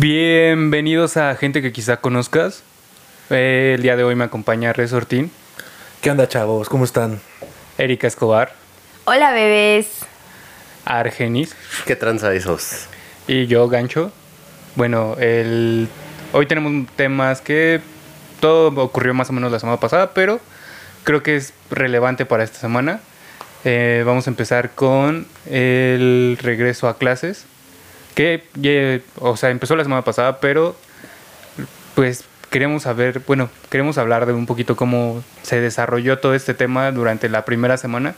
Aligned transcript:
Bienvenidos 0.00 1.16
a 1.16 1.34
gente 1.34 1.60
que 1.60 1.72
quizá 1.72 1.96
conozcas. 1.96 2.62
Eh, 3.30 3.72
el 3.74 3.82
día 3.82 3.96
de 3.96 4.04
hoy 4.04 4.14
me 4.14 4.22
acompaña 4.22 4.72
Resortín, 4.72 5.32
¿Qué 6.00 6.12
onda, 6.12 6.28
chavos? 6.28 6.68
¿Cómo 6.68 6.84
están? 6.84 7.20
Erika 7.78 8.06
Escobar, 8.06 8.52
Hola 9.06 9.32
bebés. 9.32 9.88
Argenis 10.84 11.56
¿Qué 11.84 11.96
tranza 11.96 12.32
esos? 12.32 12.86
y 13.26 13.48
yo, 13.48 13.66
Gancho. 13.68 14.12
Bueno, 14.76 15.16
el... 15.18 15.88
hoy 16.30 16.46
tenemos 16.46 16.86
temas 16.94 17.40
que 17.40 17.80
todo 18.38 18.68
ocurrió 18.80 19.14
más 19.14 19.30
o 19.30 19.32
menos 19.32 19.50
la 19.50 19.58
semana 19.58 19.80
pasada, 19.80 20.14
pero 20.14 20.38
creo 21.02 21.24
que 21.24 21.34
es 21.34 21.52
relevante 21.72 22.24
para 22.24 22.44
esta 22.44 22.60
semana. 22.60 23.00
Eh, 23.64 24.04
vamos 24.06 24.28
a 24.28 24.30
empezar 24.30 24.70
con 24.70 25.26
el 25.50 26.38
regreso 26.40 26.86
a 26.86 26.98
clases, 26.98 27.46
que 28.18 29.02
o 29.20 29.36
sea, 29.36 29.50
empezó 29.50 29.76
la 29.76 29.84
semana 29.84 30.02
pasada, 30.02 30.40
pero 30.40 30.74
pues 31.94 32.24
queremos 32.50 32.82
saber, 32.82 33.22
bueno, 33.26 33.48
queremos 33.70 33.96
hablar 33.96 34.26
de 34.26 34.32
un 34.32 34.46
poquito 34.46 34.74
cómo 34.74 35.22
se 35.42 35.60
desarrolló 35.60 36.18
todo 36.18 36.34
este 36.34 36.52
tema 36.52 36.90
durante 36.90 37.28
la 37.28 37.44
primera 37.44 37.76
semana. 37.76 38.16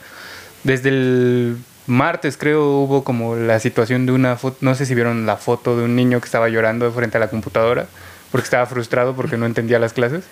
Desde 0.63 0.89
el 0.89 1.57
martes 1.85 2.35
creo 2.35 2.65
hubo 2.79 3.03
como 3.03 3.35
la 3.35 3.59
situación 3.59 4.07
de 4.07 4.13
una 4.13 4.37
foto, 4.37 4.57
no 4.61 4.73
sé 4.73 4.87
si 4.87 4.95
vieron 4.95 5.27
la 5.27 5.37
foto 5.37 5.77
de 5.77 5.83
un 5.83 5.95
niño 5.95 6.19
que 6.19 6.25
estaba 6.25 6.49
llorando 6.49 6.91
frente 6.91 7.17
a 7.17 7.19
la 7.19 7.29
computadora 7.29 7.85
porque 8.31 8.45
estaba 8.45 8.65
frustrado 8.65 9.15
porque 9.15 9.37
no 9.37 9.45
entendía 9.45 9.77
las 9.77 9.93
clases. 9.93 10.23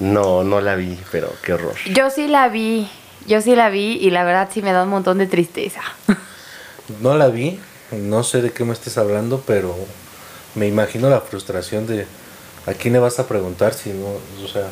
No, 0.00 0.42
no 0.42 0.60
la 0.60 0.74
vi, 0.74 0.98
pero 1.12 1.32
qué 1.42 1.52
horror. 1.52 1.74
Yo 1.94 2.10
sí 2.10 2.26
la 2.26 2.48
vi. 2.48 2.88
Yo 3.28 3.40
sí 3.40 3.54
la 3.54 3.70
vi 3.70 3.98
y 4.00 4.10
la 4.10 4.24
verdad 4.24 4.48
sí 4.52 4.60
me 4.60 4.72
da 4.72 4.82
un 4.82 4.90
montón 4.90 5.18
de 5.18 5.26
tristeza. 5.26 5.82
No 7.00 7.16
la 7.16 7.28
vi, 7.28 7.58
no 7.92 8.22
sé 8.22 8.42
de 8.42 8.50
qué 8.52 8.64
me 8.64 8.72
estés 8.72 8.98
hablando, 8.98 9.42
pero 9.46 9.74
me 10.54 10.66
imagino 10.66 11.10
la 11.10 11.20
frustración 11.20 11.86
de 11.86 12.06
a 12.66 12.72
quién 12.72 12.94
le 12.94 12.98
vas 12.98 13.18
a 13.18 13.26
preguntar 13.28 13.74
si 13.74 13.90
no, 13.90 14.06
o 14.44 14.48
sea, 14.48 14.68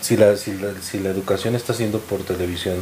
si 0.00 0.16
la, 0.16 0.36
si 0.36 0.54
la, 0.54 0.68
si 0.80 0.98
la 1.00 1.10
educación 1.10 1.54
está 1.54 1.74
siendo 1.74 1.98
por 2.00 2.20
televisión. 2.20 2.76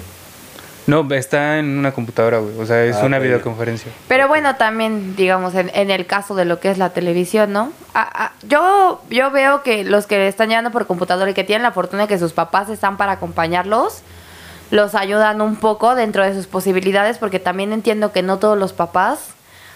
No, 0.86 1.06
está 1.14 1.58
en 1.58 1.78
una 1.78 1.92
computadora, 1.92 2.38
güey. 2.38 2.58
O 2.58 2.66
sea, 2.66 2.84
es 2.84 2.96
Ah, 2.96 3.04
una 3.04 3.18
videoconferencia. 3.18 3.92
Pero 4.08 4.26
bueno, 4.28 4.56
también, 4.56 5.14
digamos, 5.14 5.54
en, 5.54 5.70
en 5.74 5.90
el 5.90 6.06
caso 6.06 6.34
de 6.34 6.46
lo 6.46 6.58
que 6.58 6.70
es 6.70 6.78
la 6.78 6.90
televisión, 6.90 7.52
¿no? 7.52 7.72
Ah, 7.94 8.10
ah, 8.12 8.32
yo, 8.48 9.00
yo 9.10 9.30
veo 9.30 9.62
que 9.62 9.84
los 9.84 10.06
que 10.06 10.26
están 10.26 10.48
llevando 10.48 10.70
por 10.70 10.86
computadora 10.86 11.30
y 11.30 11.34
que 11.34 11.44
tienen 11.44 11.62
la 11.62 11.72
fortuna 11.72 12.04
de 12.04 12.08
que 12.08 12.18
sus 12.18 12.32
papás 12.32 12.70
están 12.70 12.96
para 12.96 13.12
acompañarlos, 13.12 13.98
los 14.70 14.94
ayudan 14.94 15.40
un 15.40 15.56
poco 15.56 15.94
dentro 15.94 16.24
de 16.24 16.34
sus 16.34 16.46
posibilidades, 16.46 17.18
porque 17.18 17.38
también 17.40 17.72
entiendo 17.72 18.12
que 18.12 18.22
no 18.22 18.38
todos 18.38 18.56
los 18.58 18.72
papás, 18.72 19.18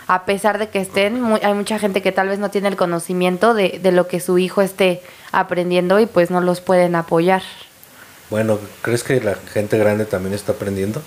a 0.06 0.24
pesar 0.24 0.58
de 0.58 0.68
que 0.68 0.80
estén, 0.80 1.20
mu- 1.20 1.38
hay 1.42 1.54
mucha 1.54 1.78
gente 1.78 2.02
que 2.02 2.12
tal 2.12 2.28
vez 2.28 2.38
no 2.38 2.50
tiene 2.50 2.68
el 2.68 2.76
conocimiento 2.76 3.54
de, 3.54 3.80
de 3.82 3.90
lo 3.92 4.06
que 4.06 4.20
su 4.20 4.38
hijo 4.38 4.60
esté 4.62 5.02
aprendiendo 5.32 5.98
y 5.98 6.06
pues 6.06 6.30
no 6.30 6.40
los 6.40 6.60
pueden 6.60 6.94
apoyar. 6.94 7.42
Bueno, 8.30 8.58
¿crees 8.82 9.02
que 9.02 9.20
la 9.20 9.34
gente 9.52 9.78
grande 9.78 10.04
también 10.04 10.34
está 10.34 10.52
aprendiendo? 10.52 11.02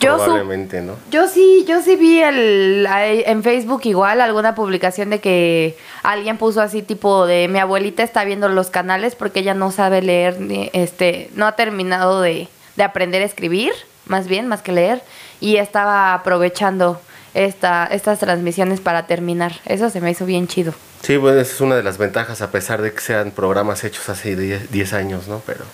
Yo 0.00 0.16
Probablemente, 0.16 0.82
¿no? 0.82 0.94
Yo 1.10 1.28
sí, 1.28 1.64
yo 1.68 1.80
sí 1.80 1.94
vi 1.96 2.20
el, 2.22 2.86
en 2.90 3.42
Facebook 3.44 3.82
igual 3.84 4.20
alguna 4.20 4.54
publicación 4.54 5.10
de 5.10 5.20
que 5.20 5.76
alguien 6.02 6.38
puso 6.38 6.60
así 6.60 6.82
tipo 6.82 7.26
de 7.26 7.46
mi 7.46 7.60
abuelita 7.60 8.02
está 8.02 8.24
viendo 8.24 8.48
los 8.48 8.68
canales 8.70 9.14
porque 9.14 9.40
ella 9.40 9.54
no 9.54 9.70
sabe 9.70 10.02
leer, 10.02 10.40
ni, 10.40 10.70
este, 10.72 11.30
no 11.34 11.46
ha 11.46 11.52
terminado 11.52 12.20
de, 12.20 12.48
de 12.76 12.82
aprender 12.84 13.22
a 13.22 13.24
escribir, 13.24 13.72
más 14.06 14.26
bien, 14.28 14.48
más 14.48 14.62
que 14.62 14.72
leer, 14.72 15.02
y 15.40 15.56
estaba 15.56 16.14
aprovechando 16.14 17.00
esta, 17.34 17.86
estas 17.86 18.18
transmisiones 18.18 18.80
para 18.80 19.06
terminar. 19.06 19.52
Eso 19.66 19.90
se 19.90 20.00
me 20.00 20.10
hizo 20.10 20.26
bien 20.26 20.48
chido. 20.48 20.74
Sí, 21.02 21.16
bueno, 21.16 21.40
esa 21.40 21.52
es 21.54 21.60
una 21.60 21.76
de 21.76 21.82
las 21.82 21.98
ventajas, 21.98 22.42
a 22.42 22.50
pesar 22.50 22.82
de 22.82 22.92
que 22.92 23.00
sean 23.00 23.30
programas 23.32 23.84
hechos 23.84 24.08
hace 24.08 24.36
10 24.36 24.70
10 24.70 24.92
años, 24.92 25.28
¿no? 25.28 25.42
Pero. 25.46 25.64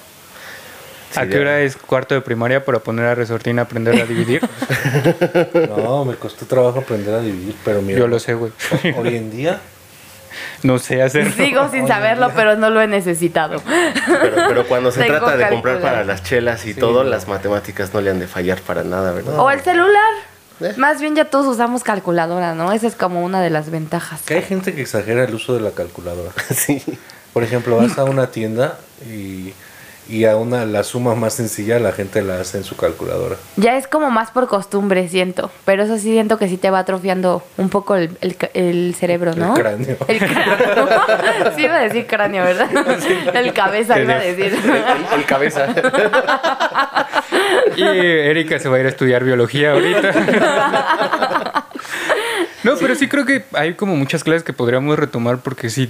¿A 1.16 1.26
qué 1.26 1.38
hora 1.38 1.60
es 1.60 1.76
cuarto 1.76 2.14
de 2.14 2.20
primaria 2.20 2.64
para 2.64 2.81
poner 2.81 3.06
a 3.06 3.14
Resortín 3.14 3.58
a 3.58 3.62
aprender 3.62 4.00
a 4.00 4.04
dividir? 4.04 4.42
No, 5.69 6.04
me 6.04 6.14
costó 6.16 6.44
trabajo 6.47 6.81
aprender 6.81 7.14
a 7.14 7.20
dividir, 7.20 7.54
pero 7.64 7.81
mira, 7.81 7.98
Yo 7.98 8.06
lo 8.06 8.19
sé, 8.19 8.34
güey. 8.34 8.53
hoy 8.97 9.16
en 9.16 9.31
día 9.31 9.60
No 10.62 10.78
sé 10.78 11.03
hacerlo. 11.03 11.32
Sigo 11.37 11.71
sin 11.71 11.87
saberlo, 11.87 12.31
pero 12.34 12.56
no 12.56 12.71
lo 12.71 12.81
he 12.81 12.87
necesitado. 12.87 13.62
Pero, 13.65 14.37
pero 14.49 14.66
cuando 14.66 14.91
se 14.91 15.00
Tengo 15.04 15.19
trata 15.19 15.37
de 15.37 15.49
comprar 15.49 15.81
para 15.81 16.04
las 16.04 16.22
chelas 16.22 16.66
y 16.66 16.75
todo, 16.75 17.04
las 17.04 17.28
matemáticas 17.28 17.93
no 17.94 18.00
le 18.00 18.10
han 18.10 18.19
de 18.19 18.26
fallar 18.26 18.60
para 18.60 18.84
nada, 18.84 19.12
¿verdad? 19.12 19.38
O 19.38 19.50
el 19.50 19.60
celular. 19.60 20.12
Eh. 20.60 20.75
Más 20.76 21.00
bien 21.00 21.15
ya 21.15 21.26
todos 21.26 21.47
usamos 21.47 21.84
calculadora, 21.84 22.54
¿no? 22.54 22.72
Esa 22.72 22.88
es 22.88 22.97
como 22.97 23.25
una 23.25 23.41
de 23.41 23.50
las 23.50 23.71
ventajas. 23.71 24.22
que 24.22 24.34
hay 24.34 24.43
gente 24.43 24.75
que 24.75 24.82
exagera 24.82 25.25
el 25.25 25.34
uso 25.34 25.54
de 25.54 25.60
la 25.60 25.71
calculadora. 25.71 26.32
Sí. 26.55 26.82
Por 27.32 27.44
ejemplo, 27.44 27.76
vas 27.76 27.99
a 27.99 28.05
una 28.05 28.31
tienda 28.31 28.78
y, 29.06 29.53
y 30.08 30.24
a 30.24 30.36
una 30.36 30.64
la 30.64 30.82
suma 30.84 31.14
más 31.14 31.34
sencilla 31.34 31.78
la 31.78 31.92
gente 31.92 32.22
la 32.22 32.41
hace 32.41 32.58
en 32.58 32.64
su 32.64 32.76
calculadora. 32.76 33.36
Ya 33.56 33.76
es 33.76 33.86
como 33.86 34.10
más 34.10 34.30
por 34.30 34.48
costumbre, 34.48 35.08
siento. 35.08 35.50
Pero 35.64 35.82
eso 35.82 35.96
sí 35.96 36.12
siento 36.12 36.38
que 36.38 36.48
sí 36.48 36.56
te 36.56 36.70
va 36.70 36.80
atrofiando 36.80 37.42
un 37.56 37.69
poco 37.69 37.94
el, 37.94 38.16
el 38.20 38.36
el 38.54 38.94
cerebro, 38.94 39.34
¿no? 39.34 39.54
El 39.54 39.62
cráneo. 39.62 39.96
El 40.08 40.19
cráneo. 40.19 40.88
sí 41.56 41.62
iba 41.62 41.76
a 41.76 41.80
decir 41.80 42.06
cráneo, 42.06 42.44
¿verdad? 42.44 42.69
El 43.34 43.52
cabeza 43.52 43.98
iba 44.00 44.14
a 44.14 44.20
decir. 44.20 44.56
El 45.14 45.24
cabeza. 45.24 45.66
Y 47.76 47.82
Erika 47.82 48.58
se 48.58 48.69
va 48.69 48.76
a 48.76 48.80
ir 48.80 48.86
a 48.86 48.88
estudiar 48.88 49.22
biología 49.22 49.72
ahorita. 49.72 50.12
No, 52.64 52.76
pero 52.76 52.94
sí 52.94 53.08
creo 53.08 53.25
que 53.25 53.44
hay 53.52 53.75
como 53.75 53.94
muchas 53.94 54.25
clases 54.25 54.42
que 54.42 54.52
podríamos 54.52 54.98
retomar 54.98 55.38
porque 55.38 55.70
sí 55.70 55.88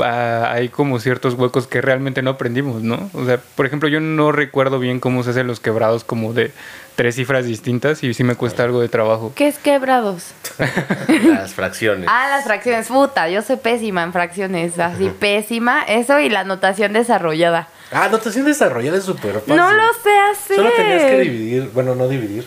ah, 0.00 0.50
hay 0.52 0.68
como 0.68 0.98
ciertos 0.98 1.34
huecos 1.34 1.66
que 1.66 1.80
realmente 1.80 2.22
no 2.22 2.30
aprendimos, 2.30 2.82
¿no? 2.82 3.10
O 3.12 3.24
sea, 3.24 3.38
por 3.54 3.66
ejemplo, 3.66 3.88
yo 3.88 4.00
no 4.00 4.32
recuerdo 4.32 4.78
bien 4.78 5.00
cómo 5.00 5.22
se 5.22 5.30
hacen 5.30 5.46
los 5.46 5.60
quebrados 5.60 6.04
como 6.04 6.32
de 6.32 6.52
tres 6.96 7.16
cifras 7.16 7.44
distintas 7.44 8.02
y 8.02 8.14
sí 8.14 8.24
me 8.24 8.36
cuesta 8.36 8.62
algo 8.62 8.80
de 8.80 8.88
trabajo. 8.88 9.32
¿Qué 9.34 9.48
es 9.48 9.58
quebrados? 9.58 10.32
Las 11.24 11.54
fracciones. 11.54 12.08
Ah, 12.10 12.28
las 12.30 12.44
fracciones. 12.44 12.86
Puta, 12.86 13.28
yo 13.28 13.42
soy 13.42 13.56
pésima 13.56 14.02
en 14.02 14.12
fracciones. 14.12 14.78
Así, 14.78 15.10
pésima. 15.10 15.82
Eso 15.82 16.20
y 16.20 16.28
la 16.28 16.44
notación 16.44 16.92
desarrollada. 16.92 17.68
Ah, 17.90 18.08
notación 18.10 18.44
desarrollada 18.44 18.98
es 18.98 19.04
súper 19.04 19.34
fácil. 19.34 19.56
No 19.56 19.72
lo 19.72 19.92
sé 20.02 20.18
hacer. 20.32 20.56
Solo 20.56 20.70
tenías 20.76 21.02
que 21.02 21.20
dividir, 21.20 21.70
bueno, 21.74 21.94
no 21.94 22.08
dividir. 22.08 22.46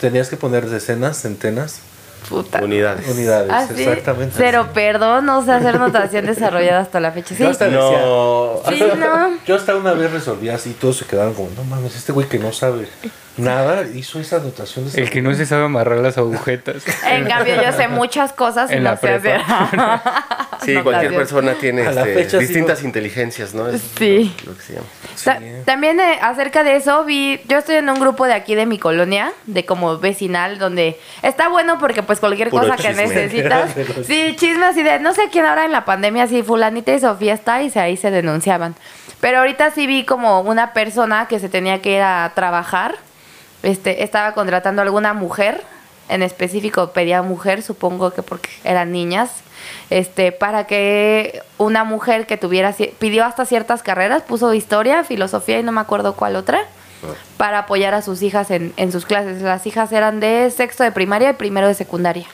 Tenías 0.00 0.28
que 0.28 0.36
poner 0.36 0.66
decenas, 0.66 1.20
centenas, 1.20 1.80
Puta. 2.28 2.62
Unidades. 2.62 3.08
unidades. 3.08 3.50
¿Ah, 3.52 3.66
sí? 3.66 3.82
Exactamente. 3.82 4.34
Cero 4.36 4.68
perdón, 4.72 5.26
no 5.26 5.44
sé 5.44 5.52
hacer 5.52 5.78
notación 5.78 6.26
desarrollada 6.26 6.80
hasta 6.80 7.00
la 7.00 7.12
fecha. 7.12 7.34
Sí. 7.34 7.42
Yo 7.42 7.50
hasta 7.50 7.66
decía, 7.66 7.80
No. 7.80 8.60
Sí, 8.68 8.82
no. 8.98 9.38
Yo 9.46 9.54
hasta 9.56 9.76
una 9.76 9.92
vez 9.94 10.10
resolví 10.12 10.48
así 10.48 10.70
y 10.70 10.74
todos 10.74 10.96
se 10.98 11.04
quedaron 11.04 11.34
como, 11.34 11.50
no 11.56 11.64
mames, 11.64 11.96
este 11.96 12.12
güey 12.12 12.28
que 12.28 12.38
no 12.38 12.52
sabe 12.52 12.88
nada 13.36 13.82
hizo 13.94 14.20
esa 14.20 14.36
anotación 14.36 14.90
de 14.90 15.02
El 15.02 15.10
que 15.10 15.20
no 15.22 15.34
se 15.34 15.46
sabe 15.46 15.64
amarrar 15.64 15.98
las 15.98 16.18
agujetas. 16.18 16.84
En 17.06 17.26
cambio, 17.26 17.56
yo 17.62 17.72
sé 17.72 17.88
muchas 17.88 18.32
cosas 18.32 18.70
y 18.70 18.74
En 18.74 18.82
no 18.84 18.90
la 18.90 18.96
sé 18.96 19.08
hacer. 19.14 19.40
Sí, 20.64 20.74
cualquier 20.82 21.14
persona 21.14 21.52
tiene 21.54 21.82
este, 21.82 22.38
distintas 22.38 22.78
sigo- 22.78 22.86
inteligencias, 22.86 23.52
¿no? 23.52 23.68
Es 23.68 23.82
Sí. 23.98 24.34
Lo, 24.46 24.52
lo 24.52 24.56
que 24.56 24.62
se 24.64 24.72
llama. 24.74 24.86
Ta- 25.22 25.38
También 25.66 26.00
eh, 26.00 26.18
acerca 26.22 26.64
de 26.64 26.76
eso 26.76 27.04
vi, 27.04 27.38
yo 27.48 27.58
estoy 27.58 27.76
en 27.76 27.90
un 27.90 28.00
grupo 28.00 28.24
de 28.24 28.32
aquí 28.32 28.54
de 28.54 28.64
mi 28.64 28.78
colonia, 28.78 29.32
de 29.44 29.66
como 29.66 29.98
vecinal, 29.98 30.58
donde 30.58 30.98
está 31.22 31.48
bueno 31.50 31.78
porque 31.78 32.02
pues 32.02 32.18
cualquier 32.18 32.48
Puro 32.48 32.62
cosa 32.62 32.76
que 32.76 32.88
chisme. 32.88 33.06
necesitas, 33.08 33.72
sí, 34.06 34.34
chisme 34.38 34.64
así 34.64 34.82
de, 34.82 35.00
no 35.00 35.12
sé 35.12 35.28
quién 35.30 35.44
ahora 35.44 35.66
en 35.66 35.72
la 35.72 35.84
pandemia, 35.84 36.26
sí, 36.28 36.42
fulanita 36.42 36.92
y 36.94 37.00
Sofía 37.00 37.34
está 37.34 37.62
y 37.62 37.68
se, 37.68 37.80
ahí 37.80 37.98
se 37.98 38.10
denunciaban. 38.10 38.74
Pero 39.20 39.38
ahorita 39.40 39.70
sí 39.70 39.86
vi 39.86 40.04
como 40.06 40.40
una 40.40 40.72
persona 40.72 41.26
que 41.28 41.40
se 41.40 41.50
tenía 41.50 41.82
que 41.82 41.96
ir 41.96 42.00
a 42.02 42.32
trabajar, 42.34 42.94
este, 43.64 44.04
estaba 44.04 44.32
contratando 44.32 44.82
a 44.82 44.84
alguna 44.84 45.14
mujer, 45.14 45.62
en 46.08 46.22
específico 46.22 46.92
pedía 46.92 47.22
mujer, 47.22 47.62
supongo 47.62 48.12
que 48.12 48.22
porque 48.22 48.50
eran 48.62 48.92
niñas, 48.92 49.30
este, 49.90 50.32
para 50.32 50.66
que 50.66 51.42
una 51.58 51.84
mujer 51.84 52.26
que 52.26 52.36
tuviera, 52.36 52.74
pidió 52.98 53.24
hasta 53.24 53.46
ciertas 53.46 53.82
carreras, 53.82 54.22
puso 54.22 54.52
historia, 54.54 55.02
filosofía 55.04 55.58
y 55.58 55.62
no 55.62 55.72
me 55.72 55.80
acuerdo 55.80 56.14
cuál 56.14 56.36
otra, 56.36 56.66
para 57.36 57.60
apoyar 57.60 57.94
a 57.94 58.02
sus 58.02 58.22
hijas 58.22 58.50
en, 58.50 58.72
en 58.76 58.92
sus 58.92 59.04
clases. 59.04 59.42
Las 59.42 59.66
hijas 59.66 59.92
eran 59.92 60.20
de 60.20 60.50
sexto 60.50 60.84
de 60.84 60.92
primaria 60.92 61.30
y 61.30 61.32
primero 61.34 61.66
de 61.66 61.74
secundaria. 61.74 62.26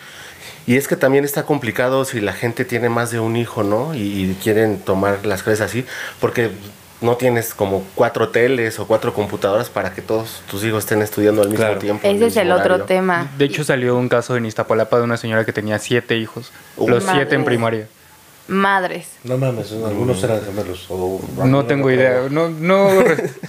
Y 0.66 0.76
es 0.76 0.86
que 0.86 0.94
también 0.94 1.24
está 1.24 1.44
complicado 1.44 2.04
si 2.04 2.20
la 2.20 2.32
gente 2.32 2.64
tiene 2.64 2.88
más 2.88 3.10
de 3.10 3.18
un 3.18 3.34
hijo, 3.34 3.64
¿no? 3.64 3.94
Y, 3.94 3.98
y 3.98 4.38
quieren 4.40 4.78
tomar 4.78 5.26
las 5.26 5.42
clases 5.42 5.62
así, 5.62 5.86
porque 6.20 6.50
no 7.00 7.16
tienes 7.16 7.54
como 7.54 7.84
cuatro 7.94 8.28
teles 8.28 8.78
o 8.78 8.86
cuatro 8.86 9.12
computadoras 9.14 9.70
para 9.70 9.92
que 9.94 10.02
todos 10.02 10.42
tus 10.50 10.62
hijos 10.64 10.80
estén 10.84 11.00
estudiando 11.02 11.42
al 11.42 11.48
mismo 11.48 11.64
Claro. 11.64 11.80
tiempo. 11.80 12.06
Ese 12.06 12.26
es 12.26 12.36
el 12.36 12.52
otro 12.52 12.84
tema. 12.84 13.28
De 13.38 13.46
hecho, 13.46 13.64
salió 13.64 13.96
un 13.96 14.08
caso 14.08 14.36
en 14.36 14.44
Iztapalapa 14.46 14.98
de 14.98 15.04
una 15.04 15.16
señora 15.16 15.44
que 15.44 15.52
tenía 15.52 15.78
siete 15.78 16.16
hijos. 16.16 16.52
Los 16.76 17.04
Madre. 17.04 17.20
siete 17.20 17.34
en 17.36 17.44
primaria. 17.44 17.86
Madres. 18.48 19.06
No 19.22 19.38
mames, 19.38 19.70
algunos 19.70 20.20
eran 20.24 20.42
gemelos. 20.44 20.86
o- 20.88 21.20
No 21.44 21.66
tengo 21.66 21.88
idea. 21.88 22.22
No, 22.30 22.48
no, 22.48 22.88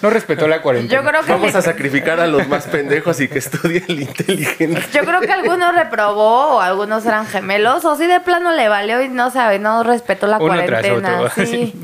no 0.02 0.10
respetó 0.12 0.48
la 0.48 0.62
cuarentena. 0.62 1.02
Yo 1.02 1.10
creo 1.10 1.24
que 1.24 1.32
Vamos 1.32 1.56
a 1.56 1.62
sacrificar 1.64 2.20
a 2.20 2.28
los 2.28 2.48
más 2.48 2.66
pendejos 2.68 3.20
y 3.20 3.28
que 3.28 3.40
estudie 3.40 3.84
el 3.88 4.00
inteligente. 4.02 4.80
Yo 4.94 5.02
creo 5.04 5.20
que 5.22 5.32
algunos 5.32 5.74
reprobó 5.74 6.58
o 6.58 6.60
algunos 6.60 7.04
eran 7.08 7.26
gemelos 7.26 7.84
o 7.84 7.96
sí 7.96 8.06
de 8.06 8.20
plano 8.20 8.52
le 8.52 8.70
valió 8.70 9.02
y 9.02 9.10
no 9.10 9.32
sabe, 9.32 9.58
no 9.58 9.82
respetó 9.84 10.28
la 10.28 10.38
Uno 10.38 10.54
tras 10.54 10.70
cuarentena. 10.82 11.22
otro, 11.22 11.46
Sí. 11.48 11.74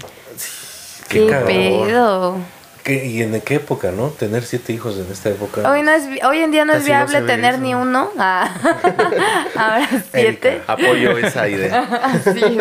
Qué 1.10 1.26
Qué 1.28 1.36
pedo. 1.46 2.38
¿Qué- 2.84 3.06
¿Y 3.06 3.22
en 3.22 3.42
qué 3.42 3.56
época, 3.56 3.92
no? 3.92 4.08
Tener 4.10 4.44
siete 4.44 4.72
hijos 4.72 4.96
en 4.98 5.12
esta 5.12 5.28
época. 5.30 5.70
Hoy, 5.70 5.82
no 5.82 5.92
es, 5.92 6.08
vi- 6.08 6.22
hoy 6.24 6.40
en 6.40 6.52
día 6.52 6.64
no 6.64 6.72
es 6.72 6.80
no 6.80 6.86
viable 6.86 7.22
tener 7.22 7.56
eso. 7.56 7.64
ni 7.64 7.76
uno. 7.76 8.10
Ah. 8.18 8.50
Ahora 9.56 9.90
siete. 10.14 10.62
Apoyo 10.68 11.18
esa 11.18 11.50
idea. 11.50 11.86
Sí. 12.24 12.58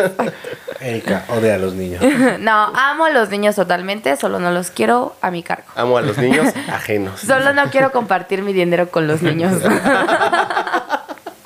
Erika, 0.81 1.23
odia 1.29 1.55
a 1.55 1.57
los 1.57 1.73
niños. 1.75 2.03
No, 2.39 2.51
amo 2.75 3.05
a 3.05 3.09
los 3.09 3.29
niños 3.29 3.55
totalmente, 3.55 4.15
solo 4.17 4.39
no 4.39 4.51
los 4.51 4.69
quiero 4.69 5.15
a 5.21 5.31
mi 5.31 5.43
cargo. 5.43 5.65
Amo 5.75 5.97
a 5.97 6.01
los 6.01 6.17
niños 6.17 6.53
ajenos. 6.71 7.21
Solo 7.21 7.53
no 7.53 7.71
quiero 7.71 7.91
compartir 7.93 8.41
mi 8.43 8.51
dinero 8.53 8.89
con 8.91 9.07
los 9.07 9.21
niños. 9.21 9.61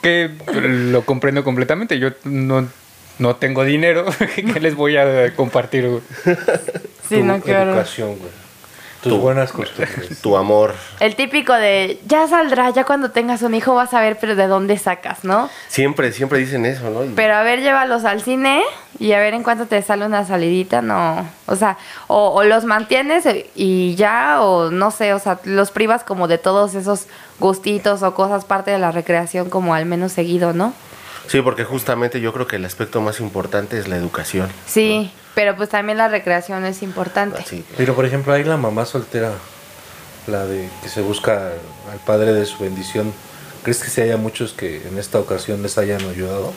Que 0.01 0.31
lo 0.53 1.03
comprendo 1.05 1.43
completamente. 1.43 1.99
Yo 1.99 2.09
no, 2.23 2.67
no 3.19 3.35
tengo 3.35 3.63
dinero. 3.63 4.05
¿Qué 4.35 4.59
les 4.59 4.75
voy 4.75 4.97
a 4.97 5.33
compartir? 5.35 5.87
güey? 5.87 6.01
Sí, 7.09 7.17
tu 7.19 7.25
no 7.25 7.41
quiero. 7.41 7.63
educación, 7.71 8.17
güey. 8.17 8.31
Tus 9.03 9.19
buenas 9.19 9.51
costumbres. 9.51 10.21
Tu 10.21 10.37
amor. 10.37 10.75
El 10.99 11.15
típico 11.15 11.53
de, 11.53 11.99
ya 12.05 12.27
saldrá, 12.27 12.69
ya 12.69 12.83
cuando 12.85 13.09
tengas 13.09 13.41
un 13.41 13.55
hijo 13.55 13.73
vas 13.73 13.93
a 13.95 13.99
ver, 13.99 14.17
pero 14.21 14.35
de 14.35 14.45
dónde 14.45 14.77
sacas, 14.77 15.23
¿no? 15.23 15.49
Siempre, 15.67 16.11
siempre 16.13 16.37
dicen 16.37 16.65
eso, 16.67 16.89
¿no? 16.91 17.01
Pero 17.15 17.33
a 17.33 17.41
ver, 17.41 17.61
llévalos 17.61 18.05
al 18.05 18.21
cine 18.21 18.61
y 18.99 19.11
a 19.13 19.19
ver 19.19 19.33
en 19.33 19.41
cuánto 19.41 19.65
te 19.65 19.81
sale 19.81 20.05
una 20.05 20.23
salidita, 20.23 20.83
no. 20.83 21.27
O 21.47 21.55
sea, 21.55 21.77
o, 22.07 22.29
o 22.29 22.43
los 22.43 22.63
mantienes 22.63 23.25
y 23.55 23.95
ya, 23.95 24.41
o 24.43 24.69
no 24.69 24.91
sé, 24.91 25.13
o 25.15 25.19
sea, 25.19 25.39
los 25.45 25.71
privas 25.71 26.03
como 26.03 26.27
de 26.27 26.37
todos 26.37 26.75
esos 26.75 27.07
gustitos 27.39 28.03
o 28.03 28.13
cosas 28.13 28.45
parte 28.45 28.69
de 28.69 28.77
la 28.77 28.91
recreación 28.91 29.49
como 29.49 29.73
al 29.73 29.85
menos 29.87 30.11
seguido, 30.11 30.53
¿no? 30.53 30.73
Sí, 31.27 31.41
porque 31.41 31.63
justamente 31.63 32.19
yo 32.19 32.33
creo 32.33 32.47
que 32.47 32.57
el 32.57 32.65
aspecto 32.65 33.01
más 33.01 33.19
importante 33.19 33.77
es 33.77 33.87
la 33.87 33.95
educación. 33.95 34.49
Sí, 34.65 35.11
pero 35.35 35.55
pues 35.55 35.69
también 35.69 35.97
la 35.97 36.07
recreación 36.07 36.65
es 36.65 36.81
importante. 36.83 37.39
Así. 37.39 37.63
Pero 37.77 37.95
por 37.95 38.05
ejemplo, 38.05 38.33
hay 38.33 38.43
la 38.43 38.57
mamá 38.57 38.85
soltera, 38.85 39.31
la 40.27 40.45
de 40.45 40.69
que 40.83 40.89
se 40.89 41.01
busca 41.01 41.51
al 41.91 41.99
padre 42.05 42.33
de 42.33 42.45
su 42.45 42.59
bendición. 42.63 43.13
¿Crees 43.63 43.83
que 43.83 43.89
si 43.89 44.01
haya 44.01 44.17
muchos 44.17 44.53
que 44.53 44.87
en 44.87 44.97
esta 44.97 45.19
ocasión 45.19 45.61
les 45.61 45.77
hayan 45.77 46.01
ayudado? 46.09 46.53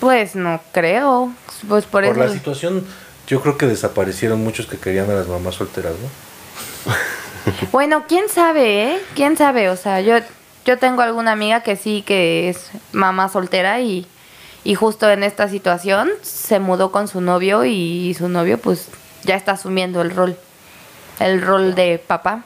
Pues 0.00 0.34
no 0.34 0.60
creo, 0.72 1.32
pues 1.68 1.84
por, 1.84 2.04
Por 2.04 2.16
eso... 2.16 2.24
la 2.24 2.32
situación, 2.32 2.84
yo 3.28 3.40
creo 3.40 3.56
que 3.56 3.66
desaparecieron 3.66 4.42
muchos 4.42 4.66
que 4.66 4.76
querían 4.76 5.08
a 5.10 5.14
las 5.14 5.28
mamás 5.28 5.54
solteras, 5.54 5.92
¿no? 5.92 6.92
Bueno, 7.72 8.04
quién 8.08 8.28
sabe, 8.28 8.84
¿eh? 8.84 9.00
¿Quién 9.14 9.36
sabe? 9.36 9.68
O 9.68 9.76
sea, 9.76 10.00
yo, 10.00 10.14
yo 10.64 10.78
tengo 10.78 11.02
alguna 11.02 11.32
amiga 11.32 11.62
que 11.62 11.76
sí, 11.76 12.02
que 12.06 12.48
es 12.48 12.70
mamá 12.92 13.28
soltera 13.28 13.80
y, 13.80 14.06
y 14.64 14.74
justo 14.74 15.10
en 15.10 15.22
esta 15.22 15.48
situación 15.48 16.10
se 16.22 16.60
mudó 16.60 16.92
con 16.92 17.08
su 17.08 17.20
novio 17.20 17.64
y 17.64 18.14
su 18.14 18.28
novio 18.28 18.58
pues 18.58 18.88
ya 19.24 19.36
está 19.36 19.52
asumiendo 19.52 20.02
el 20.02 20.10
rol, 20.10 20.36
el 21.20 21.40
rol 21.40 21.74
de 21.74 22.02
papá. 22.04 22.44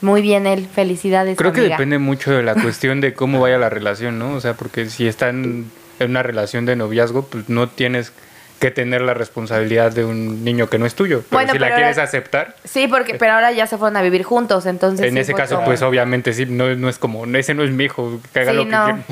Muy 0.00 0.20
bien 0.20 0.48
él, 0.48 0.66
felicidades. 0.66 1.38
Creo 1.38 1.52
que 1.52 1.60
depende 1.60 1.98
mucho 1.98 2.32
de 2.32 2.42
la 2.42 2.54
cuestión 2.54 3.00
de 3.00 3.14
cómo 3.14 3.40
vaya 3.40 3.56
la 3.58 3.68
relación, 3.68 4.18
¿no? 4.18 4.32
O 4.34 4.40
sea, 4.40 4.54
porque 4.54 4.90
si 4.90 5.06
están 5.06 5.70
en 6.00 6.10
una 6.10 6.24
relación 6.24 6.66
de 6.66 6.74
noviazgo, 6.74 7.22
pues 7.26 7.48
no 7.48 7.68
tienes 7.68 8.12
que 8.62 8.70
tener 8.70 9.02
la 9.02 9.12
responsabilidad 9.12 9.90
de 9.92 10.04
un 10.04 10.44
niño 10.44 10.70
que 10.70 10.78
no 10.78 10.86
es 10.86 10.94
tuyo. 10.94 11.18
Pero 11.28 11.30
Bueno, 11.38 11.52
si 11.52 11.58
la 11.58 11.74
quieres 11.74 11.98
ahora- 11.98 12.04
aceptar, 12.08 12.54
Sí, 12.64 12.86
porque 12.86 13.14
pero 13.14 13.32
ahora 13.32 13.50
ya 13.52 13.66
se 13.66 13.76
fueron 13.76 13.96
a 13.96 14.02
vivir 14.02 14.22
juntos, 14.22 14.66
entonces 14.66 15.04
en 15.06 15.14
sí 15.14 15.18
ese 15.20 15.34
caso, 15.34 15.60
pues 15.64 15.82
obviamente 15.82 16.32
sí, 16.32 16.46
no, 16.46 16.72
no 16.76 16.88
es 16.88 16.98
como, 16.98 17.26
ese 17.26 17.54
no 17.54 17.64
es 17.64 17.70
mi 17.72 17.84
hijo, 17.84 18.20
que 18.32 18.40
haga 18.40 18.52
Sí, 18.52 18.56
lo 18.58 18.64
que 18.64 18.70
no. 18.70 18.84
quiera. 18.84 19.02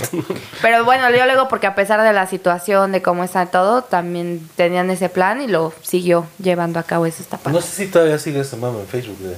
Pero 0.63 0.85
bueno, 0.85 1.11
yo 1.11 1.25
luego 1.27 1.49
porque 1.49 1.67
a 1.67 1.75
pesar 1.75 2.01
de 2.03 2.13
la 2.13 2.27
situación, 2.29 2.93
de 2.93 3.03
cómo 3.03 3.25
está 3.25 3.47
todo, 3.47 3.83
también 3.83 4.49
tenían 4.57 4.89
ese 4.91 5.09
plan 5.09 5.41
y 5.41 5.49
lo 5.49 5.75
siguió 5.83 6.27
llevando 6.43 6.79
a 6.79 6.85
cabo. 6.85 7.07
Eso 7.07 7.23
está 7.23 7.37
padre. 7.37 7.53
No 7.59 7.61
sé 7.61 7.85
si 7.87 7.91
todavía 7.91 8.19
sigue 8.19 8.41
ese 8.41 8.57
mame 8.57 8.81
en 8.81 8.87
Facebook 8.87 9.19
de 9.19 9.35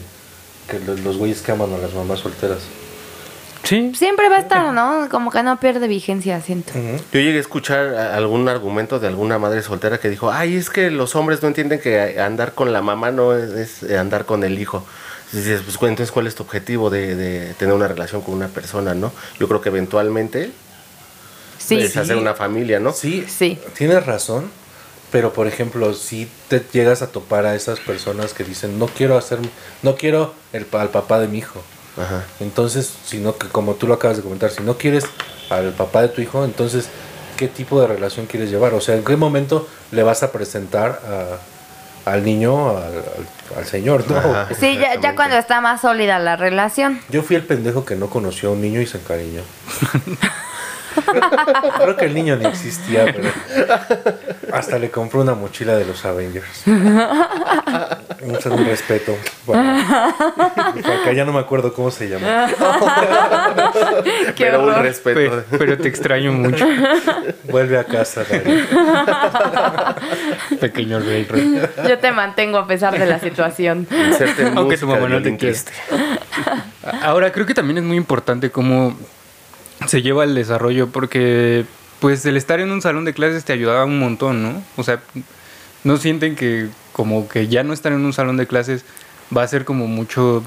que 0.68 0.78
los, 0.84 1.00
los 1.00 1.16
güeyes 1.16 1.40
que 1.40 1.52
aman 1.52 1.72
a 1.72 1.78
las 1.78 1.94
mamás 1.94 2.20
solteras. 2.20 2.58
Sí, 3.64 3.92
Siempre 3.94 4.28
va 4.28 4.36
a 4.36 4.40
estar, 4.40 4.72
¿no? 4.72 5.08
Como 5.10 5.30
que 5.30 5.42
no 5.42 5.58
pierde 5.60 5.86
vigencia, 5.86 6.40
siento. 6.40 6.72
Yo 6.74 7.20
llegué 7.20 7.38
a 7.38 7.40
escuchar 7.40 7.94
algún 7.94 8.48
argumento 8.48 8.98
de 8.98 9.06
alguna 9.06 9.38
madre 9.38 9.62
soltera 9.62 9.98
que 9.98 10.10
dijo, 10.10 10.32
ay, 10.32 10.56
es 10.56 10.68
que 10.68 10.90
los 10.90 11.14
hombres 11.14 11.42
no 11.42 11.48
entienden 11.48 11.80
que 11.80 12.20
andar 12.20 12.54
con 12.54 12.72
la 12.72 12.82
mamá 12.82 13.12
no 13.12 13.36
es, 13.36 13.82
es 13.82 13.96
andar 13.98 14.24
con 14.26 14.42
el 14.42 14.58
hijo. 14.58 14.84
Dices, 15.30 15.62
pues 15.62 15.76
entonces, 15.80 16.10
¿cuál 16.10 16.26
es 16.26 16.34
tu 16.34 16.42
objetivo 16.42 16.90
de, 16.90 17.14
de 17.14 17.54
tener 17.54 17.74
una 17.74 17.88
relación 17.88 18.20
con 18.20 18.34
una 18.34 18.48
persona, 18.48 18.94
no? 18.94 19.12
Yo 19.38 19.46
creo 19.48 19.60
que 19.60 19.68
eventualmente 19.70 20.50
Sí, 21.58 21.78
es 21.78 21.96
hacer 21.96 22.16
una 22.16 22.34
familia, 22.34 22.80
¿no? 22.80 22.92
Sí, 22.92 23.24
Sí. 23.28 23.58
tienes 23.78 24.04
razón, 24.04 24.50
pero 25.12 25.32
por 25.32 25.46
ejemplo, 25.46 25.94
si 25.94 26.28
te 26.48 26.60
llegas 26.72 27.00
a 27.02 27.06
topar 27.06 27.46
a 27.46 27.54
esas 27.54 27.78
personas 27.78 28.34
que 28.34 28.42
dicen, 28.44 28.78
no 28.78 28.86
quiero 28.88 29.16
hacer, 29.16 29.38
no 29.82 29.94
quiero 29.94 30.34
el, 30.52 30.66
pa- 30.66 30.82
al 30.82 30.88
papá 30.88 31.20
de 31.20 31.28
mi 31.28 31.38
hijo. 31.38 31.62
Ajá. 32.00 32.24
Entonces, 32.40 32.92
sino 33.04 33.36
que 33.36 33.48
como 33.48 33.74
tú 33.74 33.86
lo 33.86 33.94
acabas 33.94 34.16
de 34.16 34.22
comentar, 34.22 34.50
si 34.50 34.62
no 34.62 34.78
quieres 34.78 35.04
al 35.50 35.72
papá 35.72 36.02
de 36.02 36.08
tu 36.08 36.20
hijo, 36.22 36.44
entonces, 36.44 36.88
¿qué 37.36 37.48
tipo 37.48 37.80
de 37.80 37.86
relación 37.86 38.26
quieres 38.26 38.50
llevar? 38.50 38.72
O 38.74 38.80
sea, 38.80 38.94
¿en 38.96 39.04
qué 39.04 39.16
momento 39.16 39.68
le 39.90 40.02
vas 40.02 40.22
a 40.22 40.32
presentar 40.32 41.00
a- 41.06 42.10
al 42.10 42.24
niño, 42.24 42.70
al, 42.70 42.76
al- 42.84 43.58
al 43.58 43.66
señor? 43.66 44.08
¿no? 44.10 44.16
Ajá. 44.16 44.48
Sí, 44.58 44.76
ya, 44.78 44.98
ya 45.00 45.14
cuando 45.14 45.36
está 45.36 45.60
más 45.60 45.82
sólida 45.82 46.18
la 46.18 46.36
relación. 46.36 47.00
Yo 47.10 47.22
fui 47.22 47.36
el 47.36 47.44
pendejo 47.44 47.84
que 47.84 47.94
no 47.96 48.08
conoció 48.08 48.48
a 48.48 48.52
un 48.52 48.60
niño 48.62 48.80
y 48.80 48.86
se 48.86 48.98
encariñó. 48.98 49.42
Creo 51.82 51.96
que 51.96 52.04
el 52.06 52.14
niño 52.14 52.36
ni 52.36 52.46
existía, 52.46 53.04
pero 53.06 53.28
hasta 54.52 54.78
le 54.78 54.90
compró 54.90 55.20
una 55.20 55.34
mochila 55.34 55.76
de 55.76 55.84
los 55.84 56.04
Avengers. 56.04 56.62
Mucho 58.24 58.56
respeto. 58.56 59.16
Bueno, 59.46 59.78
acá 59.80 61.12
ya 61.14 61.24
no 61.24 61.32
me 61.32 61.40
acuerdo 61.40 61.72
cómo 61.72 61.90
se 61.90 62.08
llama. 62.08 62.48
Qué 64.36 64.44
Pero 64.44 64.62
un 64.64 64.74
respeto. 64.74 65.18
pero, 65.18 65.44
pero 65.58 65.78
te 65.78 65.88
extraño 65.88 66.32
mucho, 66.32 66.64
Vuelve 67.44 67.78
a 67.78 67.84
casa, 67.84 68.24
pequeño 70.60 71.00
rey. 71.00 71.24
rey. 71.24 71.62
Yo 71.88 71.98
te 71.98 72.12
mantengo 72.12 72.58
a 72.58 72.66
pesar 72.66 72.98
de 72.98 73.06
la 73.06 73.18
situación. 73.18 73.86
Aunque 74.54 74.76
tu 74.76 74.86
mamá 74.86 75.06
de 75.06 75.08
no 75.08 75.22
te 75.22 75.32
triste. 75.32 75.72
Ahora, 77.02 77.32
creo 77.32 77.46
que 77.46 77.54
también 77.54 77.78
es 77.78 77.84
muy 77.84 77.96
importante 77.96 78.50
cómo 78.50 78.96
se 79.86 80.02
lleva 80.02 80.24
el 80.24 80.34
desarrollo, 80.34 80.88
porque 80.88 81.64
pues 82.00 82.26
el 82.26 82.36
estar 82.36 82.60
en 82.60 82.70
un 82.70 82.82
salón 82.82 83.04
de 83.04 83.14
clases 83.14 83.44
te 83.44 83.52
ayudaba 83.52 83.84
un 83.84 83.98
montón, 83.98 84.42
¿no? 84.42 84.62
O 84.76 84.82
sea, 84.82 85.00
no 85.84 85.96
sienten 85.96 86.36
que 86.36 86.68
como 86.92 87.28
que 87.28 87.48
ya 87.48 87.62
no 87.62 87.72
estar 87.72 87.92
en 87.92 88.04
un 88.04 88.12
salón 88.12 88.36
de 88.36 88.46
clases 88.46 88.84
va 89.34 89.42
a 89.42 89.48
ser 89.48 89.64
como 89.64 89.86
mucho 89.86 90.42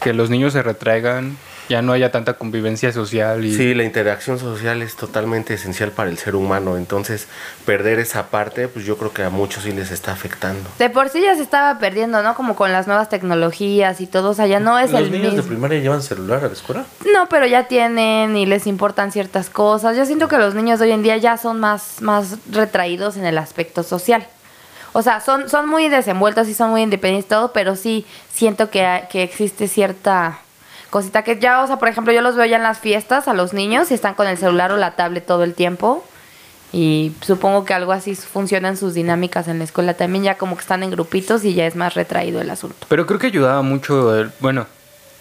que 0.00 0.12
los 0.12 0.30
niños 0.30 0.52
se 0.52 0.62
retraigan, 0.62 1.36
ya 1.68 1.82
no 1.82 1.92
haya 1.92 2.10
tanta 2.10 2.34
convivencia 2.34 2.92
social 2.92 3.44
y 3.44 3.54
Sí, 3.54 3.74
la 3.74 3.84
interacción 3.84 4.38
social 4.38 4.82
es 4.82 4.96
totalmente 4.96 5.54
esencial 5.54 5.92
para 5.92 6.10
el 6.10 6.18
ser 6.18 6.34
humano. 6.34 6.76
Entonces, 6.76 7.26
perder 7.64 7.98
esa 7.98 8.28
parte, 8.28 8.68
pues 8.68 8.84
yo 8.84 8.96
creo 8.98 9.12
que 9.12 9.22
a 9.22 9.30
muchos 9.30 9.64
sí 9.64 9.72
les 9.72 9.90
está 9.90 10.12
afectando. 10.12 10.68
De 10.78 10.90
por 10.90 11.08
sí 11.08 11.22
ya 11.22 11.34
se 11.34 11.42
estaba 11.42 11.78
perdiendo, 11.78 12.22
¿no? 12.22 12.34
Como 12.34 12.54
con 12.56 12.72
las 12.72 12.86
nuevas 12.86 13.08
tecnologías 13.08 14.00
y 14.00 14.06
todo. 14.06 14.30
O 14.30 14.34
sea, 14.34 14.46
ya 14.46 14.60
no 14.60 14.78
es 14.78 14.90
¿Los 14.90 15.02
el 15.02 15.12
niños 15.12 15.36
de 15.36 15.42
primaria 15.42 15.80
llevan 15.80 16.02
celular 16.02 16.44
a 16.44 16.48
la 16.48 16.52
escuela? 16.52 16.84
No, 17.12 17.28
pero 17.28 17.46
ya 17.46 17.66
tienen 17.66 18.36
y 18.36 18.46
les 18.46 18.66
importan 18.66 19.12
ciertas 19.12 19.48
cosas. 19.48 19.96
Yo 19.96 20.04
siento 20.04 20.28
que 20.28 20.38
los 20.38 20.54
niños 20.54 20.78
de 20.78 20.86
hoy 20.86 20.92
en 20.92 21.02
día 21.02 21.16
ya 21.16 21.38
son 21.38 21.60
más, 21.60 22.02
más 22.02 22.36
retraídos 22.50 23.16
en 23.16 23.24
el 23.24 23.38
aspecto 23.38 23.82
social. 23.82 24.26
O 24.92 25.02
sea, 25.02 25.20
son, 25.20 25.48
son 25.48 25.68
muy 25.68 25.88
desenvueltos 25.88 26.48
y 26.48 26.54
son 26.54 26.70
muy 26.70 26.82
independientes 26.82 27.26
y 27.26 27.28
todo, 27.28 27.52
pero 27.52 27.74
sí 27.74 28.06
siento 28.32 28.70
que, 28.70 29.04
que 29.10 29.24
existe 29.24 29.66
cierta 29.66 30.38
cosita 30.94 31.24
que 31.24 31.40
ya, 31.40 31.60
o 31.60 31.66
sea, 31.66 31.80
por 31.80 31.88
ejemplo, 31.88 32.12
yo 32.12 32.20
los 32.22 32.36
veo 32.36 32.46
ya 32.46 32.54
en 32.56 32.62
las 32.62 32.78
fiestas 32.78 33.26
a 33.26 33.34
los 33.34 33.52
niños 33.52 33.90
y 33.90 33.94
están 33.94 34.14
con 34.14 34.28
el 34.28 34.38
celular 34.38 34.70
o 34.70 34.76
la 34.76 34.92
tablet 34.92 35.26
todo 35.26 35.42
el 35.42 35.52
tiempo. 35.54 36.04
Y 36.72 37.12
supongo 37.20 37.64
que 37.64 37.74
algo 37.74 37.90
así 37.90 38.14
funciona 38.14 38.68
en 38.68 38.76
sus 38.76 38.94
dinámicas 38.94 39.48
en 39.48 39.58
la 39.58 39.64
escuela 39.64 39.94
también, 39.94 40.22
ya 40.22 40.36
como 40.36 40.54
que 40.54 40.60
están 40.62 40.84
en 40.84 40.92
grupitos 40.92 41.44
y 41.44 41.52
ya 41.54 41.66
es 41.66 41.74
más 41.74 41.94
retraído 41.94 42.40
el 42.40 42.48
asunto. 42.48 42.86
Pero 42.88 43.06
creo 43.06 43.18
que 43.18 43.26
ayudaba 43.26 43.60
mucho, 43.62 44.16
el- 44.16 44.30
bueno, 44.38 44.66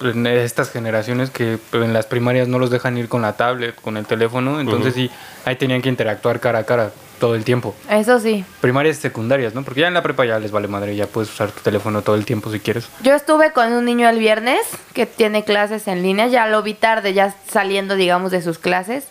en 0.02 0.28
estas 0.28 0.70
generaciones 0.70 1.32
que 1.32 1.58
en 1.72 1.92
las 1.94 2.06
primarias 2.06 2.48
no 2.48 2.60
los 2.60 2.70
dejan 2.70 2.96
ir 3.00 3.10
con 3.10 3.24
la 3.24 3.34
tablet, 3.34 3.74
con 3.82 3.98
el 3.98 4.06
teléfono, 4.06 4.60
entonces 4.60 4.94
sí, 4.94 5.10
ahí 5.46 5.56
tenían 5.56 5.82
que 5.82 5.90
interactuar 5.90 6.40
cara 6.40 6.60
a 6.60 6.64
cara 6.66 6.92
todo 7.20 7.36
el 7.36 7.44
tiempo. 7.44 7.76
Eso 7.90 8.20
sí. 8.20 8.44
Primarias 8.62 8.98
y 8.98 9.02
secundarias, 9.02 9.54
¿no? 9.54 9.64
Porque 9.64 9.82
ya 9.82 9.88
en 9.88 9.94
la 9.94 10.04
prepa 10.04 10.26
ya 10.26 10.40
les 10.40 10.52
vale 10.52 10.68
madre, 10.68 10.96
ya 10.96 11.08
puedes 11.08 11.30
usar 11.32 11.52
tu 11.52 11.62
teléfono 11.62 12.02
todo 12.02 12.16
el 12.16 12.26
tiempo 12.26 12.52
si 12.52 12.60
quieres. 12.60 12.88
Yo 13.02 13.16
estuve 13.16 13.52
con 13.52 13.72
un 13.74 13.86
niño 13.86 14.10
el 14.10 14.20
viernes 14.20 14.62
que 14.94 15.06
tiene 15.06 15.44
clases 15.44 15.88
en 15.88 16.04
línea, 16.04 16.28
ya 16.28 16.48
lo 16.48 16.62
vi 16.64 16.74
tarde, 16.74 17.14
ya 17.14 17.34
saliendo, 17.50 17.96
digamos, 17.96 18.32
de 18.32 18.42
sus 18.42 18.60
clases. 18.60 19.08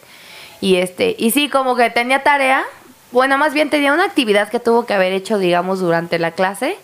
Y 0.61 0.77
este, 0.77 1.17
y 1.19 1.33
sí, 1.33 1.49
como 1.49 1.75
que 1.75 1.91
tenía 1.91 2.23
tarea, 2.23 2.65
bueno, 3.11 3.37
más 3.37 3.53
bien 3.53 3.69
tenía 3.69 3.93
una 3.93 4.05
actividad 4.05 4.49
que 4.49 4.61
tuvo 4.61 4.87
que 4.87 4.95
haber 4.95 5.13
hecho, 5.13 5.39
digamos, 5.39 5.81
durante 5.81 6.19
la 6.19 6.31
clase. 6.33 6.77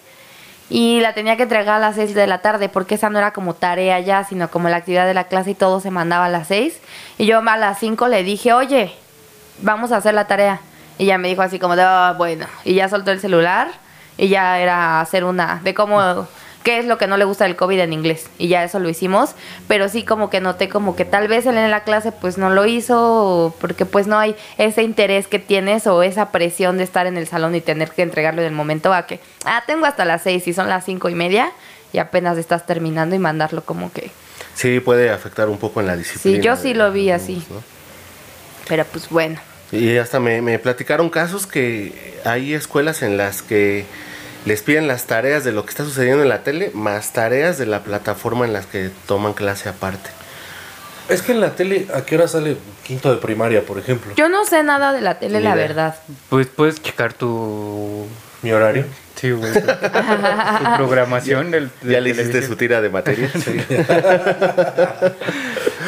Y 0.71 1.01
la 1.01 1.15
tenía 1.15 1.37
que 1.39 1.45
entregar 1.45 1.77
a 1.77 1.79
las 1.79 1.95
6 1.95 2.15
de 2.15 2.27
la 2.27 2.43
tarde, 2.43 2.69
porque 2.69 2.97
esa 2.97 3.09
no 3.09 3.19
era 3.19 3.33
como 3.33 3.55
tarea 3.55 4.01
ya, 4.01 4.25
sino 4.25 4.51
como 4.51 4.69
la 4.69 4.77
actividad 4.77 5.07
de 5.07 5.15
la 5.15 5.25
clase 5.25 5.53
y 5.53 5.55
todo 5.55 5.81
se 5.81 5.91
mandaba 5.91 6.27
a 6.27 6.29
las 6.29 6.49
6. 6.49 6.79
Y 7.17 7.25
yo 7.25 7.39
a 7.39 7.57
las 7.57 7.79
5 7.79 8.09
le 8.09 8.23
dije, 8.23 8.53
oye, 8.53 8.93
vamos 9.63 9.93
a 9.93 9.97
hacer 9.97 10.13
la 10.13 10.27
tarea. 10.27 10.61
Y 10.99 11.07
ya 11.07 11.17
me 11.19 11.29
dijo 11.29 11.43
así 11.43 11.59
como 11.59 11.77
de, 11.77 11.83
"Ah, 11.83 12.15
bueno. 12.19 12.47
Y 12.65 12.75
ya 12.75 12.89
soltó 12.89 13.11
el 13.13 13.21
celular 13.21 13.69
y 14.17 14.29
ya 14.29 14.59
era 14.59 15.01
hacer 15.01 15.25
una, 15.25 15.61
de 15.63 15.73
cómo, 15.75 16.27
qué 16.65 16.81
es 16.81 16.85
lo 16.87 16.99
que 16.99 17.07
no 17.07 17.17
le 17.17 17.25
gusta 17.25 17.45
del 17.45 17.55
COVID 17.57 17.79
en 17.79 17.93
inglés. 17.93 18.29
Y 18.37 18.49
ya 18.49 18.65
eso 18.65 18.79
lo 18.81 18.89
hicimos. 18.89 19.31
Pero 19.69 19.89
sí 19.89 20.03
como 20.05 20.29
que 20.29 20.41
noté 20.41 20.69
como 20.69 20.97
que 20.97 21.05
tal 21.05 21.29
vez 21.29 21.47
él 21.47 21.57
en 21.57 21.71
la 21.71 21.85
clase 21.85 22.11
pues 22.13 22.37
no 22.37 22.51
lo 22.51 22.67
hizo, 22.67 23.55
porque 23.61 23.87
pues 23.87 24.07
no 24.09 24.19
hay 24.19 24.35
ese 24.59 24.83
interés 24.83 25.29
que 25.29 25.39
tienes 25.39 25.87
o 25.87 26.03
esa 26.03 26.31
presión 26.33 26.77
de 26.79 26.85
estar 26.85 27.07
en 27.07 27.17
el 27.17 27.27
salón 27.29 27.55
y 27.55 27.61
tener 27.61 27.91
que 27.91 28.03
entregarlo 28.03 28.41
en 28.43 28.49
el 28.49 28.55
momento 28.55 28.93
a 28.93 29.07
que, 29.07 29.21
ah, 29.45 29.63
tengo 29.67 29.87
hasta 29.87 30.05
las 30.05 30.23
seis 30.23 30.47
y 30.49 30.53
son 30.53 30.69
las 30.69 30.85
cinco 30.85 31.09
y 31.09 31.15
media 31.15 31.53
y 31.93 31.99
apenas 31.99 32.37
estás 32.37 32.67
terminando 32.67 33.15
y 33.15 33.19
mandarlo 33.19 33.63
como 33.65 33.93
que... 33.93 34.11
Sí, 34.55 34.81
puede 34.81 35.11
afectar 35.11 35.49
un 35.49 35.57
poco 35.59 35.81
en 35.81 35.87
la 35.87 35.97
disciplina. 35.97 36.37
Sí, 36.37 36.43
yo 36.43 36.57
sí 36.57 36.75
lo 36.75 36.91
vi 36.91 37.11
los 37.13 37.23
así. 37.23 37.47
¿no? 37.49 37.63
Pero 38.69 38.85
pues 38.85 39.09
bueno. 39.09 39.41
Y 39.73 39.97
hasta 39.99 40.19
me, 40.21 40.41
me 40.43 40.59
platicaron 40.59 41.11
casos 41.11 41.47
que 41.47 42.19
hay 42.25 42.55
escuelas 42.55 43.03
en 43.03 43.17
las 43.17 43.43
que 43.43 43.85
les 44.47 44.63
piden 44.63 44.87
las 44.89 45.05
tareas 45.07 45.45
de 45.45 45.53
lo 45.53 45.65
que 45.65 45.71
está 45.71 45.85
sucediendo 45.85 46.23
en 46.23 46.29
la 46.29 46.43
tele, 46.43 46.71
más 46.75 47.13
tareas 47.13 47.59
de 47.59 47.67
la 47.67 47.83
plataforma 47.83 48.47
en 48.47 48.53
las 48.55 48.67
que 48.67 48.91
toman 49.07 49.35
clase 49.35 49.69
aparte. 49.69 50.11
Es 51.11 51.23
que 51.23 51.33
en 51.33 51.41
la 51.41 51.55
tele, 51.55 51.87
¿a 51.95 52.03
qué 52.03 52.17
hora 52.17 52.29
sale 52.29 52.57
quinto 52.87 53.11
de 53.11 53.17
primaria, 53.19 53.63
por 53.65 53.79
ejemplo? 53.79 54.13
Yo 54.17 54.29
no 54.29 54.45
sé 54.45 54.63
nada 54.63 54.93
de 54.93 55.01
la 55.01 55.19
tele, 55.19 55.39
Ni 55.39 55.45
la 55.45 55.55
idea. 55.55 55.67
verdad. 55.67 55.97
Pues 56.29 56.47
puedes 56.47 56.83
checar 56.83 57.13
tu... 57.15 58.07
Mi 58.43 58.53
horario. 58.53 58.85
Sí, 59.19 59.31
güey. 59.33 59.53
tu 59.53 60.77
programación 60.77 61.51
del... 61.51 61.71
de 61.83 61.93
¿Ya 61.93 62.01
le 62.01 62.11
hiciste 62.11 62.29
televisión. 62.29 62.53
su 62.53 62.57
tira 62.57 62.81
de 62.81 62.89
materia? 62.91 63.31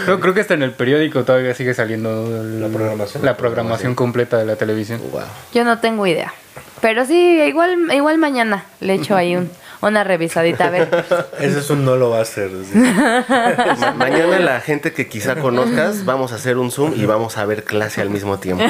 No, 0.07 0.19
creo 0.19 0.33
que 0.35 0.41
hasta 0.41 0.55
en 0.55 0.63
el 0.63 0.73
periódico 0.73 1.25
todavía 1.25 1.55
sigue 1.55 1.75
saliendo 1.75 2.11
el- 2.41 2.61
¿La 2.61 2.69
programación? 2.69 3.25
la 3.25 3.37
programación 3.37 3.95
completa 3.95 4.39
de 4.39 4.47
la 4.47 4.57
televisión. 4.57 5.01
Wow. 5.13 5.21
Yo 5.53 5.63
no 5.65 5.79
tengo 5.79 6.07
idea. 6.07 6.33
Pero 6.81 7.05
sí, 7.05 7.15
igual, 7.47 7.77
igual 7.93 8.17
mañana 8.19 8.65
le 8.81 8.95
echo 8.95 9.15
ahí 9.15 9.37
un, 9.37 9.51
una 9.83 10.03
revisadita 10.03 10.67
a 10.69 10.71
ver. 10.71 10.89
Ese 11.41 11.59
es 11.59 11.69
un 11.71 11.85
no 11.85 11.97
lo 11.97 12.09
va 12.11 12.19
a 12.21 12.23
hacer. 12.23 12.51
sí. 12.65 12.79
Ma- 12.79 13.93
mañana 13.97 14.39
la 14.39 14.61
gente 14.61 14.93
que 14.93 15.07
quizá 15.07 15.37
conozcas, 15.37 16.05
vamos 16.07 16.33
a 16.33 16.37
hacer 16.37 16.57
un 16.57 16.71
Zoom 16.71 16.95
y 16.97 17.05
vamos 17.05 17.37
a 17.37 17.45
ver 17.45 17.65
clase 17.65 18.01
al 18.01 18.09
mismo 18.09 18.39
tiempo. 18.39 18.65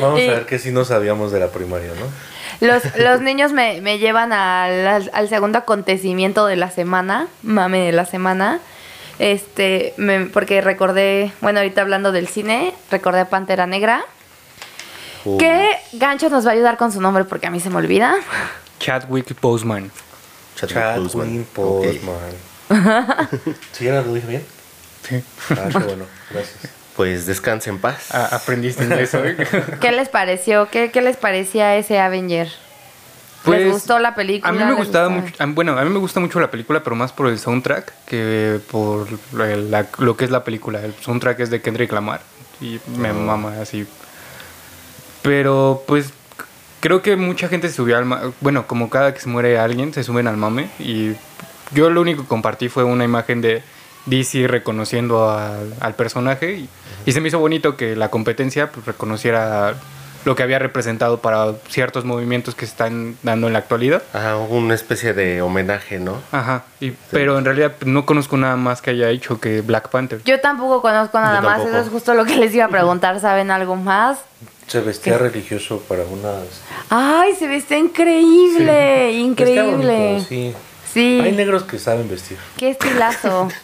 Vamos 0.00 0.20
Y- 0.20 0.28
a 0.28 0.32
ver 0.32 0.46
que 0.46 0.58
sí 0.58 0.70
no 0.72 0.84
sabíamos 0.84 1.32
de 1.32 1.40
la 1.40 1.48
primaria, 1.48 1.88
¿no? 1.98 2.06
Los, 2.60 2.82
los 2.96 3.20
niños 3.20 3.52
me, 3.52 3.80
me 3.80 3.98
llevan 3.98 4.32
al, 4.32 5.08
al- 5.12 5.28
segundo 5.28 5.58
acontecimiento 5.58 6.46
de 6.46 6.56
la 6.56 6.70
semana, 6.70 7.26
mame 7.42 7.80
de 7.80 7.92
la 7.92 8.04
semana. 8.06 8.60
Este, 9.18 9.94
me- 9.96 10.26
porque 10.26 10.60
recordé, 10.60 11.32
bueno, 11.40 11.60
ahorita 11.60 11.80
hablando 11.82 12.12
del 12.12 12.28
cine, 12.28 12.74
recordé 12.90 13.24
Pantera 13.26 13.66
Negra. 13.66 14.02
Uh, 15.24 15.36
Que 15.38 15.70
Gancho 15.92 16.30
nos 16.30 16.46
va 16.46 16.50
a 16.50 16.54
ayudar 16.54 16.76
con 16.76 16.92
su 16.92 17.00
nombre 17.00 17.24
porque 17.24 17.46
a 17.46 17.50
mí 17.50 17.60
se 17.60 17.68
me 17.70 17.76
olvida. 17.76 18.14
Chadwick 18.78 19.38
Boseman. 19.40 19.90
Chadwick 20.56 20.74
Chadwin 20.78 21.46
Ok. 21.56 21.84
Postman. 21.84 23.30
¿Sí 23.72 23.86
era 23.86 24.00
lo 24.02 24.14
dije 24.14 24.26
bien? 24.26 24.44
Sí. 25.08 25.22
Ah, 25.50 25.68
qué 25.72 25.78
bueno, 25.78 26.04
gracias. 26.30 26.72
Pues 27.00 27.24
descanse 27.24 27.70
en 27.70 27.78
paz. 27.78 28.08
Ah, 28.12 28.28
aprendiste 28.32 28.84
inglés 28.84 29.14
hoy. 29.14 29.34
¿Qué 29.80 29.90
les 29.90 30.10
pareció? 30.10 30.68
¿Qué, 30.70 30.90
qué 30.90 31.00
les 31.00 31.16
parecía 31.16 31.74
ese 31.78 31.98
Avenger? 31.98 32.48
Pues, 33.42 33.60
¿Les 33.62 33.72
gustó 33.72 33.98
la 33.98 34.14
película? 34.14 34.50
A 34.50 34.52
mí 34.52 34.58
me 34.58 34.66
¿Les 34.66 34.76
gustaba 34.76 35.08
mucho, 35.08 35.32
a- 35.38 35.46
bueno, 35.46 35.78
a 35.78 35.82
mí 35.82 35.88
me 35.88 35.98
gusta 35.98 36.20
mucho 36.20 36.38
la 36.40 36.50
película, 36.50 36.82
pero 36.82 36.94
más 36.96 37.10
por 37.10 37.28
el 37.28 37.38
soundtrack 37.38 37.90
que 38.04 38.60
por 38.70 39.06
la- 39.32 39.86
lo 39.96 40.14
que 40.18 40.26
es 40.26 40.30
la 40.30 40.44
película. 40.44 40.84
El 40.84 40.92
soundtrack 40.92 41.40
es 41.40 41.48
de 41.48 41.62
Kendrick 41.62 41.90
Lamar 41.90 42.20
y 42.60 42.78
me 42.98 43.14
mama 43.14 43.54
así. 43.62 43.86
Pero 45.22 45.82
pues 45.86 46.12
creo 46.80 47.00
que 47.00 47.16
mucha 47.16 47.48
gente 47.48 47.70
se 47.70 47.76
subió 47.76 47.96
al 47.96 48.04
ma- 48.04 48.30
bueno, 48.42 48.66
como 48.66 48.90
cada 48.90 49.14
que 49.14 49.20
se 49.20 49.28
muere 49.30 49.58
alguien 49.58 49.94
se 49.94 50.04
suben 50.04 50.26
al 50.26 50.36
mame 50.36 50.68
y 50.78 51.12
yo 51.72 51.88
lo 51.88 52.02
único 52.02 52.24
que 52.24 52.28
compartí 52.28 52.68
fue 52.68 52.84
una 52.84 53.04
imagen 53.04 53.40
de 53.40 53.62
DC 54.06 54.48
reconociendo 54.48 55.30
al, 55.30 55.74
al 55.80 55.94
personaje 55.94 56.52
y, 56.52 56.68
y 57.06 57.12
se 57.12 57.20
me 57.20 57.28
hizo 57.28 57.38
bonito 57.38 57.76
que 57.76 57.96
la 57.96 58.08
competencia 58.10 58.70
pues, 58.70 58.86
reconociera 58.86 59.74
lo 60.26 60.36
que 60.36 60.42
había 60.42 60.58
representado 60.58 61.20
para 61.20 61.54
ciertos 61.70 62.04
movimientos 62.04 62.54
que 62.54 62.66
se 62.66 62.72
están 62.72 63.16
dando 63.22 63.46
en 63.46 63.54
la 63.54 63.60
actualidad. 63.60 64.02
Ajá, 64.12 64.36
una 64.36 64.74
especie 64.74 65.14
de 65.14 65.40
homenaje, 65.40 65.98
¿no? 65.98 66.18
Ajá, 66.30 66.64
y, 66.78 66.90
pero 67.10 67.38
en 67.38 67.44
realidad 67.46 67.72
pues, 67.78 67.90
no 67.90 68.04
conozco 68.04 68.36
nada 68.36 68.56
más 68.56 68.82
que 68.82 68.90
haya 68.90 69.08
hecho 69.08 69.40
que 69.40 69.62
Black 69.62 69.88
Panther. 69.88 70.20
Yo 70.24 70.38
tampoco 70.40 70.82
conozco 70.82 71.18
nada 71.18 71.36
Yo 71.40 71.46
más, 71.48 71.56
tampoco. 71.56 71.76
eso 71.78 71.86
es 71.86 71.90
justo 71.92 72.12
lo 72.14 72.26
que 72.26 72.36
les 72.36 72.54
iba 72.54 72.66
a 72.66 72.68
preguntar, 72.68 73.18
¿saben 73.18 73.50
algo 73.50 73.76
más? 73.76 74.18
Se 74.66 74.80
vestía 74.80 75.16
religioso 75.16 75.80
para 75.88 76.02
unas... 76.04 76.44
Ay, 76.90 77.34
se 77.34 77.48
viste 77.48 77.78
increíble, 77.78 79.12
increíble. 79.12 80.14
Vestía 80.14 80.14
bonito, 80.14 80.28
sí. 80.28 80.54
Sí, 80.92 81.20
Hay 81.24 81.32
negros 81.32 81.62
que 81.62 81.78
saben 81.78 82.08
vestir. 82.10 82.36
qué 82.56 82.70
estilazo. 82.70 83.48